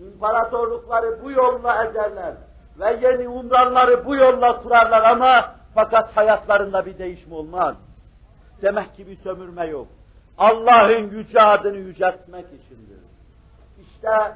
İmparatorlukları 0.00 1.24
bu 1.24 1.30
yolla 1.30 1.84
ederler. 1.84 2.34
Ve 2.80 2.98
yeni 3.02 3.28
umranları 3.28 4.06
bu 4.06 4.16
yolla 4.16 4.62
kurarlar 4.62 5.02
ama 5.02 5.54
fakat 5.74 6.16
hayatlarında 6.16 6.86
bir 6.86 6.98
değişme 6.98 7.34
olmaz. 7.34 7.76
Demek 8.62 8.94
ki 8.94 9.06
bir 9.06 9.16
sömürme 9.16 9.66
yok. 9.66 9.86
Allah'ın 10.38 11.10
yüce 11.10 11.40
adını 11.42 11.76
yüceltmek 11.76 12.46
içindir. 12.46 12.91
İşte 14.02 14.34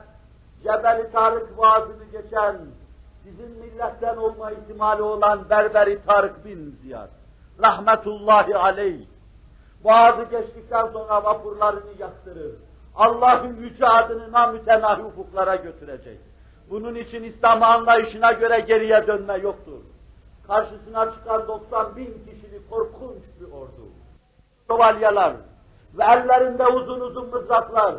Cebeli 0.62 1.12
Tarık 1.12 1.58
vaazını 1.58 2.04
geçen, 2.12 2.56
bizim 3.24 3.50
milletten 3.50 4.16
olma 4.16 4.50
ihtimali 4.50 5.02
olan 5.02 5.50
Berberi 5.50 6.04
Tarık 6.06 6.44
bin 6.44 6.78
Ziyad, 6.82 7.08
rahmetullahi 7.62 8.56
aleyh, 8.56 9.06
vaazı 9.84 10.22
geçtikten 10.22 10.86
sonra 10.86 11.24
vapurlarını 11.24 11.90
yaktırır. 11.98 12.54
Allah'ın 12.94 13.56
yüce 13.56 13.86
adını 13.86 14.32
namütenahi 14.32 15.02
ufuklara 15.02 15.56
götürecek. 15.56 16.20
Bunun 16.70 16.94
için 16.94 17.22
İslam 17.22 17.62
anlayışına 17.62 18.32
göre 18.32 18.60
geriye 18.60 19.06
dönme 19.06 19.36
yoktur. 19.36 19.80
Karşısına 20.46 21.12
çıkan 21.12 21.48
90 21.48 21.96
bin 21.96 22.04
kişilik 22.04 22.70
korkunç 22.70 23.22
bir 23.40 23.52
ordu. 23.52 23.88
Şövalyeler 24.70 25.32
ve 25.98 26.04
ellerinde 26.04 26.66
uzun 26.66 27.00
uzun 27.00 27.28
mızraklar, 27.28 27.94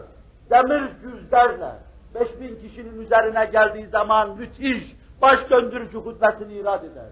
demir 0.50 0.84
cüzlerle 1.02 1.72
5000 2.16 2.56
kişinin 2.62 3.02
üzerine 3.02 3.46
geldiği 3.46 3.88
zaman 3.88 4.38
müthiş 4.38 4.84
baş 5.22 5.50
döndürücü 5.50 5.98
hutbesini 5.98 6.54
irad 6.54 6.84
eder. 6.84 7.10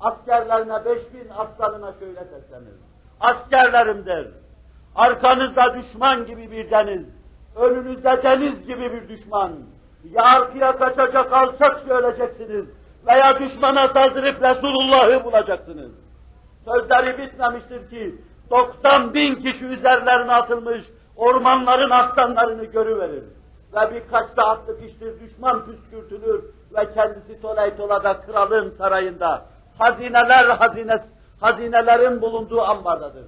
Askerlerine 0.00 0.84
5000 0.84 1.28
aslanına 1.36 1.92
şöyle 1.92 2.24
seslenir. 2.24 2.74
Askerlerim 3.20 4.06
der, 4.06 4.26
arkanızda 4.94 5.74
düşman 5.74 6.26
gibi 6.26 6.50
bir 6.50 6.70
deniz, 6.70 7.06
önünüzde 7.56 8.22
deniz 8.22 8.66
gibi 8.66 8.92
bir 8.92 9.08
düşman. 9.08 9.52
Ya 10.10 10.22
arkaya 10.22 10.78
kaçacak 10.78 11.32
alçak 11.32 11.80
söyleyeceksiniz 11.88 12.66
veya 13.06 13.40
düşmana 13.40 13.88
saldırıp 13.88 14.42
Resulullah'ı 14.42 15.24
bulacaksınız. 15.24 15.92
Sözleri 16.64 17.18
bitmemiştir 17.18 17.90
ki 17.90 18.14
90 18.50 19.14
bin 19.14 19.34
kişi 19.34 19.64
üzerlerine 19.64 20.32
atılmış 20.32 20.82
ormanların 21.16 21.90
aslanlarını 21.90 22.64
görüverir. 22.64 23.24
Ve 23.74 23.94
birkaç 23.94 24.36
da 24.36 24.44
atlı 24.46 24.78
piştir 24.80 25.20
düşman 25.20 25.66
püskürtülür 25.66 26.44
ve 26.76 26.94
kendisi 26.94 27.40
tolay 27.42 27.76
tolada 27.76 28.20
kralın 28.20 28.74
sarayında 28.78 29.44
hazineler 29.78 30.48
hazines, 30.48 31.00
hazinelerin 31.40 32.22
bulunduğu 32.22 32.62
ambardadır. 32.62 33.24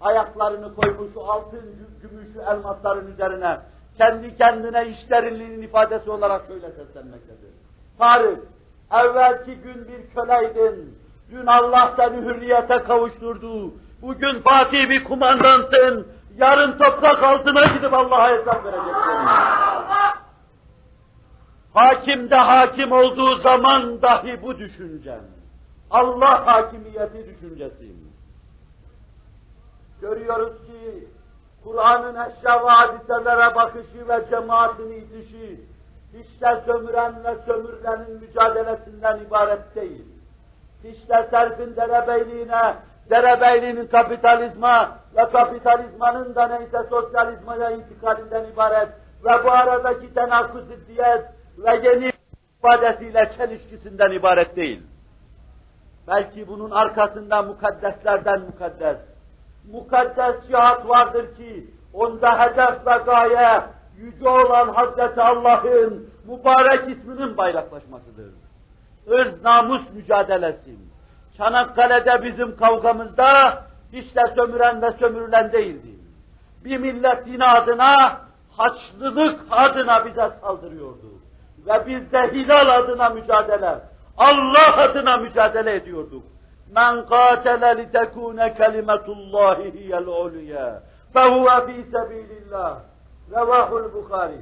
Ayaklarını 0.00 0.74
koymuş 0.74 1.10
altın, 1.16 1.60
gümüşü 2.02 2.38
elmasların 2.50 3.12
üzerine 3.12 3.58
kendi 3.98 4.36
kendine 4.36 4.88
işlerinliğinin 4.88 5.62
ifadesi 5.62 6.10
olarak 6.10 6.46
şöyle 6.46 6.70
seslenmektedir. 6.70 7.50
Tarık, 7.98 8.38
evvelki 8.92 9.54
gün 9.54 9.88
bir 9.88 10.14
köleydin, 10.14 10.98
dün 11.30 11.46
Allah 11.46 11.94
seni 11.96 12.16
hürriyete 12.16 12.78
kavuşturdu, 12.78 13.72
bugün 14.02 14.40
fatih 14.40 14.90
bir 14.90 15.04
kumandansın, 15.04 16.06
yarın 16.36 16.78
toprak 16.78 17.22
altına 17.22 17.64
gidip 17.64 17.94
Allah'a 17.94 18.28
hesap 18.28 18.64
vereceksin. 18.64 18.92
Hakim 21.74 22.30
de 22.30 22.36
hakim 22.36 22.92
olduğu 22.92 23.36
zaman 23.36 24.02
dahi 24.02 24.42
bu 24.42 24.58
düşüncen. 24.58 25.20
Allah 25.90 26.46
hakimiyeti 26.46 27.26
düşüncesi. 27.26 27.92
Görüyoruz 30.00 30.52
ki 30.66 31.08
Kur'an'ın 31.64 32.14
eşya 32.14 32.64
ve 32.64 32.70
hadiselere 32.70 33.54
bakışı 33.54 34.08
ve 34.08 34.24
cemaatini 34.30 34.96
itişi 34.96 35.60
hiç 36.14 36.40
de 36.40 36.62
sömüren 36.66 37.24
ve 37.24 37.36
sömürülenin 37.46 38.20
mücadelesinden 38.20 39.18
ibaret 39.18 39.76
değil. 39.76 40.04
Hiç 40.84 41.08
de 41.08 41.28
serfin 41.30 41.76
derebeyliğine, 41.76 42.76
derebeyliğinin 43.12 43.86
kapitalizma 43.86 44.98
ve 45.16 45.30
kapitalizmanın 45.30 46.34
da 46.34 46.46
neyse 46.48 46.78
sosyalizmaya 46.90 47.70
intikalinden 47.70 48.44
ibaret 48.44 48.88
ve 49.24 49.44
bu 49.44 49.50
aradaki 49.50 50.14
tenakuz 50.14 50.64
ziddiyet 50.68 51.24
ve 51.58 51.88
yeni 51.88 52.12
ifadesiyle 52.58 53.32
çelişkisinden 53.36 54.10
ibaret 54.10 54.56
değil. 54.56 54.82
Belki 56.08 56.48
bunun 56.48 56.70
arkasında 56.70 57.42
mukaddeslerden 57.42 58.40
mukaddes, 58.40 58.96
mukaddes 59.72 60.46
cihat 60.48 60.88
vardır 60.88 61.36
ki 61.36 61.70
onda 61.92 62.40
hedef 62.40 62.86
ve 62.86 63.04
gaye 63.04 63.62
yüce 63.96 64.28
olan 64.28 64.68
Hazreti 64.68 65.20
Allah'ın 65.22 66.10
mübarek 66.26 66.98
isminin 66.98 67.36
bayraklaşmasıdır. 67.36 68.34
Irz 69.06 69.42
namus 69.44 69.82
mücadelesi. 69.94 70.91
Çanakkale'de 71.36 72.22
bizim 72.22 72.56
kavgamızda 72.56 73.62
hiç 73.92 74.16
de 74.16 74.22
sömüren 74.34 74.82
ve 74.82 74.92
sömürülen 74.92 75.52
değildi. 75.52 75.88
Bir 76.64 76.78
millet 76.78 77.26
din 77.26 77.40
adına, 77.40 78.20
haçlılık 78.56 79.40
adına 79.50 80.06
bize 80.06 80.30
saldırıyordu. 80.40 81.12
Ve 81.66 81.86
biz 81.86 82.12
de 82.12 82.32
hilal 82.32 82.78
adına 82.78 83.08
mücadele, 83.08 83.78
Allah 84.18 84.76
adına 84.76 85.16
mücadele 85.16 85.74
ediyorduk. 85.74 86.22
Men 86.74 87.06
qatele 87.06 87.76
li 87.76 87.92
tekune 87.92 88.54
kelimetullahi 88.54 89.72
hiyel 89.74 90.06
ulya 90.06 90.82
fehuve 91.12 91.66
fi 91.66 91.84
sebilillah. 91.90 92.78
Revahul 93.30 93.94
Bukhari. 93.94 94.40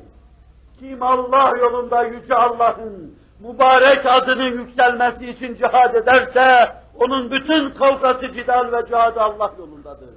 Kim 0.78 1.02
Allah 1.02 1.52
yolunda 1.60 2.02
yüce 2.02 2.34
Allah'ın 2.34 3.18
mübarek 3.40 4.06
adının 4.06 4.52
yükselmesi 4.52 5.30
için 5.30 5.54
cihad 5.54 5.94
ederse 5.94 6.72
onun 7.00 7.30
bütün 7.30 7.70
kavgası 7.70 8.32
cidal 8.32 8.72
ve 8.72 8.86
cihadı 8.86 9.20
Allah 9.20 9.52
yolundadır. 9.58 10.08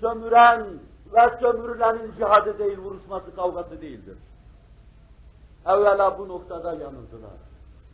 Sömüren 0.00 0.66
ve 1.12 1.38
sömürülenin 1.40 2.12
cihadı 2.18 2.58
değil, 2.58 2.78
vuruşması 2.78 3.36
kavgası 3.36 3.80
değildir. 3.80 4.16
Evvela 5.66 6.18
bu 6.18 6.28
noktada 6.28 6.72
yanıldılar. 6.72 7.30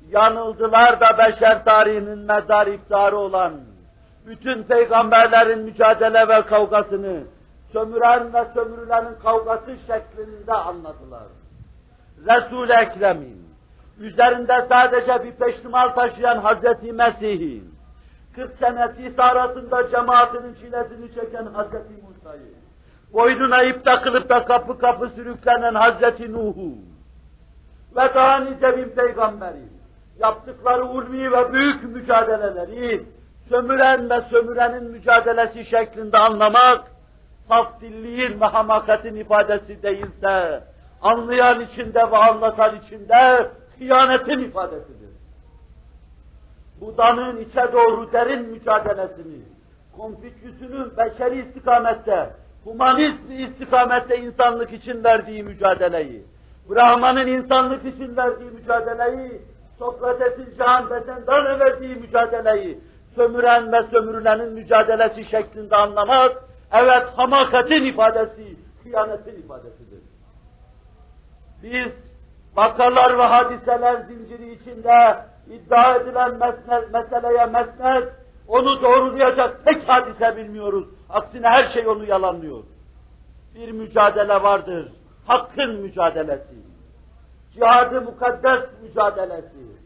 Yanıldılar 0.09 1.01
da 1.01 1.19
beşer 1.19 1.65
tarihinin 1.65 2.19
mezar 2.19 2.67
iftarı 2.67 3.17
olan 3.17 3.53
bütün 4.27 4.63
peygamberlerin 4.63 5.59
mücadele 5.59 6.29
ve 6.29 6.43
kavgasını, 6.43 7.23
sömüren 7.73 8.35
ve 8.35 8.47
sömürülenin 8.55 9.15
kavgası 9.23 9.77
şeklinde 9.87 10.53
anladılar. 10.53 11.27
Resul-i 12.27 12.73
Ekrem'in, 12.73 13.47
üzerinde 13.99 14.67
sadece 14.69 15.25
bir 15.25 15.33
peştimal 15.33 15.89
taşıyan 15.89 16.39
Hazreti 16.39 16.93
Mesih'in, 16.93 17.76
40 18.37 18.59
senesi 18.59 19.23
arasında 19.23 19.91
cemaatinin 19.91 20.55
çilesini 20.55 21.15
çeken 21.15 21.47
Hazreti 21.47 21.95
Musa'yı, 22.09 22.55
boynuna 23.13 23.63
ip 23.63 23.85
takılıp 23.85 24.29
da 24.29 24.45
kapı 24.45 24.79
kapı 24.79 25.09
sürüklenen 25.09 25.75
Hazreti 25.75 26.33
Nuh'u 26.33 26.73
ve 27.97 28.15
daha 28.15 28.39
nice 28.39 28.77
bin 28.77 28.89
peygamberi, 28.89 29.63
yaptıkları 30.19 30.85
ulvi 30.85 31.33
ve 31.33 31.53
büyük 31.53 31.83
mücadeleleri, 31.85 33.05
sömüren 33.49 34.11
ve 34.11 34.21
sömürenin 34.21 34.91
mücadelesi 34.91 35.65
şeklinde 35.65 36.19
anlamak, 36.19 36.85
saf 37.49 37.81
dilliğin 37.81 38.41
ve 38.41 38.45
hamakatin 38.45 39.15
ifadesi 39.15 39.83
değilse, 39.83 40.63
anlayan 41.03 41.61
içinde 41.61 42.11
ve 42.11 42.17
anlatan 42.17 42.77
içinde 42.77 43.51
hıyanetin 43.79 44.39
ifadesidir. 44.39 45.16
Buda'nın 46.81 47.37
içe 47.37 47.73
doğru 47.73 48.13
derin 48.13 48.51
mücadelesini, 48.51 49.43
Konfüçyüs'ünün 49.97 50.97
beşeri 50.97 51.49
istikamette, 51.49 52.31
humanist 52.65 53.31
istikamette 53.31 54.17
insanlık 54.17 54.73
için 54.73 55.05
verdiği 55.05 55.43
mücadeleyi, 55.43 56.25
Brahman'ın 56.71 57.27
insanlık 57.27 57.85
için 57.85 58.17
verdiği 58.17 58.51
mücadeleyi, 58.51 59.43
Sokrates'in 59.79 60.55
Can 60.59 60.91
Besendar'la 60.91 61.61
verdiği 61.61 61.95
mücadeleyi, 61.95 62.79
sömüren 63.15 63.73
ve 63.73 63.83
sömürülenin 63.83 64.53
mücadelesi 64.53 65.25
şeklinde 65.25 65.77
anlamak, 65.77 66.45
evet 66.73 67.07
hamakatin 67.17 67.85
ifadesi, 67.85 68.57
hıyanetin 68.85 69.43
ifadesidir. 69.43 70.03
Biz 71.63 71.93
vakalar 72.57 73.19
ve 73.19 73.23
hadiseler 73.23 73.97
zinciri 73.97 74.53
içinde 74.53 75.17
iddia 75.51 75.95
edilen 75.95 76.31
mesne, 76.31 76.81
meseleye 76.93 77.47
mesnet, 77.47 78.13
onu 78.49 78.83
doğrulayacak 78.83 79.65
tek 79.65 79.89
hadise 79.89 80.37
bilmiyoruz. 80.37 80.89
Aksine 81.11 81.49
her 81.49 81.73
şey 81.73 81.89
onu 81.89 82.05
yalanlıyor. 82.05 82.63
Bir 83.55 83.73
mücadele 83.73 84.43
vardır, 84.43 84.93
hakkın 85.27 85.81
mücadelesi. 85.81 86.55
Cihadı 87.55 88.03
mukaddes 88.03 88.61
mücadelesi. 88.83 89.77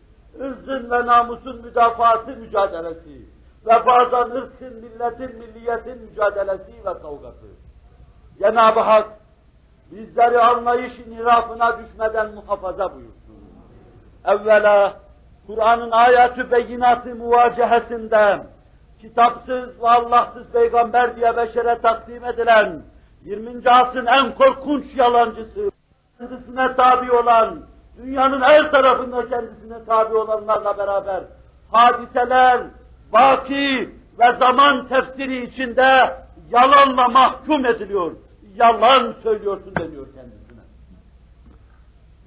ırzın 0.41 0.91
ve 0.91 1.07
namusun 1.07 1.63
müdafaası 1.65 2.31
mücadelesi. 2.31 3.27
Ve 3.67 3.87
bazen 3.87 4.31
ırkın, 4.31 4.75
milletin, 4.75 5.39
milliyetin 5.39 6.03
mücadelesi 6.03 6.73
ve 6.79 6.85
kavgası. 7.03 7.47
Cenab-ı 8.39 8.81
Hak 8.81 9.09
bizleri 9.91 10.41
anlayış 10.41 10.93
nirafına 11.07 11.79
düşmeden 11.79 12.35
muhafaza 12.35 12.95
buyursun. 12.95 13.21
Evvela 14.25 15.01
Kur'an'ın 15.51 15.91
ayatü 15.91 16.51
beyinatı 16.51 17.15
muvacehesinden 17.15 18.47
kitapsız 19.01 19.83
ve 19.83 19.89
Allahsız 19.89 20.47
peygamber 20.53 21.17
diye 21.17 21.37
beşere 21.37 21.79
takdim 21.79 22.25
edilen 22.25 22.83
20. 23.25 23.71
asrın 23.71 24.07
en 24.07 24.35
korkunç 24.35 24.85
yalancısı, 24.97 25.71
kendisine 26.19 26.77
tabi 26.77 27.13
olan, 27.13 27.59
dünyanın 27.97 28.41
her 28.41 28.71
tarafında 28.71 29.29
kendisine 29.29 29.85
tabi 29.85 30.17
olanlarla 30.17 30.79
beraber 30.79 31.25
hadiseler, 31.73 32.61
baki 33.13 33.95
ve 34.19 34.37
zaman 34.39 34.89
tefsiri 34.89 35.45
içinde 35.45 36.17
yalanla 36.51 37.09
mahkum 37.09 37.67
ediliyor. 37.67 38.13
Yalan 38.55 39.15
söylüyorsun 39.23 39.77
deniyor 39.77 40.07
kendisine. 40.15 40.61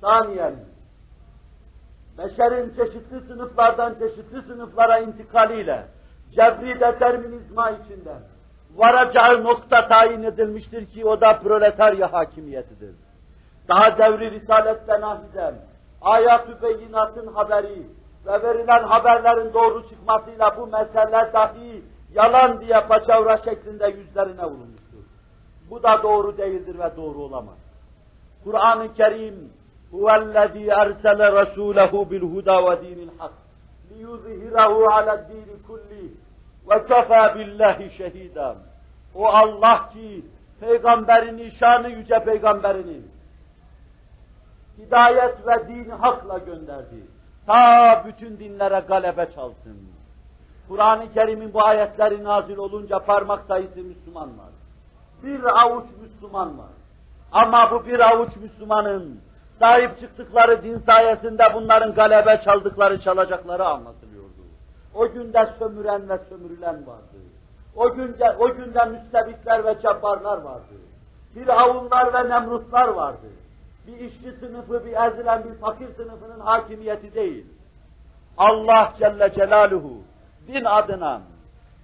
Saniyen, 0.01 0.55
beşerin 2.17 2.73
çeşitli 2.75 3.21
sınıflardan 3.27 3.95
çeşitli 3.99 4.41
sınıflara 4.41 4.97
intikaliyle, 4.97 5.83
cebri 6.35 6.79
determinizma 6.79 7.71
içinde 7.71 8.13
varacağı 8.75 9.43
nokta 9.43 9.87
tayin 9.87 10.23
edilmiştir 10.23 10.85
ki 10.85 11.05
o 11.05 11.21
da 11.21 11.39
proletarya 11.39 12.13
hakimiyetidir. 12.13 12.95
Daha 13.67 13.97
devri 13.97 14.31
risalette 14.31 15.01
nahiden, 15.01 15.55
ayat-ı 16.01 16.61
beyinatın 16.61 17.27
haberi 17.27 17.87
ve 18.25 18.43
verilen 18.43 18.83
haberlerin 18.83 19.53
doğru 19.53 19.89
çıkmasıyla 19.89 20.57
bu 20.57 20.67
mesele 20.67 21.33
dahi 21.33 21.83
yalan 22.13 22.61
diye 22.61 22.81
paçavra 22.81 23.37
şeklinde 23.37 23.87
yüzlerine 23.87 24.45
vurulmuştur. 24.45 25.03
Bu 25.69 25.83
da 25.83 26.03
doğru 26.03 26.37
değildir 26.37 26.79
ve 26.79 26.95
doğru 26.97 27.19
olamaz. 27.19 27.57
Kur'an-ı 28.43 28.93
Kerim 28.93 29.53
huvellezî 29.93 30.67
ersele 30.67 31.27
rasûlehu 31.39 32.11
bil 32.11 32.21
huda 32.21 32.71
ve 32.71 32.81
dinil 32.81 33.09
hak 33.17 33.33
liyuzhirahu 33.89 34.93
ala 34.93 35.29
dini 35.29 35.63
kulli 35.67 36.13
ve 36.69 36.85
kefâ 36.85 37.35
billahi 37.35 37.97
şehîdâ. 37.97 38.55
O 39.15 39.27
Allah 39.27 39.89
ki 39.89 40.25
peygamberini, 40.59 41.51
şanı 41.51 41.89
yüce 41.89 42.23
peygamberini 42.23 43.01
hidayet 44.77 45.47
ve 45.47 45.67
din 45.67 45.89
hakla 45.89 46.37
gönderdi. 46.37 47.03
Ta 47.45 48.03
bütün 48.07 48.39
dinlere 48.39 48.83
galebe 48.87 49.29
çalsın. 49.35 49.77
Kur'an-ı 50.67 51.13
Kerim'in 51.13 51.53
bu 51.53 51.65
ayetleri 51.65 52.23
nazil 52.23 52.57
olunca 52.57 52.99
parmak 52.99 53.45
sayısı 53.45 53.79
Müslüman 53.79 54.37
var. 54.37 54.49
Bir 55.23 55.61
avuç 55.61 55.85
Müslüman 56.01 56.57
var. 56.57 56.69
Ama 57.31 57.71
bu 57.71 57.85
bir 57.85 57.99
avuç 57.99 58.35
Müslümanın 58.35 59.21
sahip 59.59 59.99
çıktıkları 59.99 60.63
din 60.63 60.79
sayesinde 60.79 61.43
bunların 61.53 61.93
galebe 61.93 62.41
çaldıkları 62.45 63.01
çalacakları 63.01 63.65
anlatılıyordu. 63.65 64.43
O 64.95 65.11
günde 65.11 65.49
sömüren 65.59 66.09
ve 66.09 66.19
sömürülen 66.29 66.87
vardı. 66.87 67.17
O 67.75 67.93
günde, 67.93 68.31
o 68.39 68.55
günde 68.55 68.85
müstebitler 68.85 69.65
ve 69.65 69.81
cabbarlar 69.81 70.37
vardı. 70.37 70.73
Firavunlar 71.33 72.13
ve 72.13 72.29
nemrutlar 72.29 72.87
vardı. 72.87 73.27
Bir 73.87 73.99
işçi 73.99 74.31
sınıfı, 74.39 74.85
bir 74.85 74.93
ezilen, 74.93 75.43
bir 75.43 75.53
fakir 75.53 75.87
sınıfının 75.95 76.39
hakimiyeti 76.39 77.13
değil. 77.15 77.45
Allah 78.37 78.93
Celle 78.99 79.33
Celaluhu 79.33 79.97
din 80.47 80.65
adına, 80.65 81.21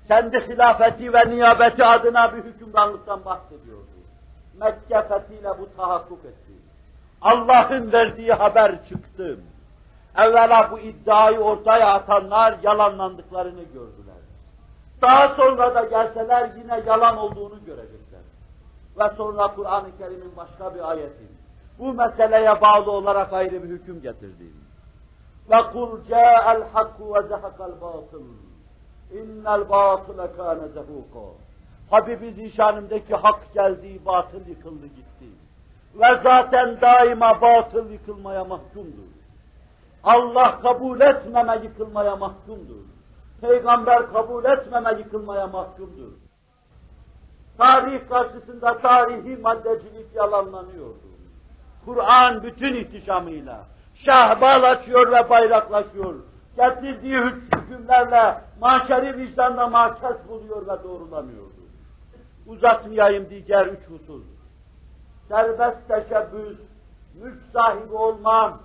kendi 0.08 0.38
hilafeti 0.38 1.14
ve 1.14 1.30
niyabeti 1.30 1.86
adına 1.86 2.34
bir 2.34 2.44
hükümranlıktan 2.44 3.26
bahsediyordu. 3.26 3.86
Mekke 4.60 5.08
fethiyle 5.08 5.50
bu 5.60 5.76
tahakkuk 5.78 6.26
etti. 6.26 6.54
Allah'ın 7.22 7.92
verdiği 7.92 8.34
haber 8.34 8.86
çıktı. 8.90 9.40
Evvela 10.18 10.72
bu 10.72 10.80
iddiayı 10.80 11.40
ortaya 11.40 11.94
atanlar 11.94 12.58
yalanlandıklarını 12.64 13.64
gördüler. 13.64 14.20
Daha 15.02 15.36
sonra 15.36 15.76
da 15.76 15.84
gelseler 15.84 16.50
yine 16.58 16.84
yalan 16.88 17.18
olduğunu 17.18 17.66
görecekler. 17.66 18.22
Ve 19.00 19.16
sonra 19.18 19.56
Kur'an-ı 19.56 19.98
Kerim'in 19.98 20.38
başka 20.38 20.76
bir 20.76 20.92
ayeti 20.92 21.40
bu 21.80 21.94
meseleye 21.94 22.62
bağlı 22.62 22.92
olarak 22.92 23.34
ayrı 23.34 23.64
bir 23.64 23.70
hüküm 23.70 24.02
getirdi. 24.02 24.46
Ve 25.50 25.72
kul 25.74 26.06
ca'al 26.10 26.64
hakku 26.74 27.16
ve 27.16 27.28
zehakal 27.28 27.82
batıl. 27.82 28.24
İnnel 29.14 29.70
batıle 29.70 30.32
kâne 30.38 30.68
zehuka. 30.68 31.20
Habibi 31.90 32.32
zişanımdaki 32.32 33.16
hak 33.16 33.54
geldi, 33.54 34.00
batıl 34.06 34.48
yıkıldı 34.48 34.86
gitti. 34.86 35.26
Ve 35.96 36.20
zaten 36.24 36.82
daima 36.82 37.42
batıl 37.42 37.90
yıkılmaya 37.90 38.44
mahkumdur. 38.44 39.10
Allah 40.04 40.62
kabul 40.62 41.02
etmeme 41.02 41.60
yıkılmaya 41.64 42.16
mahkumdur. 42.16 42.86
Peygamber 43.42 44.14
kabul 44.14 44.46
etmeme 44.46 44.94
yıkılmaya 45.00 45.48
mahkumdur. 45.48 46.12
Tarih 47.58 48.10
karşısında 48.10 48.78
tarihi 48.78 49.38
maddecilik 49.38 50.16
yalanlanıyordu. 50.16 51.10
Kur'an 51.86 52.44
bütün 52.44 52.74
ihtişamıyla 52.74 53.66
şahbal 54.06 54.64
açıyor 54.64 55.12
ve 55.12 55.30
bayraklaşıyor. 55.30 56.16
Getirdiği 56.58 57.18
hükümlerle 57.18 58.42
mahşeri 58.62 59.18
vicdanda 59.18 59.68
mahkes 59.68 60.28
buluyor 60.30 60.62
ve 60.62 60.84
doğrulanıyordu. 60.84 61.60
Uzatmayayım 62.48 63.30
diğer 63.30 63.68
üç 63.68 63.80
husus. 63.90 64.39
Serbest 65.30 65.88
teşebbüs, 65.88 66.58
mülk 67.22 67.38
sahibi 67.54 67.94
olmam 67.94 68.60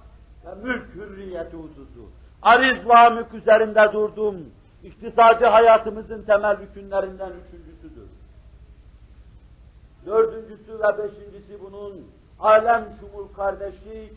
ve 0.47 0.55
mülk 0.55 0.95
hürriyeti 0.95 1.57
hususu. 1.57 2.11
Ariz 2.43 2.89
ve 2.89 3.11
mülk 3.11 3.35
üzerinde 3.35 3.93
durdum. 3.93 4.37
İktisadi 4.83 5.47
hayatımızın 5.47 6.23
temel 6.23 6.57
hükümlerinden 6.57 7.33
üçüncüsüdür. 7.47 8.09
Dördüncüsü 10.07 10.79
ve 10.79 10.99
beşincisi 10.99 11.63
bunun 11.63 12.07
alem 12.41 12.85
şumul 13.01 13.29
kardeşlik, 13.37 14.13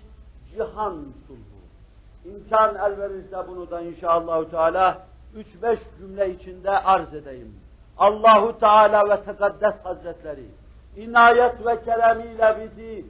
cihan 0.51 0.95
sulhu. 1.27 1.57
İmkan 2.25 2.75
el 2.75 2.97
verirse 2.97 3.47
bunu 3.47 3.71
da 3.71 3.81
inşallah 3.81 4.49
Teala 4.49 5.07
üç 5.35 5.47
beş 5.61 5.79
cümle 5.99 6.33
içinde 6.33 6.71
arz 6.71 7.13
edeyim. 7.13 7.55
Allahu 7.97 8.59
Teala 8.59 9.09
ve 9.09 9.23
Tekaddes 9.23 9.75
Hazretleri 9.83 10.45
inayet 10.97 11.65
ve 11.65 11.83
keremiyle 11.85 12.57
bizi 12.61 13.05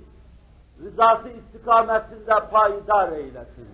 rızası 0.84 1.30
istikametinde 1.30 2.34
payidar 2.52 3.12
eylesin. 3.12 3.68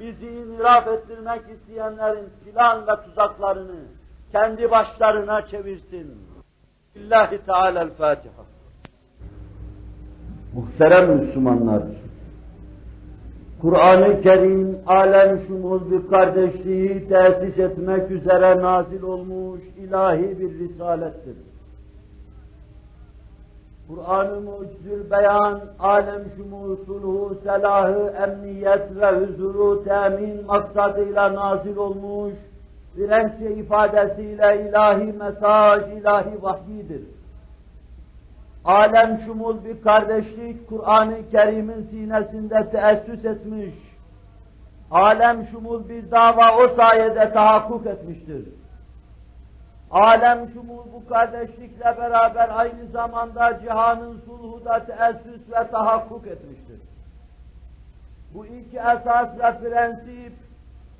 Bizi 0.00 0.26
iniraf 0.26 0.88
ettirmek 0.88 1.42
isteyenlerin 1.54 2.28
plan 2.44 2.86
ve 2.86 3.04
tuzaklarını 3.04 3.80
kendi 4.32 4.70
başlarına 4.70 5.46
çevirsin. 5.46 6.18
Lillahi 6.96 7.38
Teala'l-Fatiha. 7.46 8.44
Muhterem 10.54 11.16
Müslümanlar, 11.16 11.82
Kur'an-ı 13.60 14.20
Kerim 14.20 14.78
alem 14.86 15.38
şumul 15.46 15.90
bir 15.90 16.08
kardeşliği 16.10 17.08
tesis 17.08 17.58
etmek 17.58 18.10
üzere 18.10 18.62
nazil 18.62 19.02
olmuş 19.02 19.60
ilahi 19.78 20.38
bir 20.40 20.58
risalettir. 20.58 21.36
Kur'an-ı 23.88 24.40
Mucizül 24.40 25.10
Beyan, 25.10 25.60
alem 25.78 26.24
şumul 26.36 26.76
sulhu, 26.76 27.38
selahı, 27.44 28.14
emniyet 28.22 28.96
ve 28.96 29.10
huzuru 29.10 29.84
temin 29.84 30.46
maksadıyla 30.46 31.34
nazil 31.34 31.76
olmuş, 31.76 32.34
Dirençli 32.96 33.52
ifadesiyle 33.52 34.68
ilahi 34.68 35.12
mesaj, 35.12 35.82
ilahi 35.92 36.42
vahyidir. 36.42 37.02
Alem 38.64 39.18
şumul 39.26 39.64
bir 39.64 39.82
kardeşlik 39.82 40.68
Kur'an-ı 40.68 41.30
Kerim'in 41.30 41.88
sinesinde 41.90 42.70
teessüs 42.70 43.24
etmiş. 43.24 43.74
Alem 44.90 45.46
şumul 45.46 45.88
bir 45.88 46.10
dava 46.10 46.56
o 46.56 46.68
sayede 46.76 47.32
tahakkuk 47.32 47.86
etmiştir. 47.86 48.44
Alem 49.94 50.48
şumul 50.52 50.84
bu 50.92 51.08
kardeşlikle 51.08 51.84
beraber 51.84 52.50
aynı 52.58 52.86
zamanda 52.92 53.60
cihanın 53.60 54.20
sulhu 54.20 54.64
da 54.64 54.86
teessüs 54.86 55.50
ve 55.50 55.70
tahakkuk 55.70 56.26
etmiştir. 56.26 56.80
Bu 58.34 58.46
iki 58.46 58.76
esas 58.76 59.38
ve 59.38 59.58
prensip 59.58 60.32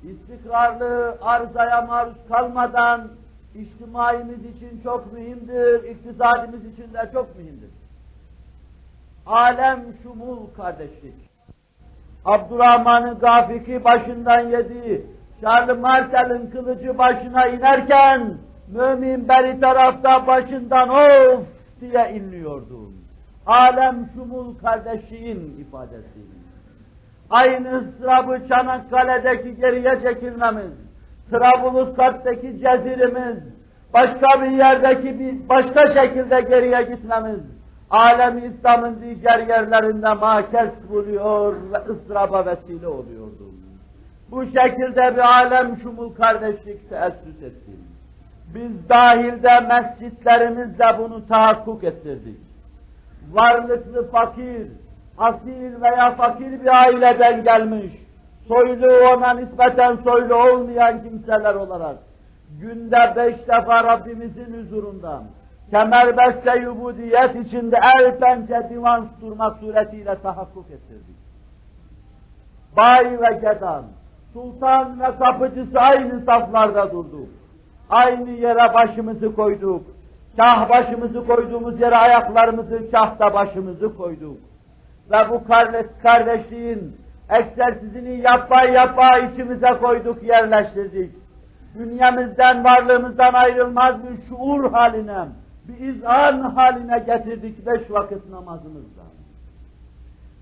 istikrarlı 0.03 1.17
arzaya 1.21 1.81
maruz 1.81 2.15
kalmadan 2.29 3.07
içtimaimiz 3.55 4.45
için 4.45 4.81
çok 4.83 5.13
mühimdir, 5.13 5.83
iktisadimiz 5.83 6.65
için 6.73 6.93
de 6.93 7.09
çok 7.13 7.37
mühimdir. 7.37 7.69
Alem 9.25 9.85
şumul 10.03 10.47
kardeşlik. 10.57 11.15
Abdurrahman'ın 12.25 13.19
Gafiki 13.19 13.83
başından 13.83 14.39
yedi, 14.39 15.05
Charles 15.41 15.79
Martel'in 15.79 16.51
kılıcı 16.51 16.97
başına 16.97 17.47
inerken, 17.47 18.37
mümin 18.67 19.29
beri 19.29 19.59
tarafta 19.59 20.27
başından 20.27 20.89
of 20.89 21.45
diye 21.81 22.11
inliyordu. 22.15 22.91
Alem 23.45 24.09
şumul 24.15 24.57
kardeşliğin 24.57 25.57
ifadesi 25.59 26.19
aynı 27.29 27.77
ıstırabı 27.77 28.47
Çanakkale'deki 28.47 29.55
geriye 29.55 30.01
çekilmemiz, 30.01 30.71
Trablusgarp'taki 31.31 32.59
cezirimiz, 32.59 33.37
başka 33.93 34.41
bir 34.41 34.51
yerdeki 34.51 35.19
bir 35.19 35.49
başka 35.49 35.93
şekilde 35.93 36.41
geriye 36.41 36.81
gitmemiz, 36.81 37.41
alem 37.89 38.37
İslam'ın 38.37 39.01
diğer 39.01 39.47
yerlerinde 39.47 40.13
makes 40.13 40.71
buluyor 40.89 41.55
ve 41.71 41.77
ıstıraba 41.77 42.45
vesile 42.45 42.87
oluyordu. 42.87 43.51
Bu 44.31 44.45
şekilde 44.45 45.13
bir 45.15 45.35
alem 45.35 45.77
şumul 45.77 46.15
kardeşlik 46.15 46.89
teessüs 46.89 47.43
etti. 47.43 47.71
Biz 48.53 48.89
dahilde 48.89 49.59
mescitlerimizde 49.59 50.85
bunu 50.99 51.27
tahakkuk 51.27 51.83
ettirdik. 51.83 52.39
Varlıklı 53.31 54.11
fakir, 54.11 54.67
asil 55.17 55.81
veya 55.81 56.15
fakir 56.15 56.61
bir 56.61 56.83
aileden 56.83 57.43
gelmiş, 57.43 57.93
soylu 58.47 58.87
ona 59.13 59.33
nispeten 59.33 59.95
soylu 59.95 60.35
olmayan 60.35 61.03
kimseler 61.03 61.55
olarak, 61.55 61.95
günde 62.61 63.13
beş 63.15 63.47
defa 63.47 63.83
Rabbimizin 63.83 64.63
huzurundan, 64.63 65.23
kemerbeste 65.71 66.59
yubudiyet 66.59 67.35
içinde 67.35 67.79
el 67.99 68.17
pençe 68.19 68.69
divan 68.69 69.07
durmak 69.21 69.57
suretiyle 69.57 70.21
tahakkuk 70.21 70.65
ettirdik. 70.65 71.15
Bay 72.77 73.19
ve 73.21 73.33
gedan, 73.33 73.83
sultan 74.33 74.99
ve 74.99 75.17
kapıcısı 75.19 75.79
aynı 75.79 76.21
saflarda 76.25 76.91
durduk. 76.91 77.29
Aynı 77.89 78.29
yere 78.29 78.73
başımızı 78.73 79.35
koyduk. 79.35 79.83
Kah 80.37 80.69
başımızı 80.69 81.27
koyduğumuz 81.27 81.81
yere 81.81 81.95
ayaklarımızı, 81.95 82.91
kah 82.91 83.19
da 83.19 83.33
başımızı 83.33 83.97
koyduk 83.97 84.37
ve 85.11 85.29
bu 85.29 85.47
kardeş, 85.47 85.85
kardeşliğin 86.03 86.97
egzersizini 87.29 88.21
yapa 88.21 88.63
yapa 88.63 89.17
içimize 89.17 89.77
koyduk, 89.81 90.23
yerleştirdik. 90.23 91.11
Dünyamızdan, 91.79 92.63
varlığımızdan 92.63 93.33
ayrılmaz 93.33 93.95
bir 94.03 94.27
şuur 94.29 94.71
haline, 94.71 95.27
bir 95.67 95.87
izan 95.87 96.39
haline 96.39 96.99
getirdik 96.99 97.65
beş 97.67 97.91
vakit 97.91 98.29
namazımızdan. 98.29 99.05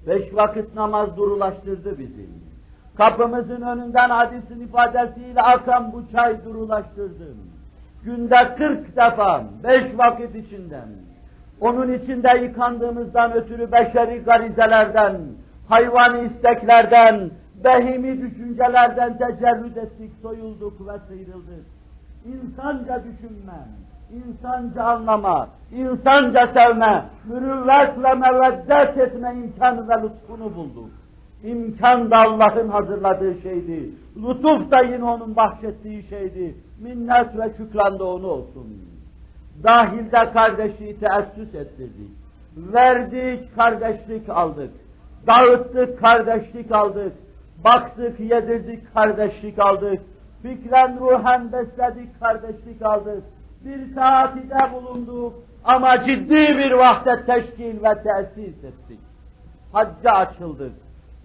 Beş 0.07 0.33
vakit 0.33 0.75
namaz 0.75 1.17
durulaştırdı 1.17 1.99
bizi. 1.99 2.27
Kapımızın 2.97 3.61
önünden 3.61 4.09
hadisin 4.09 4.59
ifadesiyle 4.59 5.41
akan 5.41 5.93
bu 5.93 6.11
çay 6.11 6.45
durulaştırdı. 6.45 7.27
Günde 8.03 8.55
kırk 8.57 8.95
defa, 8.95 9.43
beş 9.63 9.97
vakit 9.97 10.35
içinden 10.35 10.87
onun 11.61 11.93
içinde 11.93 12.37
yıkandığımızdan 12.41 13.33
ötürü 13.33 13.71
beşeri 13.71 14.23
garizelerden, 14.23 15.17
hayvani 15.69 16.27
isteklerden, 16.27 17.31
behimi 17.63 18.21
düşüncelerden 18.21 19.17
tecerrüt 19.17 19.77
ettik, 19.77 20.11
soyulduk 20.21 20.87
ve 20.87 20.99
sıyrıldık. 21.07 21.65
İnsanca 22.25 23.03
düşünme, 23.03 23.59
insanca 24.11 24.83
anlama, 24.83 25.47
insanca 25.71 26.47
sevme, 26.47 27.05
mürüvvet 27.25 28.03
ve 28.03 28.13
meveddet 28.13 28.97
etme 28.97 29.33
imkanı 29.35 29.89
ve 29.89 29.93
lütfunu 29.93 30.55
bulduk. 30.55 30.89
İmkan 31.43 32.11
da 32.11 32.17
Allah'ın 32.17 32.69
hazırladığı 32.69 33.41
şeydi. 33.41 33.89
Lütuf 34.17 34.71
da 34.71 34.81
yine 34.81 35.03
onun 35.03 35.35
bahşettiği 35.35 36.03
şeydi. 36.03 36.55
Minnet 36.81 37.37
ve 37.37 37.53
şükran 37.57 37.99
da 37.99 38.05
onu 38.05 38.27
olsun 38.27 38.67
dahilde 39.63 40.31
kardeşliği 40.33 40.99
teessüs 40.99 41.55
ettirdik. 41.55 42.11
Verdik, 42.57 43.55
kardeşlik 43.55 44.29
aldık. 44.29 44.71
Dağıttık, 45.27 45.99
kardeşlik 45.99 46.71
aldık. 46.71 47.13
Baktık, 47.63 48.19
yedirdik, 48.19 48.93
kardeşlik 48.93 49.59
aldık. 49.59 50.01
Fikren 50.41 50.99
ruhen 50.99 51.51
besledik, 51.51 52.19
kardeşlik 52.19 52.81
aldık. 52.81 53.23
Bir 53.65 53.95
taatide 53.95 54.73
bulunduk 54.73 55.33
ama 55.63 56.03
ciddi 56.03 56.57
bir 56.57 56.71
vahdet 56.71 57.25
teşkil 57.25 57.83
ve 57.83 58.03
tesis 58.03 58.63
ettik. 58.63 58.99
Hacca 59.73 60.11
açıldık. 60.11 60.73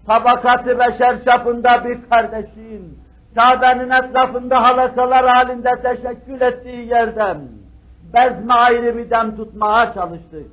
Tabakatı 0.09 0.79
beşer 0.79 1.23
çapında 1.23 1.85
bir 1.85 2.09
kardeşliğin, 2.09 2.99
Kabe'nin 3.35 3.89
etrafında 3.89 4.63
halakalar 4.63 5.25
halinde 5.27 5.69
teşekkül 5.83 6.41
ettiği 6.41 6.87
yerden, 6.87 7.37
bezme 8.13 8.53
ayrı 8.53 8.97
bir 8.97 9.09
dem 9.09 9.35
tutmaya 9.35 9.93
çalıştık. 9.93 10.45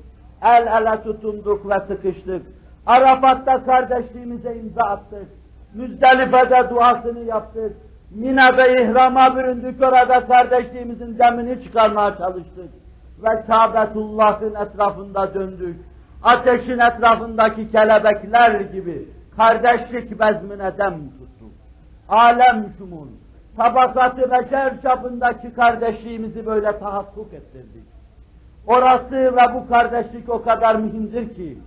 El 0.43 0.67
ele 0.67 1.03
tutunduk 1.03 1.71
ve 1.71 1.81
sıkıştık. 1.81 2.43
Arafat'ta 2.87 3.65
kardeşliğimize 3.65 4.57
imza 4.57 4.83
attık. 4.83 5.29
Müzdelife'de 5.75 6.71
duasını 6.71 7.21
yaptık. 7.21 7.77
Mine'de 8.11 8.83
ihrama 8.83 9.37
büründük 9.37 9.83
orada 9.83 10.27
kardeşliğimizin 10.27 11.19
demini 11.19 11.63
çıkarmaya 11.65 12.17
çalıştık. 12.17 12.71
Ve 13.23 13.47
Kâbetullah'ın 13.47 14.55
etrafında 14.55 15.35
döndük. 15.35 15.77
Ateşin 16.23 16.79
etrafındaki 16.79 17.71
kelebekler 17.71 18.61
gibi 18.61 19.16
kardeşlik 19.37 20.21
bezmine 20.21 20.79
dem 20.79 20.95
tuttuk. 20.95 21.53
Alem 22.09 22.67
şumun, 22.79 23.11
tabakatı 23.57 24.31
beşer 24.31 24.83
çapındaki 24.83 25.55
kardeşliğimizi 25.55 26.47
böyle 26.47 26.79
tahakkuk 26.79 27.33
ettirdik. 27.33 27.85
Orası 28.67 29.17
ve 29.17 29.55
bu 29.55 29.69
kardeşlik 29.69 30.29
o 30.29 30.43
kadar 30.43 30.77
mühimdir 30.77 31.35
ki, 31.35 31.59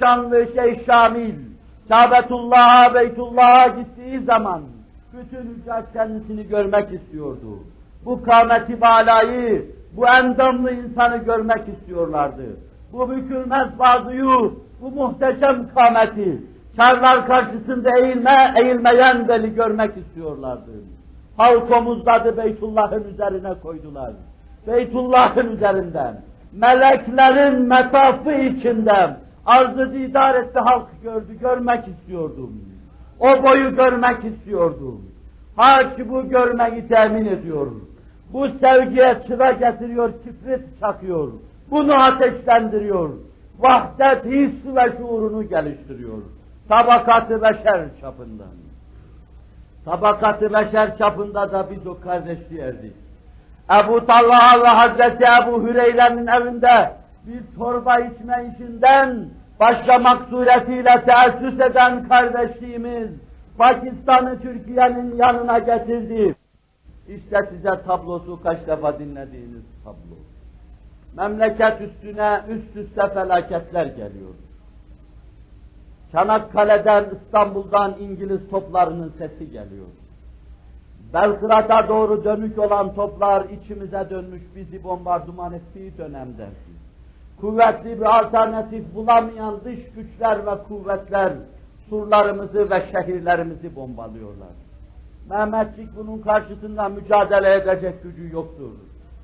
şanlı 0.00 0.46
şey 0.54 0.84
Şamil, 0.86 1.34
Kabetullah'a, 1.88 2.94
Beytullah'a 2.94 3.66
gittiği 3.66 4.20
zaman, 4.20 4.62
bütün 5.12 5.54
hüccat 5.54 5.92
kendisini 5.92 6.48
görmek 6.48 6.92
istiyordu. 6.92 7.58
Bu 8.04 8.22
kâmeti 8.22 8.80
balayı, 8.80 9.66
bu 9.96 10.08
endamlı 10.08 10.72
insanı 10.72 11.16
görmek 11.16 11.68
istiyorlardı. 11.68 12.44
Bu 12.92 13.10
bükülmez 13.10 13.78
bazıyı, 13.78 14.50
bu 14.80 14.90
muhteşem 14.90 15.68
kâmeti, 15.74 16.42
karlar 16.76 17.26
karşısında 17.26 17.98
eğilme, 17.98 18.54
eğilmeyen 18.64 19.28
veli 19.28 19.54
görmek 19.54 19.96
istiyorlardı. 19.96 20.70
Halk 21.36 21.70
omuzladı 21.70 22.36
Beytullah'ın 22.36 23.04
üzerine 23.04 23.54
koydular. 23.62 24.12
Beytullah'ın 24.66 25.52
üzerinden 25.52 26.20
meleklerin 26.52 27.68
metafı 27.68 28.32
içinde 28.32 29.16
arzı 29.46 29.92
didar 29.92 30.34
etti 30.34 30.58
halk 30.58 30.86
gördü, 31.02 31.38
görmek 31.40 31.88
istiyordum. 31.88 32.52
O 33.20 33.42
boyu 33.42 33.76
görmek 33.76 34.24
istiyordum. 34.24 35.02
Hak 35.56 36.10
bu 36.10 36.28
görmeyi 36.28 36.88
temin 36.88 37.26
ediyor. 37.26 37.66
Bu 38.32 38.48
sevgiye 38.60 39.22
çıra 39.26 39.52
getiriyor, 39.52 40.12
kibrit 40.22 40.80
çakıyor. 40.80 41.32
Bunu 41.70 42.02
ateşlendiriyor. 42.02 43.10
Vahdet 43.58 44.24
hissi 44.24 44.76
ve 44.76 44.96
şuurunu 44.98 45.48
geliştiriyor. 45.48 46.18
Tabakatı 46.68 47.42
beşer 47.42 47.86
çapından. 48.00 48.54
Tabakatı 49.84 50.52
beşer 50.52 50.98
çapında 50.98 51.52
da 51.52 51.70
biz 51.70 51.86
o 51.86 52.00
kardeşliği 52.00 52.60
erdik. 52.60 52.96
Ebu 53.70 54.06
Talha 54.06 54.62
ve 54.62 54.68
Hazreti 54.68 55.24
Ebu 55.24 55.62
Hüreyre'nin 55.62 56.26
evinde 56.26 56.92
bir 57.26 57.56
torba 57.58 57.98
içme 57.98 58.52
işinden 58.54 59.28
başlamak 59.60 60.28
suretiyle 60.28 61.04
teessüs 61.04 61.60
eden 61.60 62.08
kardeşliğimiz 62.08 63.10
Pakistan'ı 63.58 64.40
Türkiye'nin 64.42 65.16
yanına 65.16 65.58
getirdi. 65.58 66.34
İşte 67.08 67.38
size 67.50 67.82
tablosu 67.86 68.42
kaç 68.42 68.66
defa 68.66 68.98
dinlediğiniz 68.98 69.64
tablo. 69.84 70.16
Memleket 71.16 71.80
üstüne 71.80 72.40
üst 72.48 72.76
üste 72.76 73.08
felaketler 73.08 73.86
geliyor. 73.86 74.34
Çanakkale'den, 76.14 77.04
İstanbul'dan 77.16 77.94
İngiliz 78.00 78.50
toplarının 78.50 79.12
sesi 79.18 79.50
geliyor. 79.50 79.86
Belgrad'a 81.14 81.88
doğru 81.88 82.24
dönük 82.24 82.58
olan 82.58 82.94
toplar 82.94 83.44
içimize 83.44 84.06
dönmüş 84.10 84.42
bizi 84.56 84.84
bombardıman 84.84 85.52
ettiği 85.52 85.98
dönemde. 85.98 86.46
Kuvvetli 87.40 88.00
bir 88.00 88.18
alternatif 88.18 88.94
bulamayan 88.94 89.60
dış 89.64 89.78
güçler 89.96 90.46
ve 90.46 90.62
kuvvetler 90.68 91.32
surlarımızı 91.88 92.70
ve 92.70 92.82
şehirlerimizi 92.92 93.76
bombalıyorlar. 93.76 94.54
Mehmetçik 95.30 95.96
bunun 95.96 96.18
karşısında 96.18 96.88
mücadele 96.88 97.54
edecek 97.54 98.02
gücü 98.02 98.34
yoktur. 98.34 98.70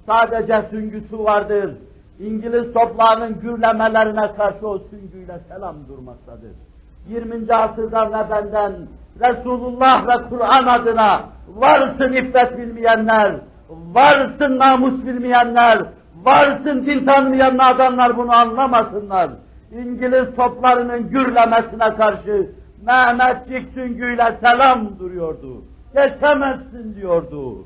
Sadece 0.07 0.69
süngüsü 0.71 1.19
vardır. 1.19 1.77
İngiliz 2.19 2.73
toplarının 2.73 3.41
gürlemelerine 3.41 4.35
karşı 4.37 4.69
o 4.69 4.79
süngüyle 4.79 5.41
selam 5.49 5.77
durmaktadır. 5.89 6.70
20. 7.09 7.55
asırdan 7.55 8.09
ve 8.09 8.31
benden 8.31 8.73
Resulullah 9.21 10.09
ve 10.09 10.29
Kur'an 10.29 10.67
adına 10.67 11.21
varsın 11.49 12.13
iffet 12.13 12.59
bilmeyenler, 12.59 13.33
varsın 13.69 14.59
namus 14.59 15.07
bilmeyenler, 15.07 15.79
varsın 16.25 16.87
din 16.87 17.07
tanımayan 17.07 17.59
adamlar 17.59 18.17
bunu 18.17 18.33
anlamasınlar. 18.33 19.31
İngiliz 19.73 20.37
toplarının 20.37 21.11
gürlemesine 21.11 21.95
karşı 21.95 22.51
Mehmetçik 22.87 23.73
süngüyle 23.75 24.37
selam 24.41 24.99
duruyordu. 24.99 25.63
Geçemezsin 25.95 26.95
diyordu. 26.95 27.59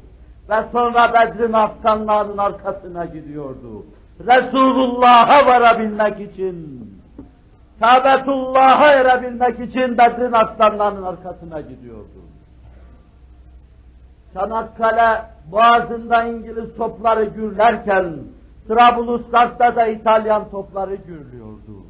Ve 0.50 0.64
sonra 0.72 1.12
Bedir'in 1.14 1.52
aslanlarının 1.52 2.38
arkasına 2.38 3.04
gidiyordu. 3.04 3.86
Resulullah'a 4.20 5.46
varabilmek 5.46 6.20
için, 6.20 6.88
Kabetullah'a 7.80 8.92
erebilmek 8.92 9.60
için 9.60 9.98
Bedir'in 9.98 10.32
aslanlarının 10.32 11.02
arkasına 11.02 11.60
gidiyordu. 11.60 12.20
Çanakkale 14.34 15.22
boğazında 15.52 16.22
İngiliz 16.22 16.76
topları 16.76 17.24
gürlerken, 17.24 18.14
Trablusgarp'ta 18.68 19.76
da 19.76 19.86
İtalyan 19.86 20.50
topları 20.50 20.94
gürlüyordu. 20.94 21.84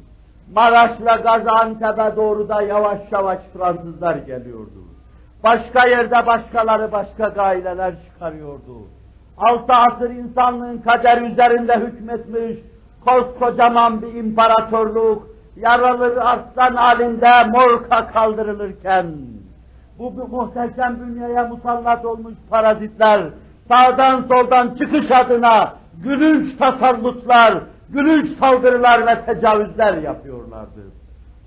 Maraş'la 0.53 1.15
Gaziantep'e 1.15 2.15
doğru 2.15 2.49
da 2.49 2.61
yavaş 2.61 2.99
yavaş 3.11 3.39
Fransızlar 3.53 4.15
geliyordu. 4.15 4.83
Başka 5.43 5.87
yerde 5.87 6.27
başkaları 6.27 6.91
başka 6.91 7.27
gaileler 7.27 7.93
çıkarıyordu. 8.05 8.87
Altı 9.37 9.73
asır 9.73 10.09
insanlığın 10.09 10.77
kader 10.77 11.21
üzerinde 11.21 11.79
hükmetmiş 11.79 12.57
koskocaman 13.05 14.01
bir 14.01 14.13
imparatorluk 14.13 15.34
yaralı 15.55 16.21
arslan 16.21 16.75
halinde 16.75 17.43
morka 17.49 18.07
kaldırılırken 18.07 19.05
bu, 19.99 20.17
bu 20.17 20.27
muhteşem 20.27 20.99
bünyeye 20.99 21.43
musallat 21.43 22.05
olmuş 22.05 22.33
parazitler 22.49 23.21
sağdan 23.67 24.21
soldan 24.21 24.75
çıkış 24.75 25.11
adına 25.11 25.73
gülünç 26.03 26.57
tasallutlar, 26.57 27.53
gülünç 27.89 28.37
saldırılar 28.39 29.07
ve 29.07 29.25
tecavüzler 29.25 29.93
yapıyorlardı. 29.93 30.81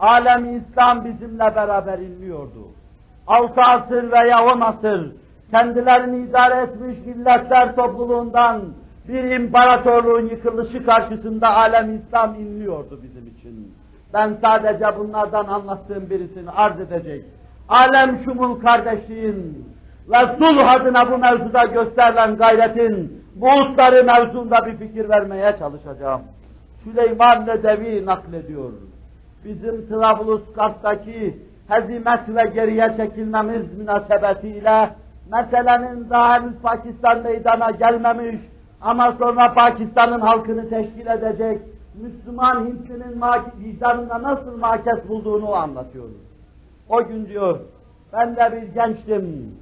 Alem 0.00 0.56
İslam 0.56 1.04
bizimle 1.04 1.54
beraber 1.56 1.98
inliyordu. 1.98 2.68
Altı 3.26 3.60
asır 3.60 4.12
veya 4.12 4.44
on 4.44 4.60
asır 4.60 5.12
kendilerini 5.50 6.28
idare 6.28 6.62
etmiş 6.62 6.98
milletler 7.06 7.76
topluluğundan 7.76 8.62
bir 9.08 9.24
imparatorluğun 9.24 10.28
yıkılışı 10.28 10.86
karşısında 10.86 11.56
alem 11.56 11.96
İslam 11.96 12.34
inliyordu 12.34 13.00
bizim 13.02 13.26
için. 13.26 13.74
Ben 14.14 14.36
sadece 14.42 14.98
bunlardan 14.98 15.46
anlattığım 15.46 16.10
birisini 16.10 16.50
arz 16.50 16.80
edecek. 16.80 17.24
Alem 17.68 18.18
şumul 18.24 18.60
kardeşliğin 18.60 19.68
ve 20.08 20.36
sulh 20.38 20.72
adına 20.72 21.10
bu 21.10 21.18
mevzuda 21.18 21.64
gösterilen 21.64 22.36
gayretin 22.36 23.24
buğutları 23.36 24.04
mevzunda 24.04 24.66
bir 24.66 24.76
fikir 24.76 25.08
vermeye 25.08 25.56
çalışacağım. 25.58 26.20
Süleyman 26.84 27.46
Nedevi 27.46 28.06
naklediyor. 28.06 28.72
Bizim 29.44 29.88
Trablusgarp'taki 29.88 31.38
hezimet 31.68 32.28
ve 32.28 32.50
geriye 32.54 32.94
çekilmemiz 32.96 33.78
münasebetiyle 33.78 34.90
meselenin 35.32 36.10
daha 36.10 36.34
henüz 36.34 36.54
Pakistan 36.62 37.22
meydana 37.22 37.70
gelmemiş 37.70 38.40
ama 38.80 39.12
sonra 39.12 39.54
Pakistan'ın 39.54 40.20
halkını 40.20 40.68
teşkil 40.70 41.06
edecek 41.06 41.60
Müslüman 41.94 42.66
Hintlinin 42.66 43.22
vicdanında 43.58 44.22
nasıl 44.22 44.58
makes 44.58 45.08
bulduğunu 45.08 45.54
anlatıyor. 45.54 46.08
O 46.88 47.04
gün 47.04 47.26
diyor, 47.26 47.60
ben 48.12 48.36
de 48.36 48.52
bir 48.52 48.74
gençtim. 48.74 49.54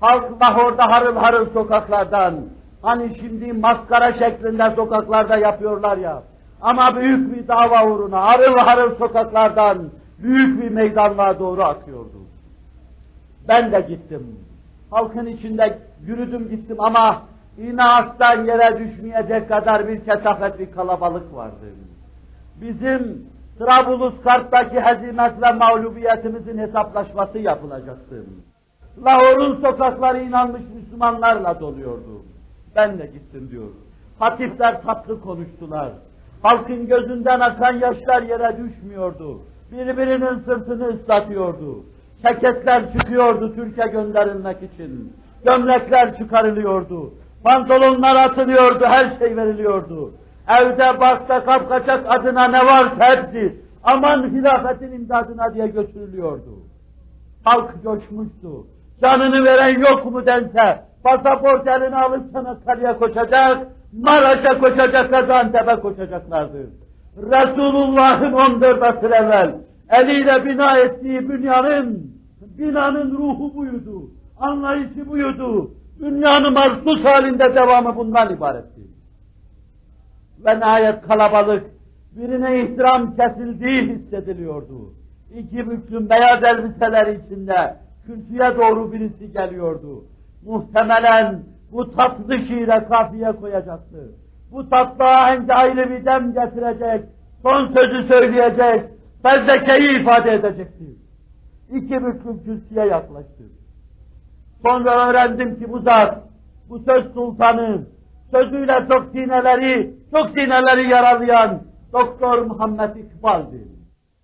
Halk 0.00 0.42
Lahor'da 0.42 0.90
harıl 0.90 1.16
harıl 1.16 1.50
sokaklardan, 1.52 2.34
hani 2.82 3.16
şimdi 3.20 3.52
maskara 3.52 4.12
şeklinde 4.12 4.70
sokaklarda 4.76 5.36
yapıyorlar 5.36 5.96
ya, 5.96 6.22
ama 6.60 6.96
büyük 6.96 7.36
bir 7.36 7.48
dava 7.48 7.86
uğruna 7.86 8.22
harıl 8.22 8.56
harıl 8.56 8.94
sokaklardan 8.94 9.90
büyük 10.18 10.62
bir 10.62 10.70
meydanlığa 10.70 11.38
doğru 11.38 11.62
akıyordu. 11.62 12.18
Ben 13.48 13.72
de 13.72 13.80
gittim. 13.80 14.40
Halkın 14.90 15.26
içinde 15.26 15.78
yürüdüm 16.06 16.48
gittim 16.48 16.76
ama 16.78 17.22
inattan 17.58 18.44
yere 18.44 18.78
düşmeyecek 18.78 19.48
kadar 19.48 19.88
bir 19.88 20.04
kesafet 20.04 20.58
bir 20.58 20.72
kalabalık 20.72 21.34
vardı. 21.34 21.66
Bizim 22.60 23.26
Trablusgarp'taki 23.58 24.80
hezimet 24.80 25.42
ve 25.42 25.52
mağlubiyetimizin 25.52 26.58
hesaplaşması 26.58 27.38
yapılacaktı. 27.38 28.24
Lahor'un 29.04 29.60
sokakları 29.60 30.22
inanmış 30.22 30.62
Müslümanlarla 30.74 31.60
doluyordu. 31.60 32.22
Ben 32.76 32.98
de 32.98 33.06
gittim 33.06 33.48
diyor. 33.50 33.68
Hatipler 34.18 34.82
tatlı 34.82 35.20
konuştular. 35.20 35.92
Halkın 36.42 36.86
gözünden 36.86 37.40
akan 37.40 37.72
yaşlar 37.72 38.22
yere 38.22 38.56
düşmüyordu. 38.58 39.40
Birbirinin 39.72 40.38
sırtını 40.38 40.88
ıslatıyordu. 40.88 41.84
Ceketler 42.22 42.92
çıkıyordu 42.92 43.54
Türkiye 43.54 43.86
gönderilmek 43.86 44.62
için. 44.62 45.12
Gömlekler 45.44 46.16
çıkarılıyordu. 46.18 47.12
Pantolonlar 47.46 48.16
atılıyordu, 48.16 48.84
her 48.84 49.18
şey 49.18 49.36
veriliyordu. 49.36 50.12
Evde 50.48 51.00
bakta 51.00 51.44
kapkaçak 51.44 52.04
adına 52.08 52.48
ne 52.48 52.66
varsa 52.66 53.16
hepsi 53.16 53.56
aman 53.84 54.28
hilafetin 54.28 54.92
imdadına 54.92 55.54
diye 55.54 55.66
götürülüyordu. 55.66 56.58
Halk 57.44 57.82
coşmuştu. 57.82 58.66
Canını 59.02 59.44
veren 59.44 59.78
yok 59.80 60.12
mu 60.12 60.26
dense 60.26 60.82
pasaport 61.04 61.68
eline 61.68 61.96
alıp 61.96 62.32
Çanakkale'ye 62.32 62.92
koşacak, 62.92 63.66
Maraş'a 63.92 64.58
koşacak, 64.58 65.10
Gaziantep'e 65.10 65.76
koşacaklardı. 65.76 66.70
Resulullah'ın 67.16 68.32
14 68.32 68.82
asır 68.82 69.10
evvel 69.10 69.54
eliyle 69.90 70.44
bina 70.44 70.78
ettiği 70.78 71.28
dünyanın, 71.28 72.10
binanın 72.58 73.18
ruhu 73.18 73.54
buydu, 73.56 74.02
anlayışı 74.40 75.08
buydu. 75.08 75.75
Dünyanın 76.00 76.52
marsuz 76.52 77.04
halinde 77.04 77.54
devamı 77.54 77.96
bundan 77.96 78.34
ibaretti. 78.34 78.80
Ve 80.44 80.56
nihayet 80.60 81.02
kalabalık, 81.02 81.64
birine 82.12 82.60
ihtiram 82.62 83.16
kesildiği 83.16 83.82
hissediliyordu. 83.82 84.94
İki 85.34 85.70
büklüm 85.70 86.10
beyaz 86.10 86.44
elbiseler 86.44 87.06
içinde 87.06 87.76
kürsüye 88.06 88.56
doğru 88.56 88.92
birisi 88.92 89.32
geliyordu. 89.32 90.04
Muhtemelen 90.46 91.42
bu 91.72 91.90
tatlı 91.96 92.38
şiire 92.38 92.86
kafiye 92.88 93.32
koyacaktı. 93.32 94.12
bu 94.52 94.70
tatlı 94.70 95.04
ahenge 95.04 95.52
ayrı 95.52 95.90
bir 95.90 96.04
dem 96.04 96.32
getirecek, 96.32 97.04
son 97.42 97.66
sözü 97.66 98.08
söyleyecek, 98.08 98.84
fezlekeyi 99.22 100.00
ifade 100.00 100.32
edecektir. 100.32 100.88
İki 101.70 102.04
büklüm 102.04 102.44
kürsüye 102.44 102.86
yaklaştı. 102.86 103.44
Sonra 104.62 105.08
öğrendim 105.10 105.58
ki 105.58 105.72
bu 105.72 105.80
zat, 105.80 106.18
bu 106.68 106.78
söz 106.78 107.12
sultanı, 107.14 107.86
sözüyle 108.30 108.86
çok 108.90 109.06
sineleri, 109.12 109.94
çok 110.14 110.28
sineleri 110.28 110.88
yaralayan 110.88 111.62
Doktor 111.92 112.38
Muhammed 112.42 112.96
İkbal'di. 112.96 113.68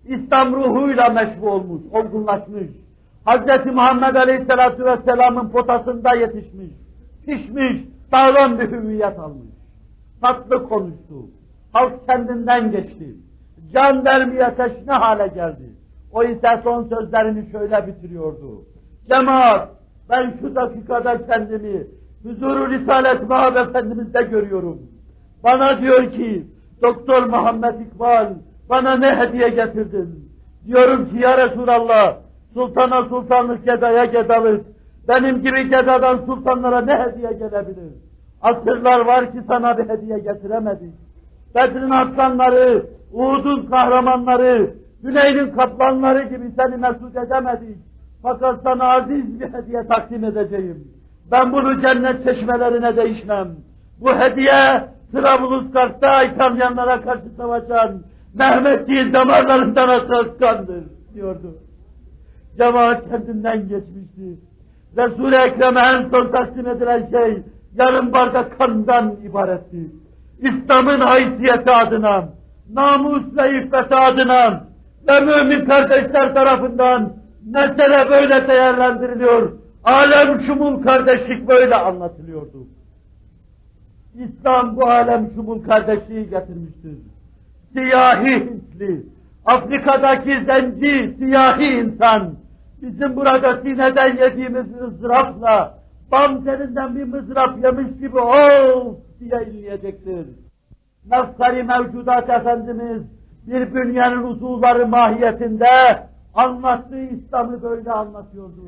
İslam 0.04 0.52
ruhuyla 0.52 1.08
meşbu 1.08 1.50
olmuş, 1.50 1.82
olgunlaşmış. 1.92 2.70
Hz. 3.26 3.66
Muhammed 3.66 4.14
Aleyhisselatü 4.14 4.84
Vesselam'ın 4.84 5.48
potasında 5.48 6.14
yetişmiş, 6.14 6.70
pişmiş, 7.26 7.82
sağlam 8.10 8.58
bir 8.58 8.70
hüviyet 8.70 9.18
almış. 9.18 9.52
Tatlı 10.20 10.68
konuştu, 10.68 11.14
halk 11.72 12.06
kendinden 12.06 12.70
geçti. 12.70 13.16
Can 13.72 14.04
vermeye 14.04 14.54
teşne 14.54 14.92
hale 14.92 15.26
geldi. 15.26 15.72
O 16.12 16.24
ise 16.24 16.60
son 16.64 16.88
sözlerini 16.88 17.52
şöyle 17.52 17.86
bitiriyordu. 17.86 18.64
Cemaat, 19.08 19.68
ben 20.10 20.34
şu 20.40 20.54
dakikada 20.54 21.26
kendimi 21.26 21.86
huzuru 22.22 22.70
Risalet 22.70 23.28
Mahab 23.28 23.56
Efendimiz'de 23.56 24.22
görüyorum. 24.22 24.78
Bana 25.44 25.80
diyor 25.80 26.10
ki, 26.10 26.46
Doktor 26.82 27.26
Muhammed 27.26 27.80
İkbal, 27.80 28.28
bana 28.70 28.96
ne 28.96 29.16
hediye 29.16 29.48
getirdin? 29.48 30.28
Diyorum 30.66 31.08
ki 31.08 31.18
ya 31.18 31.38
Resulallah, 31.38 32.16
sultana 32.54 33.02
sultanlık, 33.02 33.64
gedaya 33.64 34.04
gedalık, 34.04 34.66
benim 35.08 35.42
gibi 35.42 35.68
gedadan 35.68 36.18
sultanlara 36.26 36.80
ne 36.80 36.92
hediye 36.92 37.32
gelebilir? 37.32 37.92
Asırlar 38.42 39.06
var 39.06 39.32
ki 39.32 39.38
sana 39.48 39.78
bir 39.78 39.88
hediye 39.88 40.18
getiremedik. 40.18 40.94
Bedir'in 41.54 41.90
aslanları, 41.90 42.86
Uhud'un 43.12 43.66
kahramanları, 43.66 44.74
Güney'in 45.02 45.50
kaplanları 45.50 46.22
gibi 46.22 46.50
seni 46.56 46.76
mesut 46.76 47.16
edemedik. 47.16 47.78
Fakat 48.22 48.62
sana 48.62 48.84
aziz 48.84 49.40
bir 49.40 49.52
hediye 49.52 49.86
takdim 49.86 50.24
edeceğim. 50.24 50.88
Ben 51.30 51.52
bunu 51.52 51.80
cennet 51.80 52.24
çeşmelerine 52.24 52.96
değişmem. 52.96 53.48
Bu 54.00 54.14
hediye 54.14 54.84
Trablusgarp'ta 55.12 56.22
İtalyanlara 56.22 57.00
karşı 57.00 57.28
savaşan 57.36 58.02
Mehmetçiğin 58.34 59.12
damarlarından 59.12 59.88
akan 59.88 60.38
kandır 60.38 60.84
diyordu. 61.14 61.54
Cemaat 62.58 63.08
kendinden 63.10 63.68
geçmişti. 63.68 64.38
Resul-i 64.96 65.34
Ekrem'e 65.34 65.80
en 65.80 66.10
son 66.10 66.32
takdim 66.32 66.66
edilen 66.66 67.10
şey 67.10 67.42
yarım 67.74 68.12
bardak 68.12 68.58
kandan 68.58 69.16
ibaretti. 69.24 69.90
İslam'ın 70.38 71.00
haysiyeti 71.00 71.70
adına, 71.70 72.28
namus 72.72 73.22
ve 73.36 73.58
iffeti 73.58 73.94
adına 73.94 74.64
ve 75.08 75.20
mümin 75.20 75.64
kardeşler 75.64 76.34
tarafından 76.34 77.21
mesele 77.46 78.10
böyle 78.10 78.48
değerlendiriliyor. 78.48 79.52
Alem 79.84 80.40
şumul 80.46 80.82
kardeşlik 80.82 81.48
böyle 81.48 81.74
anlatılıyordu. 81.74 82.66
İslam 84.14 84.76
bu 84.76 84.86
alem 84.86 85.30
şumul 85.34 85.62
kardeşliği 85.62 86.30
getirmiştir. 86.30 86.98
Siyahi 87.72 88.34
Hintli, 88.34 89.02
Afrika'daki 89.46 90.44
zenci, 90.46 91.14
siyahi 91.18 91.64
insan, 91.64 92.34
bizim 92.82 93.16
burada 93.16 93.56
sineden 93.56 94.16
yediğimiz 94.16 94.66
ızdırapla, 94.82 95.78
bam 96.12 96.44
telinden 96.44 96.96
bir 96.96 97.04
mızrap 97.04 97.64
yemiş 97.64 97.98
gibi 98.00 98.18
of 98.18 98.96
diye 99.20 99.44
inleyecektir. 99.50 100.26
Nefsari 101.10 101.62
mevcudat 101.62 102.30
Efendimiz, 102.30 103.02
bir 103.46 103.74
bünyenin 103.74 104.22
uzuvları 104.22 104.88
mahiyetinde 104.88 105.66
anlattığı 106.34 107.00
İslam'ı 107.00 107.62
böyle 107.62 107.92
anlatıyordu. 107.92 108.60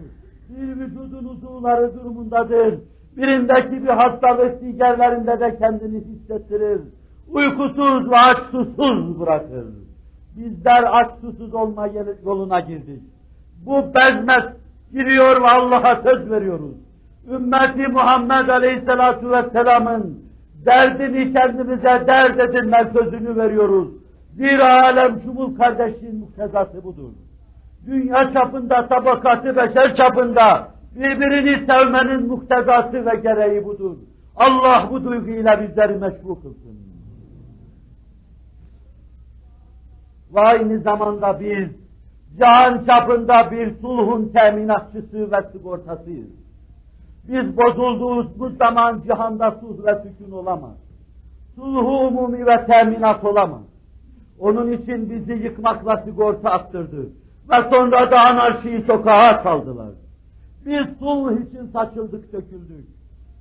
Bir 0.49 0.81
vücudun 0.81 1.25
uzuvları 1.25 1.95
durumundadır. 1.95 2.79
Birindeki 3.17 3.83
bir 3.83 3.89
hastalık 3.89 4.61
diğerlerinde 4.61 5.41
de 5.41 5.59
kendini 5.59 6.01
hissettirir. 6.01 6.81
Uykusuz 7.29 8.11
ve 8.11 8.17
aç 8.17 8.39
susuz 8.51 9.21
bırakır. 9.21 9.65
Bizler 10.37 10.85
aç 10.93 11.11
susuz 11.21 11.55
olma 11.55 11.89
yoluna 12.25 12.61
girdik. 12.61 13.03
Bu 13.67 13.77
bezmet 13.95 14.57
giriyor 14.93 15.43
ve 15.43 15.49
Allah'a 15.49 16.03
söz 16.03 16.31
veriyoruz. 16.31 16.75
Ümmeti 17.31 17.89
Muhammed 17.89 18.49
Aleyhisselatü 18.49 19.31
Vesselam'ın 19.31 20.19
derdini 20.67 21.33
kendimize 21.33 22.05
dert 22.07 22.41
edinme 22.41 22.91
sözünü 22.93 23.37
veriyoruz. 23.37 23.89
Zira 24.37 24.83
alem 24.83 25.21
şumul 25.21 25.57
kardeşliğin 25.57 26.19
muktezası 26.19 26.85
budur. 26.85 27.11
Dünya 27.87 28.33
çapında, 28.33 28.89
tabakatı 28.89 29.57
beşer 29.57 29.97
çapında 29.97 30.69
birbirini 30.95 31.67
sevmenin 31.67 32.27
muktezası 32.27 33.07
ve 33.07 33.17
gereği 33.17 33.65
budur. 33.65 33.97
Allah 34.37 34.89
bu 34.91 35.05
duyguyla 35.05 35.63
bizleri 35.63 35.99
meşbu 35.99 36.43
kılsın. 36.43 36.79
Ve 40.35 40.41
aynı 40.41 40.79
zamanda 40.79 41.41
biz 41.41 41.69
cihan 42.39 42.85
çapında 42.85 43.51
bir 43.51 43.75
sulhun 43.81 44.29
teminatçısı 44.29 45.33
ve 45.33 45.37
sigortasıyız. 45.53 46.31
Biz 47.29 47.57
bozulduğumuz 47.57 48.57
zaman 48.59 49.03
cihanda 49.07 49.51
sulh 49.51 49.87
ve 49.87 50.03
sükun 50.03 50.33
olamaz. 50.33 50.77
Sulhu 51.55 52.07
umumi 52.07 52.47
ve 52.47 52.67
teminat 52.67 53.25
olamaz. 53.25 53.63
Onun 54.39 54.73
için 54.73 55.11
bizi 55.11 55.33
yıkmakla 55.33 55.97
sigorta 55.97 56.51
attırdı. 56.51 57.09
Ve 57.51 57.57
sonra 57.71 58.11
da 58.11 58.21
anarşiyi 58.21 58.83
sokağa 58.83 59.41
saldılar. 59.43 59.91
Biz 60.67 60.99
sulh 60.99 61.33
için 61.33 61.67
saçıldık 61.73 62.33
döküldük. 62.33 62.87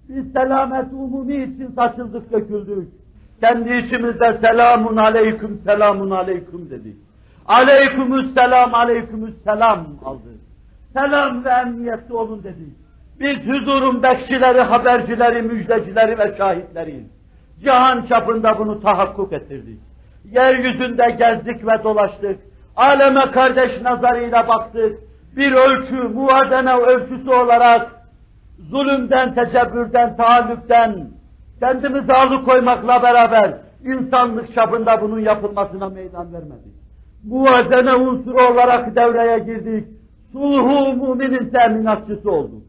Biz 0.09 0.31
selamet 0.31 0.93
umumi 0.93 1.43
için 1.43 1.71
saçıldık 1.75 2.31
döküldük. 2.31 2.87
Kendi 3.41 3.73
içimizde 3.73 4.37
selamun 4.41 4.97
aleyküm 4.97 5.61
selamun 5.65 6.11
aleyküm 6.11 6.69
dedik. 6.69 6.95
Aleykümüs 7.45 8.33
selam 8.33 8.73
aleykümüs 8.73 9.33
selam 9.43 9.87
aldık. 10.05 10.39
Selam 10.93 11.45
ve 11.45 11.49
emniyetli 11.49 12.13
olun 12.13 12.43
dedik. 12.43 12.73
Biz 13.19 13.37
huzurun 13.47 14.03
bekçileri, 14.03 14.61
habercileri, 14.61 15.41
müjdecileri 15.41 16.19
ve 16.19 16.35
şahitleriyiz. 16.37 17.07
Cihan 17.63 18.05
çapında 18.05 18.59
bunu 18.59 18.81
tahakkuk 18.81 19.33
ettirdik. 19.33 19.79
Yeryüzünde 20.31 21.09
gezdik 21.09 21.67
ve 21.67 21.83
dolaştık. 21.83 22.39
Aleme 22.75 23.31
kardeş 23.31 23.81
nazarıyla 23.81 24.47
baktık. 24.47 24.99
Bir 25.37 25.51
ölçü, 25.51 25.95
muvazene 25.95 26.75
ölçüsü 26.75 27.29
olarak 27.29 27.91
zulümden, 28.69 29.33
tecebbürden, 29.35 30.17
taallükten 30.17 31.07
kendimizi 31.59 32.13
alıkoymakla 32.13 33.03
beraber 33.03 33.53
insanlık 33.85 34.53
çapında 34.53 35.01
bunun 35.01 35.19
yapılmasına 35.19 35.89
meydan 35.89 36.33
vermedik. 36.33 36.73
Muvazene 37.23 37.95
unsuru 37.95 38.51
olarak 38.51 38.95
devreye 38.95 39.39
girdik. 39.39 39.87
Sulhu 40.31 40.93
müminin 40.93 41.49
teminatçısı 41.49 42.31
olduk. 42.31 42.63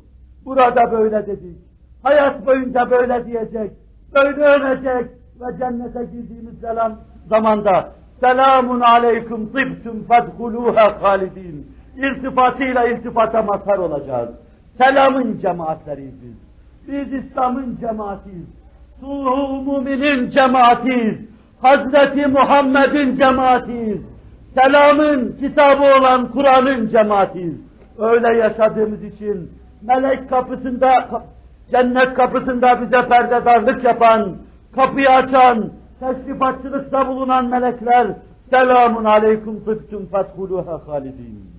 Burada 0.45 0.93
böyle 0.93 1.27
dedik. 1.27 1.59
Hayat 2.03 2.47
boyunca 2.47 2.91
böyle 2.91 3.27
diyecek. 3.27 3.71
Böyle 4.15 4.45
ölecek 4.45 5.11
ve 5.41 5.59
cennete 5.59 6.05
girdiğimiz 6.05 6.61
selam 6.61 6.93
zamanda 7.29 7.93
selamun 8.25 8.81
aleyküm 8.81 9.47
tıbtüm 9.47 10.07
fedhuluha 10.09 11.03
halidin 11.03 11.67
irtifatıyla 11.97 12.87
irtifata 12.89 13.43
mazhar 13.43 13.79
olacağız. 13.79 14.29
Selamın 14.79 15.39
cemaatleriyiz 15.39 16.15
biz. 16.23 16.37
Biz 16.89 17.25
İslam'ın 17.25 17.79
cemaatiyiz. 17.81 18.47
Sulhu 19.01 19.83
müminin 19.83 20.31
cemaatiyiz. 20.31 21.19
Hazreti 21.63 22.27
Muhammed'in 22.27 23.17
cemaatiyiz. 23.17 24.01
Selamın 24.55 25.37
kitabı 25.41 25.85
olan 25.99 26.31
Kur'an'ın 26.31 26.89
cemaatiyiz. 26.89 27.61
Öyle 27.99 28.39
yaşadığımız 28.39 29.05
için 29.05 29.51
melek 29.83 30.31
kapısında, 30.31 31.23
cennet 31.71 32.15
kapısında 32.15 32.81
bize 32.81 33.09
perdedarlık 33.09 33.85
yapan, 33.85 34.37
kapıyı 34.75 35.11
açan, 35.11 35.71
teşrifatçılıkta 36.05 37.09
bulunan 37.09 37.49
melekler 37.49 38.07
selamun 38.51 39.05
aleyküm 39.05 39.65
tıbtüm 39.65 40.07
fethuluha 40.07 40.81
halidin. 40.87 41.51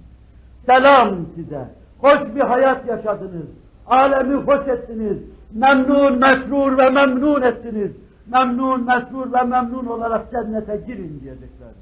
Selam 0.65 1.09
size. 1.35 1.65
Hoş 1.99 2.35
bir 2.35 2.41
hayat 2.41 2.87
yaşadınız. 2.87 3.47
Alemi 3.87 4.35
hoş 4.35 4.67
ettiniz. 4.67 5.17
Memnun, 5.53 6.19
mesrur 6.19 6.77
ve 6.77 6.89
memnun 6.89 7.41
ettiniz. 7.41 7.91
Memnun, 8.27 8.85
mesrur 8.85 9.33
ve 9.33 9.41
memnun 9.41 9.85
olarak 9.85 10.31
cennete 10.31 10.77
girin 10.87 11.19
diyecekler. 11.23 11.73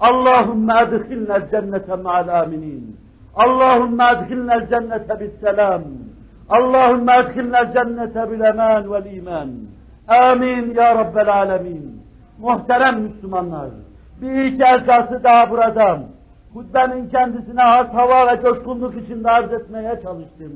Allahümme 0.00 0.74
edhilnel 0.82 1.50
cennete 1.50 1.96
ma'al 1.96 2.42
aminin. 2.42 2.96
Allahümme 3.34 4.04
edhilnel 4.12 4.68
cennete 4.68 5.20
bis 5.20 5.40
selam. 5.40 5.82
Allahümme 6.48 7.16
edhilnel 7.16 7.72
cennete 7.72 8.30
bil 8.30 8.40
eman 8.40 8.92
vel 8.92 9.16
iman. 9.16 9.50
Amin 10.08 10.74
ya 10.74 10.94
Rabbel 10.94 11.32
Alemin. 11.32 12.05
Muhterem 12.38 13.02
Müslümanlar, 13.02 13.68
bir 14.22 14.44
iki 14.44 14.62
esası 14.64 15.24
daha 15.24 15.50
burada. 15.50 16.02
Hutbenin 16.54 17.08
kendisine 17.08 17.60
has 17.60 17.88
hava 17.94 18.32
ve 18.32 18.42
coşkunluk 18.42 19.02
içinde 19.02 19.30
arz 19.30 19.52
etmeye 19.52 20.00
çalıştım. 20.02 20.52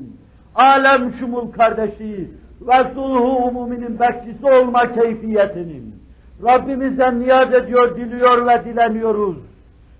Alem 0.55 1.11
şumul 1.19 1.51
kardeşi 1.51 2.31
ve 2.61 2.93
sulhu 2.93 3.47
umuminin 3.47 3.99
bekçisi 3.99 4.45
olma 4.45 4.91
keyfiyetinin. 4.91 5.95
Rabbimizden 6.43 7.19
niyaz 7.19 7.53
ediyor, 7.53 7.97
diliyor 7.97 8.47
ve 8.47 8.65
dileniyoruz. 8.65 9.37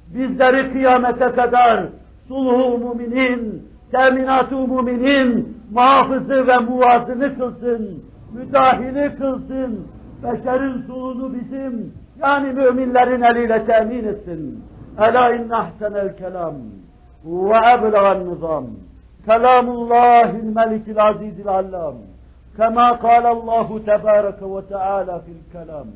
Bizleri 0.08 0.72
kıyamete 0.72 1.32
kadar 1.32 1.86
sulhu 2.28 2.64
umuminin, 2.64 3.68
teminat-ı 3.92 4.58
umuminin 4.58 5.58
muhafızı 5.72 6.48
ve 6.48 6.58
muazını 6.58 7.38
kılsın, 7.38 8.04
müdahili 8.34 9.16
kılsın, 9.16 9.88
beşerin 10.23 10.83
sulunu 10.87 11.35
bizim, 11.35 11.95
yani 12.23 12.53
müminlerin 12.53 13.23
eliyle 13.23 13.67
temin 13.67 14.05
etsin. 14.05 14.65
Ela 14.99 15.35
inne 15.35 15.57
ahsenel 15.57 16.17
kelam 16.17 16.55
ve 17.25 17.57
eblegan 17.57 18.31
nizam. 18.31 18.67
Kelamullahil 19.27 20.55
melikil 20.57 21.03
azizil 21.03 21.49
allam. 21.49 21.95
كما 22.59 22.93
قال 22.93 23.27
الله 23.27 23.79
تبارك 23.79 24.43
وتعالى 24.43 25.21
في 25.25 25.33
الكلام 25.39 25.87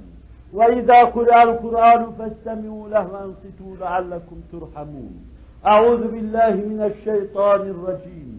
وإذا 0.53 1.05
قرأ 1.05 1.43
القرآن 1.43 2.13
فاستمعوا 2.19 2.89
له 2.89 3.07
وانصتوا 3.13 3.77
لعلكم 3.81 4.37
ترحمون 4.53 5.13
أعوذ 5.67 6.09
بالله 6.09 6.55
من 6.55 6.81
الشيطان 6.91 7.61
الرجيم 7.61 8.31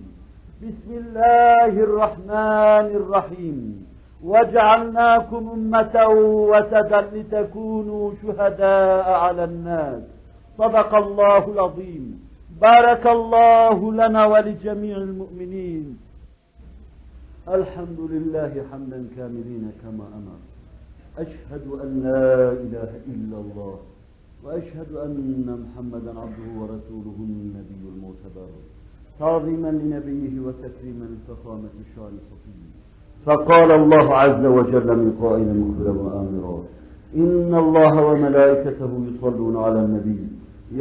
بسم 0.62 0.92
الله 0.92 1.74
الرحمن 1.88 2.88
الرحيم 3.00 3.85
وجعلناكم 4.25 5.49
أمة 5.49 6.07
وسدا 6.51 7.01
لتكونوا 7.13 8.13
شهداء 8.23 9.11
على 9.11 9.45
الناس. 9.45 10.03
صدق 10.59 10.95
الله 10.95 11.53
العظيم. 11.53 12.05
بارك 12.61 13.07
الله 13.07 13.93
لنا 13.93 14.27
ولجميع 14.27 14.97
المؤمنين. 14.97 15.99
الحمد 17.49 18.01
لله 18.01 18.53
حمدا 18.73 19.07
كاملين 19.17 19.73
كما 19.83 20.05
أمر. 20.19 20.39
أشهد 21.19 21.65
أن 21.83 21.91
لا 22.03 22.53
إله 22.53 22.91
إلا 23.13 23.37
الله. 23.45 23.79
وأشهد 24.45 24.91
أن 25.05 25.49
محمدا 25.65 26.11
عبده 26.21 26.49
ورسوله 26.61 27.17
النبي 27.19 27.83
المعتبر 27.95 28.51
تعظيما 29.19 29.69
لنبيه 29.69 30.35
وتكريما 30.47 31.05
لفخامة 31.13 31.75
شان 31.97 32.15
صفيه 32.31 32.66
فقال 33.27 33.71
الله 33.81 34.07
عز 34.23 34.45
وجل 34.57 34.89
من 35.03 35.11
قائل 35.23 35.49
مخبرا 35.61 35.95
وآمرا 36.05 36.57
إن 37.23 37.55
الله 37.65 37.95
وملائكته 38.09 38.91
يصلون 39.09 39.57
على 39.57 39.81
النبي. 39.85 40.21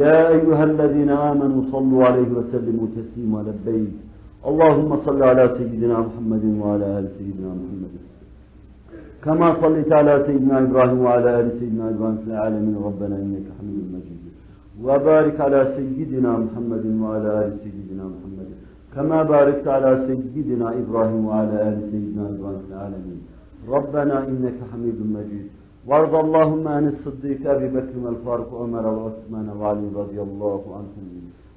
يا 0.02 0.28
أيها 0.28 0.64
الذين 0.64 1.10
آمنوا 1.30 1.62
صلوا 1.72 2.04
عليه 2.04 2.30
وسلموا 2.38 2.86
تسليما 2.96 3.38
لبيك. 3.46 3.94
اللهم 4.50 4.96
صل 5.06 5.20
على 5.22 5.44
سيدنا 5.58 5.96
محمد 6.06 6.44
وعلى 6.60 6.86
آل 6.98 7.06
سيدنا 7.18 7.50
محمد. 7.60 7.92
كما 9.24 9.48
صليت 9.62 9.90
على 9.92 10.14
سيدنا 10.26 10.58
إبراهيم 10.58 11.00
وعلى 11.06 11.40
آل 11.40 11.48
سيدنا 11.58 11.84
إبراهيم 11.90 12.18
في 12.24 12.28
العالمين. 12.30 12.76
ربنا 12.88 13.16
إنك 13.24 13.46
حميد 13.58 13.84
مجيد. 13.94 14.22
وبارك 14.86 15.36
على 15.40 15.60
سيدنا 15.76 16.32
محمد 16.44 16.84
وعلى 17.02 17.30
آل 17.44 17.52
سيدنا 17.64 18.04
محمد. 18.14 18.45
كما 18.96 19.22
باركت 19.22 19.68
على 19.68 20.06
سيدنا 20.06 20.78
إبراهيم 20.78 21.24
وعلى 21.26 21.68
آل 21.68 21.90
سيدنا 21.90 22.28
إبراهيم 22.28 22.58
في 22.58 22.68
العالمين. 22.68 23.20
ربنا 23.68 24.28
إنك 24.28 24.58
حميد 24.72 24.98
مجيد. 25.16 25.48
وارض 25.86 26.14
اللهم 26.14 26.68
عن 26.68 26.88
الصديق 26.88 27.50
أبي 27.50 27.68
بكر 27.68 27.98
والفاروق 27.98 28.52
وعمر 28.54 28.86
وعثمان 28.86 29.48
وعلي 29.48 29.88
رضي 29.94 30.22
الله 30.22 30.62
عنهم. 30.76 31.08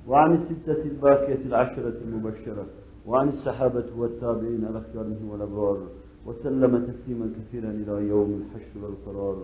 وعن 0.07 0.35
الستة 0.35 0.81
الباقية 0.91 1.41
العشرة 1.45 1.97
المبشرة. 2.05 2.65
وعن 3.07 3.29
الصحابة 3.29 3.85
والتابعين 3.97 4.63
الأخيار 4.71 5.07
والأبرار. 5.31 5.77
وسلم 6.25 6.85
تسليما 6.89 7.29
كثيرا 7.37 7.69
إلى 7.69 8.07
يوم 8.07 8.41
الحشر 8.41 8.79
والقرار. 8.83 9.37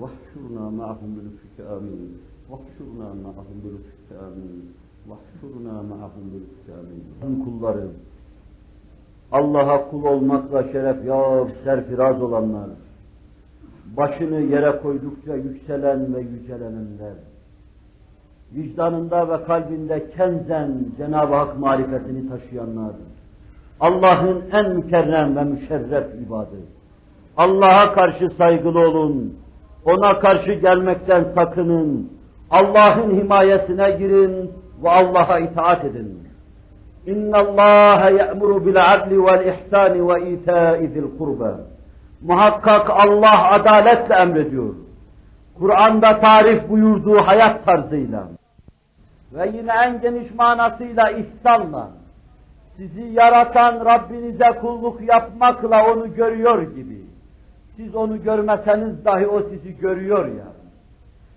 واحشرنا 0.00 0.70
معهم 0.70 1.10
بلطفك 1.16 1.56
آمين. 1.76 2.08
واحشرنا 2.50 3.08
معهم 3.24 3.56
بلطفك 3.64 4.08
آمين. 4.26 4.83
Mahşuruna 5.08 5.82
ma'ahum 5.82 6.24
bil 6.32 7.44
kulları. 7.44 7.86
Allah'a 9.32 9.90
kul 9.90 10.04
olmakla 10.04 10.62
şeref 10.62 11.04
yap, 11.04 11.48
serfiraz 11.64 12.22
olanlar, 12.22 12.68
başını 13.96 14.40
yere 14.40 14.78
koydukça 14.82 15.34
yükselen 15.34 16.14
ve 16.14 16.20
yücelenenler, 16.20 17.14
vicdanında 18.54 19.28
ve 19.28 19.44
kalbinde 19.44 20.10
kenzen 20.10 20.70
Cenab-ı 20.98 21.34
Hak 21.34 21.58
marifetini 21.58 22.28
taşıyanlar, 22.28 22.92
Allah'ın 23.80 24.42
en 24.52 24.76
mükerrem 24.76 25.36
ve 25.36 25.44
müşerref 25.44 26.14
ibadı. 26.26 26.56
Allah'a 27.36 27.92
karşı 27.92 28.30
saygılı 28.30 28.88
olun, 28.88 29.34
ona 29.84 30.18
karşı 30.18 30.52
gelmekten 30.52 31.24
sakının, 31.24 32.10
Allah'ın 32.50 33.20
himayesine 33.20 33.90
girin, 33.90 34.50
ve 34.82 34.90
Allah'a 34.90 35.38
itaat 35.38 35.84
edin. 35.84 36.24
Bil 37.06 38.94
adli 38.94 39.24
vel 39.24 39.46
ihsani 39.46 40.08
ve 40.08 40.30
ita'i 40.30 40.88
zil 40.88 41.18
kurba. 41.18 41.60
Muhakkak 42.22 42.90
Allah 42.90 43.50
adaletle 43.50 44.14
emrediyor. 44.14 44.74
Kur'an'da 45.58 46.20
tarif 46.20 46.68
buyurduğu 46.68 47.16
hayat 47.16 47.64
tarzıyla 47.64 48.28
ve 49.34 49.50
yine 49.56 49.72
en 49.84 50.00
geniş 50.00 50.34
manasıyla 50.34 51.10
ihsanla 51.10 51.90
sizi 52.76 53.02
yaratan 53.02 53.84
Rabbinize 53.84 54.58
kulluk 54.60 55.00
yapmakla 55.08 55.92
onu 55.92 56.14
görüyor 56.14 56.62
gibi. 56.62 57.04
Siz 57.76 57.94
onu 57.94 58.22
görmeseniz 58.22 59.04
dahi 59.04 59.26
o 59.26 59.42
sizi 59.42 59.76
görüyor 59.78 60.26
ya 60.26 60.53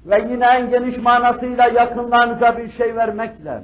Ve 0.07 0.27
yine 0.31 0.47
en 0.47 0.71
geniş 0.71 0.99
manasıyla 0.99 1.67
yakınlarınıza 1.69 2.59
bir 2.59 2.69
şey 2.69 2.97
vermekle, 2.97 3.63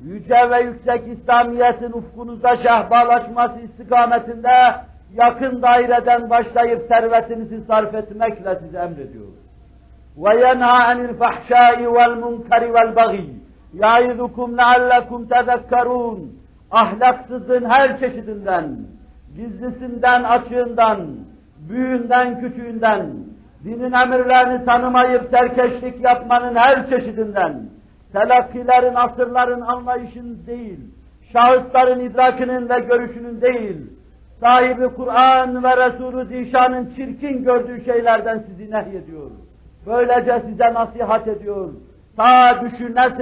yüce 0.00 0.50
ve 0.50 0.60
yüksek 0.60 1.02
İslamiyet'in 1.08 1.92
ufkunuza 1.92 2.56
şehbalaşması 2.56 3.60
istikametinde 3.60 4.74
yakın 5.14 5.62
daireden 5.62 6.30
başlayıp 6.30 6.88
servetinizi 6.88 7.60
sarf 7.60 7.94
etmekle 7.94 8.58
size 8.60 8.78
emrediyor. 8.78 9.26
وَيَنْهَا 10.18 10.76
عَنِ 10.88 10.98
الْفَحْشَاءِ 11.08 11.78
وَالْمُنْكَرِ 11.96 12.62
وَالْبَغِيِّ 12.74 13.28
يَعِذُكُمْ 13.82 14.48
لَعَلَّكُمْ 14.60 15.20
تَذَكَّرُونَ 15.28 16.18
Ahlaksızlığın 16.70 17.64
her 17.64 18.00
çeşidinden, 18.00 18.76
gizlisinden, 19.36 20.24
açığından, 20.24 21.06
büyüğünden, 21.68 22.40
küçüğünden, 22.40 23.06
dinin 23.63 23.91
emirlerini 23.91 24.65
tanımayıp 24.65 25.31
terkeşlik 25.31 26.03
yapmanın 26.03 26.55
her 26.55 26.89
çeşidinden, 26.89 27.63
telakkilerin, 28.13 28.95
asırların 28.95 29.61
anlayışın 29.61 30.45
değil, 30.47 30.79
şahısların 31.33 31.99
idrakinin 31.99 32.69
ve 32.69 32.79
görüşünün 32.79 33.41
değil, 33.41 33.77
sahibi 34.39 34.87
Kur'an 34.87 35.63
ve 35.63 35.77
Resulü 35.77 36.25
Zişan'ın 36.25 36.93
çirkin 36.95 37.43
gördüğü 37.43 37.85
şeylerden 37.85 38.43
sizi 38.47 38.71
nehyediyor. 38.71 39.31
Böylece 39.85 40.41
size 40.49 40.73
nasihat 40.73 41.27
ediyor. 41.27 41.69
Ta 42.17 42.61
düşünesiniz 42.61 43.19